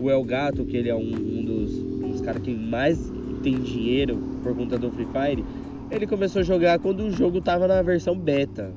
O 0.00 0.10
El 0.10 0.24
Gato, 0.24 0.64
que 0.64 0.76
ele 0.76 0.88
é 0.88 0.94
um, 0.94 1.14
um 1.38 1.44
dos, 1.44 1.72
um 1.78 2.10
dos 2.10 2.20
caras 2.20 2.42
que 2.42 2.52
mais 2.52 3.12
tem 3.44 3.60
dinheiro 3.60 4.18
por 4.42 4.52
conta 4.56 4.76
do 4.76 4.90
Free 4.90 5.06
Fire, 5.06 5.44
ele 5.88 6.04
começou 6.04 6.40
a 6.40 6.42
jogar 6.42 6.80
quando 6.80 7.04
o 7.04 7.12
jogo 7.12 7.40
tava 7.40 7.68
na 7.68 7.80
versão 7.80 8.18
beta. 8.18 8.72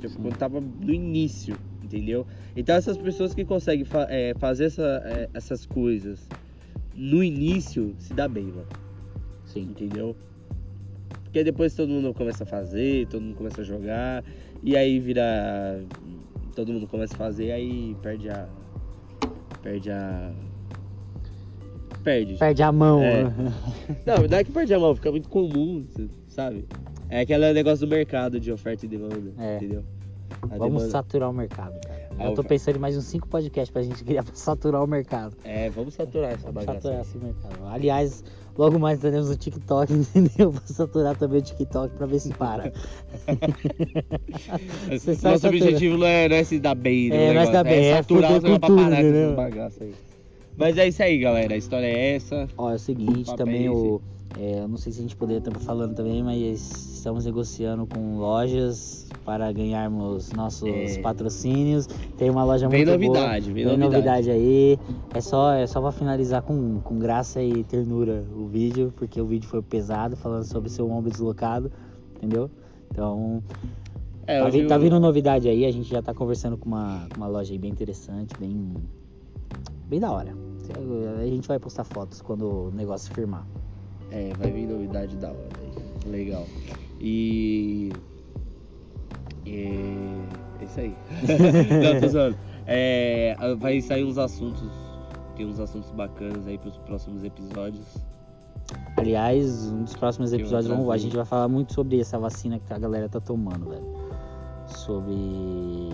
Tipo, 0.00 0.14
quando 0.22 0.36
tava 0.38 0.60
no 0.62 0.94
início, 0.94 1.56
entendeu? 1.84 2.26
Então 2.56 2.74
essas 2.74 2.96
pessoas 2.96 3.34
que 3.34 3.44
conseguem 3.44 3.84
fa- 3.84 4.06
é, 4.08 4.32
fazer 4.38 4.64
essa- 4.64 5.02
é, 5.04 5.28
essas 5.34 5.66
coisas 5.66 6.26
no 6.94 7.22
início 7.22 7.94
se 7.98 8.14
dá 8.14 8.26
bem, 8.26 8.46
mano 8.46 8.66
Sim. 9.44 9.68
entendeu? 9.70 10.16
Porque 11.22 11.44
depois 11.44 11.74
todo 11.74 11.88
mundo 11.90 12.12
começa 12.14 12.44
a 12.44 12.46
fazer, 12.46 13.06
todo 13.06 13.22
mundo 13.22 13.36
começa 13.36 13.60
a 13.60 13.64
jogar, 13.64 14.24
e 14.62 14.76
aí 14.76 14.98
vira. 14.98 15.82
Todo 16.54 16.72
mundo 16.72 16.86
começa 16.86 17.14
a 17.14 17.16
fazer, 17.16 17.52
aí 17.52 17.96
perde 18.02 18.28
a. 18.28 18.46
Perde 19.62 19.90
a. 19.90 20.32
Perde. 22.04 22.34
Perde 22.34 22.62
a 22.62 22.72
mão. 22.72 23.00
É. 23.02 23.24
né? 23.24 23.32
Não, 24.06 24.26
não 24.28 24.38
é 24.38 24.42
que 24.44 24.50
perde 24.50 24.74
a 24.74 24.78
mão, 24.78 24.94
fica 24.94 25.10
muito 25.10 25.28
comum, 25.28 25.86
sabe? 26.28 26.64
É 27.08 27.20
aquele 27.20 27.52
negócio 27.52 27.86
do 27.86 27.90
mercado 27.90 28.40
de 28.40 28.50
oferta 28.50 28.84
e 28.84 28.88
demanda, 28.88 29.32
É. 29.38 29.56
entendeu? 29.56 29.84
A 30.42 30.46
Vamos 30.56 30.64
demanda- 30.74 30.88
saturar 30.90 31.30
o 31.30 31.32
mercado, 31.32 31.78
cara. 31.86 31.91
Eu 32.28 32.34
tô 32.34 32.44
pensando 32.44 32.76
em 32.76 32.78
mais 32.78 32.96
uns 32.96 33.04
5 33.04 33.28
podcasts 33.28 33.70
pra 33.70 33.82
gente 33.82 34.02
criar 34.04 34.22
pra 34.22 34.34
saturar 34.34 34.82
o 34.82 34.86
mercado. 34.86 35.36
É, 35.44 35.68
vamos 35.70 35.94
saturar 35.94 36.32
essa 36.32 36.50
Vamos 36.50 36.64
bagaça. 36.64 36.80
saturar 36.80 37.00
esse 37.02 37.18
mercado. 37.18 37.66
Aliás, 37.68 38.24
logo 38.56 38.78
mais 38.78 39.00
teremos 39.00 39.30
o 39.30 39.36
TikTok, 39.36 39.92
entendeu? 39.94 40.50
Vou 40.50 40.62
saturar 40.64 41.16
também 41.16 41.38
o 41.38 41.42
TikTok 41.42 41.94
pra 41.96 42.06
ver 42.06 42.20
se 42.20 42.30
para. 42.34 42.72
Nosso 44.90 45.14
saturar. 45.16 45.46
objetivo 45.46 45.96
não 45.98 46.06
é, 46.06 46.28
não 46.28 46.36
é 46.36 46.44
se 46.44 46.58
dar 46.58 46.74
bem, 46.74 47.08
no 47.08 47.14
É, 47.14 47.32
não 47.34 47.40
é 47.40 47.46
se 47.46 47.52
dar 47.52 47.64
bem, 47.64 47.84
é 47.86 47.96
saturar 47.96 48.32
negócios 48.32 48.52
com 48.52 48.58
pra 48.60 48.68
tudo, 48.68 48.82
parar 48.82 49.00
entendeu? 49.00 49.22
essas 49.24 49.36
bagaças 49.36 49.82
aí. 49.82 49.94
Mas 50.56 50.76
é 50.78 50.88
isso 50.88 51.02
aí, 51.02 51.18
galera. 51.18 51.54
A 51.54 51.56
história 51.56 51.86
é 51.86 52.14
essa. 52.16 52.46
Ó, 52.58 52.70
é 52.70 52.74
o 52.74 52.78
seguinte, 52.78 53.24
papo 53.26 53.38
também 53.38 53.66
é 53.66 53.70
o. 53.70 54.00
é, 54.38 54.60
eu 54.60 54.68
não 54.68 54.76
sei 54.76 54.92
se 54.92 54.98
a 54.98 55.02
gente 55.02 55.14
poderia 55.16 55.38
estar 55.38 55.52
falando 55.60 55.94
também, 55.94 56.22
mas 56.22 56.40
estamos 56.96 57.24
negociando 57.24 57.86
com 57.86 58.18
lojas 58.18 59.06
para 59.24 59.50
ganharmos 59.52 60.30
nossos 60.32 60.96
É. 60.96 61.00
patrocínios. 61.00 61.86
Tem 62.16 62.30
uma 62.30 62.44
loja 62.44 62.68
Vem 62.68 62.84
muito 62.84 62.98
boa. 62.98 63.08
novidade, 63.18 63.52
vem 63.52 63.64
Tem 63.66 63.76
novidade. 63.76 63.94
novidade 63.94 64.30
aí. 64.30 64.78
É 65.14 65.20
só, 65.20 65.52
é 65.52 65.66
só 65.66 65.80
pra 65.80 65.92
finalizar 65.92 66.42
com, 66.42 66.80
com 66.80 66.98
graça 66.98 67.42
e 67.42 67.62
ternura 67.64 68.24
o 68.34 68.46
vídeo, 68.46 68.92
porque 68.96 69.20
o 69.20 69.26
vídeo 69.26 69.48
foi 69.48 69.60
pesado, 69.62 70.16
falando 70.16 70.44
sobre 70.44 70.70
seu 70.70 70.90
ombro 70.90 71.10
deslocado, 71.10 71.70
entendeu? 72.16 72.50
Então, 72.90 73.42
É, 74.26 74.40
tá, 74.40 74.48
vi- 74.48 74.66
tá 74.66 74.78
vindo 74.78 74.98
novidade 75.00 75.48
aí, 75.48 75.64
a 75.66 75.70
gente 75.72 75.90
já 75.90 76.00
tá 76.00 76.14
conversando 76.14 76.56
com 76.56 76.68
uma, 76.68 77.06
uma 77.16 77.26
loja 77.26 77.52
aí 77.52 77.58
bem 77.58 77.70
interessante, 77.70 78.32
bem, 78.38 78.72
bem 79.88 80.00
da 80.00 80.10
hora. 80.10 80.34
A 81.20 81.26
gente 81.26 81.46
vai 81.48 81.58
postar 81.58 81.84
fotos 81.84 82.22
quando 82.22 82.68
o 82.68 82.70
negócio 82.70 83.12
firmar. 83.12 83.46
É, 84.12 84.32
vai 84.38 84.50
vir 84.50 84.66
novidade 84.66 85.16
da 85.16 85.28
hora 85.28 85.48
aí. 85.60 86.10
Legal. 86.10 86.46
E. 87.00 87.90
É, 89.46 90.60
é 90.60 90.64
isso 90.64 90.80
aí. 90.80 90.94
Não, 91.94 92.00
tô 92.00 92.08
zoando. 92.08 92.36
É, 92.66 93.34
vai 93.58 93.80
sair 93.80 94.04
uns 94.04 94.18
assuntos. 94.18 94.70
Tem 95.36 95.46
uns 95.46 95.58
assuntos 95.58 95.90
bacanas 95.92 96.46
aí 96.46 96.58
pros 96.58 96.76
próximos 96.78 97.24
episódios. 97.24 97.86
Aliás, 98.96 99.66
um 99.72 99.82
dos 99.84 99.94
próximos 99.96 100.32
episódios 100.32 100.68
vamos- 100.68 100.90
a 100.90 100.96
gente 100.96 101.16
vai 101.16 101.24
falar 101.24 101.48
muito 101.48 101.72
sobre 101.72 101.98
essa 102.00 102.18
vacina 102.18 102.58
que 102.60 102.72
a 102.72 102.78
galera 102.78 103.08
tá 103.08 103.18
tomando, 103.20 103.70
velho. 103.70 103.86
Sobre. 104.66 105.90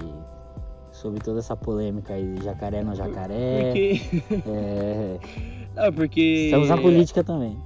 Sobre 0.90 1.20
toda 1.20 1.38
essa 1.38 1.56
polêmica 1.56 2.14
aí 2.14 2.34
de 2.34 2.44
jacaré 2.44 2.82
não 2.82 2.94
jacaré. 2.94 3.72
Porque. 3.72 4.00
É, 4.48 5.18
Não, 5.78 5.92
porque. 5.92 6.20
estamos 6.46 6.68
na 6.68 6.76
política 6.78 7.22
também. 7.24 7.56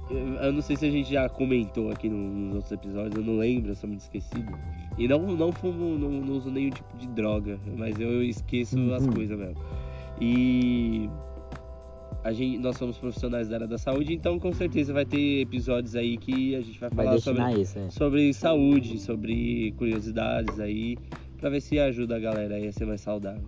Eu 0.41 0.51
não 0.53 0.61
sei 0.61 0.75
se 0.75 0.85
a 0.85 0.91
gente 0.91 1.11
já 1.11 1.27
comentou 1.29 1.89
aqui 1.91 2.07
no- 2.09 2.17
nos 2.17 2.55
outros 2.55 2.71
episódios, 2.71 3.15
eu 3.15 3.23
não 3.23 3.37
lembro, 3.39 3.71
eu 3.71 3.75
sou 3.75 3.87
muito 3.89 4.01
esquecido. 4.01 4.51
E 4.97 5.07
não, 5.07 5.19
não 5.35 5.51
fumo, 5.51 5.97
não, 5.97 6.09
não 6.09 6.33
uso 6.37 6.51
nenhum 6.51 6.69
tipo 6.69 6.95
de 6.97 7.07
droga, 7.07 7.57
mas 7.77 7.99
eu 7.99 8.23
esqueço 8.23 8.77
as 8.93 9.03
Uhum. 9.05 9.13
coisas 9.13 9.37
mesmo. 9.37 9.55
E 10.21 11.09
a 12.23 12.31
gente, 12.31 12.57
nós 12.59 12.77
somos 12.77 12.97
profissionais 12.97 13.49
da 13.49 13.55
área 13.57 13.67
da 13.67 13.77
saúde, 13.77 14.13
então 14.13 14.39
com 14.39 14.53
certeza 14.53 14.93
vai 14.93 15.05
ter 15.05 15.41
episódios 15.41 15.95
aí 15.95 16.15
que 16.17 16.55
a 16.55 16.61
gente 16.61 16.79
vai 16.79 16.89
Vai 16.91 17.05
falar 17.05 17.19
sobre, 17.19 17.41
destinar 17.41 17.59
isso, 17.61 17.79
é. 17.79 17.89
sobre 17.89 18.33
saúde, 18.33 18.99
sobre 18.99 19.73
curiosidades 19.77 20.59
aí, 20.59 20.95
pra 21.39 21.49
ver 21.49 21.59
se 21.61 21.79
ajuda 21.79 22.15
a 22.15 22.19
galera 22.19 22.55
aí 22.55 22.67
a 22.67 22.71
ser 22.71 22.85
mais 22.85 23.01
saudável. 23.01 23.43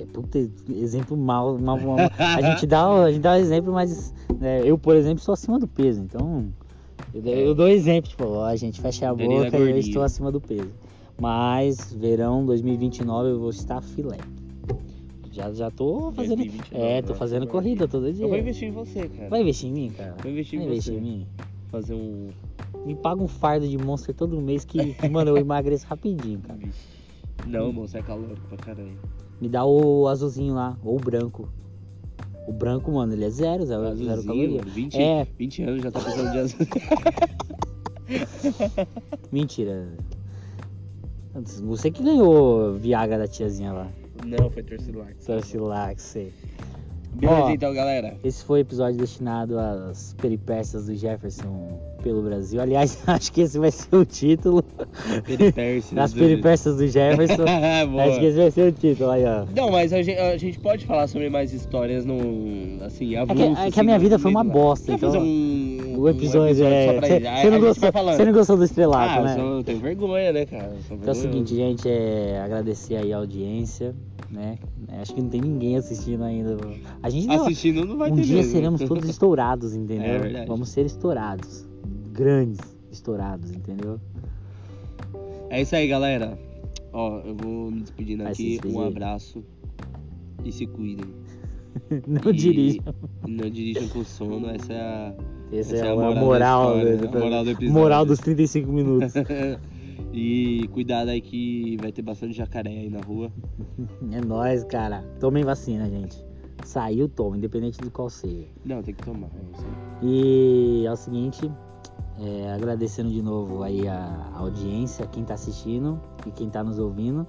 É, 0.00 0.06
Puta, 0.06 0.38
exemplo 0.70 1.16
mal, 1.16 1.58
mal, 1.58 1.78
mal- 1.78 1.98
A 2.36 2.42
gente 2.42 2.66
dá, 2.66 3.04
a 3.04 3.10
gente 3.12 3.22
dá 3.22 3.38
exemplo, 3.38 3.72
mas 3.72 4.14
né, 4.38 4.62
eu, 4.64 4.78
por 4.78 4.96
exemplo, 4.96 5.22
sou 5.22 5.34
acima 5.34 5.58
do 5.58 5.68
peso, 5.68 6.00
então 6.00 6.48
eu, 7.12 7.22
dou- 7.22 7.32
eu 7.34 7.54
dou 7.54 7.68
exemplo, 7.68 8.08
tipo, 8.10 8.24
ó, 8.24 8.44
a 8.46 8.56
gente 8.56 8.80
fecha 8.80 9.08
a 9.10 9.14
Danilo 9.14 9.44
é 9.44 9.50
boca 9.50 9.58
e 9.58 9.70
eu 9.70 9.76
estou 9.78 10.02
acima 10.02 10.30
do 10.32 10.40
peso. 10.40 10.70
Mas 11.18 11.92
verão 11.92 12.46
2029 12.46 13.28
eu 13.28 13.38
vou 13.40 13.50
estar 13.50 13.82
filé. 13.82 14.16
Já, 15.32 15.52
já 15.52 15.70
tô 15.70 16.10
fazendo. 16.12 16.36
2029, 16.38 16.84
É, 16.84 17.02
tô 17.02 17.14
fazendo 17.14 17.46
corrida 17.46 17.86
todo 17.86 18.10
dia. 18.12 18.24
Eu 18.24 18.28
vou 18.30 18.38
investir 18.38 18.68
em 18.68 18.72
você, 18.72 19.06
cara. 19.08 19.28
Vai 19.28 19.42
investir 19.42 19.68
em 19.68 19.72
mim, 19.72 19.92
cara? 19.96 20.16
Vou 20.22 20.30
investir 20.32 20.58
em 20.58 20.62
Vai 20.62 20.72
investir 20.72 20.94
em 20.94 21.00
mim? 21.00 21.26
Fazer 21.70 21.94
um. 21.94 22.28
Me 22.86 22.94
paga 22.96 23.22
um 23.22 23.28
fardo 23.28 23.68
de 23.68 23.76
monster 23.76 24.14
todo 24.14 24.40
mês 24.40 24.64
que, 24.64 24.96
mano, 25.10 25.30
eu 25.32 25.36
emagreço 25.38 25.86
rapidinho, 25.86 26.40
cara. 26.40 26.58
Não, 27.46 27.72
moço, 27.72 27.96
é 27.96 28.02
calórico 28.02 28.46
pra 28.48 28.56
caralho. 28.56 28.98
Me 29.40 29.48
dá 29.48 29.64
o 29.64 30.06
azulzinho 30.08 30.54
lá, 30.54 30.76
ou 30.84 30.96
o 30.96 31.00
branco. 31.00 31.48
O 32.46 32.52
branco, 32.52 32.90
mano, 32.92 33.12
ele 33.12 33.24
é 33.24 33.30
zero, 33.30 33.64
zero, 33.64 33.82
zero 33.82 33.92
Azulzinho, 34.12 34.26
caloria. 34.26 34.58
mano, 34.58 34.70
20, 34.70 34.94
É. 34.96 35.26
20 35.38 35.62
anos 35.62 35.82
já 35.82 35.90
tá 35.90 36.00
precisando 36.00 36.32
de 36.32 36.38
azul. 36.38 36.66
Mentira. 39.30 39.88
Você 41.62 41.90
que 41.90 42.02
ganhou 42.02 42.74
Viagra 42.74 43.18
da 43.18 43.28
tiazinha 43.28 43.72
lá. 43.72 43.88
Não, 44.26 44.50
foi 44.50 44.62
Torcilax. 44.62 45.94
Que 45.96 46.02
sei. 46.02 46.32
Beleza, 47.12 47.42
Ó. 47.42 47.50
então, 47.50 47.74
galera. 47.74 48.14
Esse 48.22 48.44
foi 48.44 48.60
o 48.60 48.62
episódio 48.62 48.98
destinado 48.98 49.58
às 49.58 50.14
peripécias 50.14 50.86
do 50.86 50.94
Jefferson 50.94 51.78
pelo 52.02 52.22
Brasil. 52.22 52.60
Aliás, 52.60 53.02
acho 53.06 53.32
que 53.32 53.42
esse 53.42 53.58
vai 53.58 53.70
ser 53.70 53.94
o 53.96 54.04
título. 54.04 54.62
Peripécias. 55.26 55.98
As 55.98 56.14
peripécias 56.14 56.76
do 56.76 56.86
Jefferson. 56.86 57.44
Acho 58.00 58.20
que 58.20 58.26
esse 58.26 58.38
vai 58.38 58.50
ser 58.50 58.68
o 58.68 58.72
título 58.72 59.10
aí, 59.10 59.24
ó. 59.24 59.44
Não, 59.54 59.70
mas 59.70 59.92
a 59.92 60.02
gente, 60.02 60.18
a 60.18 60.36
gente 60.36 60.58
pode 60.60 60.86
falar 60.86 61.06
sobre 61.08 61.28
mais 61.28 61.52
histórias 61.52 62.04
no. 62.04 62.18
Assim, 62.84 63.16
É 63.16 63.26
que, 63.26 63.32
avulso, 63.32 63.42
é 63.42 63.54
que 63.54 63.60
a 63.60 63.66
assim, 63.66 63.82
minha 63.82 63.96
no 63.96 64.02
vida 64.02 64.18
foi 64.18 64.30
uma 64.30 64.44
bosta, 64.44 64.92
então. 64.92 65.12
fazer 65.12 65.24
um, 65.84 66.08
episódio, 66.08 66.64
é. 66.64 66.86
só 66.86 66.92
pra 66.98 67.06
Você 67.08 67.14
ele. 67.14 67.26
Aí 67.28 67.40
você 67.42 67.46
a 67.46 67.50
não, 67.50 67.56
gente 67.58 67.66
gostou- 67.66 67.80
vai 67.82 67.92
falando. 67.92 68.16
você 68.16 68.24
não 68.24 68.32
gostou 68.32 68.56
do 68.56 68.64
estrelato, 68.64 69.20
ah, 69.20 69.22
né? 69.24 69.32
eu, 69.32 69.36
sou, 69.38 69.56
eu 69.56 69.64
tenho 69.64 69.78
vergonha, 69.80 70.32
né, 70.32 70.46
cara? 70.46 70.64
Eu 70.64 70.82
sou 70.82 70.96
Então 70.96 70.96
é 70.96 70.96
o 70.96 70.98
vergonhoso. 71.14 71.20
seguinte, 71.20 71.54
gente, 71.54 71.88
é 71.88 72.40
agradecer 72.42 72.96
aí 72.96 73.12
a 73.12 73.16
audiência, 73.18 73.94
né? 74.30 74.58
Acho 75.00 75.14
que 75.14 75.22
não 75.22 75.28
tem 75.28 75.40
ninguém 75.40 75.76
assistindo 75.76 76.22
ainda. 76.24 76.56
A 77.02 77.10
gente 77.10 77.26
não, 77.26 77.44
Assistindo 77.44 77.84
não 77.84 77.96
vai 77.96 78.10
um 78.10 78.16
ter 78.16 78.22
dia 78.22 78.36
mesmo. 78.36 78.52
seremos 78.52 78.82
todos 78.82 79.08
estourados, 79.08 79.74
entendeu? 79.74 80.04
É 80.06 80.18
verdade. 80.18 80.46
Vamos 80.46 80.68
ser 80.68 80.84
estourados. 80.86 81.66
Grandes 82.12 82.60
estourados, 82.90 83.50
entendeu? 83.52 83.98
É 85.48 85.60
isso 85.62 85.74
aí, 85.74 85.86
galera. 85.88 86.38
Ó, 86.92 87.20
eu 87.20 87.34
vou 87.36 87.70
me 87.70 87.80
despedindo 87.82 88.24
Vai 88.24 88.34
se 88.34 88.42
aqui. 88.42 88.50
despedir. 88.52 88.76
Um 88.76 88.82
abraço. 88.86 89.44
E 90.44 90.50
se 90.52 90.66
cuidem. 90.66 91.06
Não 92.06 92.30
E 92.32 92.36
dirija. 92.36 92.80
Não 93.28 93.48
dirijam 93.50 93.88
com 93.88 94.04
sono. 94.04 94.48
Essa 94.50 94.72
é 94.72 94.80
a. 94.80 95.14
Essa 95.52 95.74
essa 95.76 95.84
é 95.84 95.88
é 95.88 95.90
a 95.90 95.92
a 95.92 95.96
moral 95.96 96.14
da 96.14 96.20
moral, 96.20 96.76
história, 96.78 96.96
do- 96.96 97.18
moral 97.18 97.44
do 97.44 97.50
episódio. 97.50 97.72
moral 97.80 98.04
dos 98.06 98.18
35 98.18 98.72
minutos. 98.72 99.12
E 100.12 100.66
cuidado 100.72 101.08
aí 101.10 101.20
que 101.20 101.76
vai 101.80 101.92
ter 101.92 102.02
bastante 102.02 102.32
jacaré 102.32 102.70
aí 102.70 102.90
na 102.90 103.00
rua. 103.00 103.30
É 104.10 104.20
nóis, 104.20 104.64
cara. 104.64 105.04
Tomem 105.20 105.44
vacina, 105.44 105.88
gente. 105.88 106.18
Saiu, 106.64 107.08
toma, 107.08 107.36
independente 107.36 107.78
de 107.80 107.90
qual 107.90 108.10
seja. 108.10 108.46
Não, 108.64 108.82
tem 108.82 108.92
que 108.92 109.04
tomar. 109.04 109.28
É 109.28 109.56
isso 109.56 109.64
aí. 110.02 110.08
E 110.82 110.84
é 110.86 110.90
o 110.92 110.96
seguinte, 110.96 111.48
é, 112.18 112.52
agradecendo 112.52 113.08
de 113.08 113.22
novo 113.22 113.62
aí 113.62 113.86
a, 113.86 114.30
a 114.34 114.38
audiência, 114.40 115.06
quem 115.06 115.22
tá 115.22 115.34
assistindo 115.34 116.00
e 116.26 116.32
quem 116.32 116.50
tá 116.50 116.64
nos 116.64 116.80
ouvindo. 116.80 117.24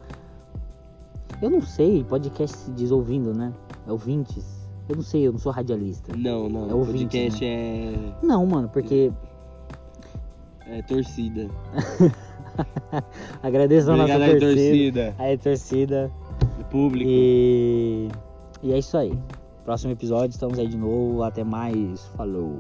Eu 1.40 1.52
não 1.52 1.62
sei, 1.62 2.04
podcast 2.04 2.58
se 2.58 2.72
diz 2.72 2.90
ouvindo, 2.92 3.32
né? 3.34 3.54
É 3.88 3.92
ouvintes. 3.92 4.61
Eu 4.90 4.96
não 4.96 5.04
sei, 5.04 5.28
eu 5.28 5.32
não 5.32 5.40
sou 5.40 5.52
radialista. 5.52 6.16
Não, 6.16 6.50
não. 6.50 6.70
É 6.70 6.74
o 6.74 6.78
ouvinte, 6.80 7.04
podcast 7.04 7.46
é, 7.46 7.94
Não, 8.22 8.46
mano, 8.46 8.70
porque 8.70 9.12
é 10.68 10.82
torcida. 10.84 11.50
agradeço 13.44 13.92
a 13.92 13.98
nossa 13.98 14.16
Obrigado 14.16 14.34
aí, 14.34 14.40
torcida. 14.40 14.62
torcida. 14.62 15.16
Aí, 15.18 15.38
torcida. 15.38 16.12
Público. 16.70 17.10
E, 17.10 18.08
e 18.64 18.74
é 18.74 18.80
isso 18.80 18.98
aí. 18.98 19.18
Próximo 19.66 19.92
episódio, 19.92 20.32
estamos 20.32 20.58
aí 20.58 20.68
de 20.68 20.78
novo. 20.78 21.24
Até 21.24 21.44
mais. 21.44 22.06
Falou. 22.16 22.60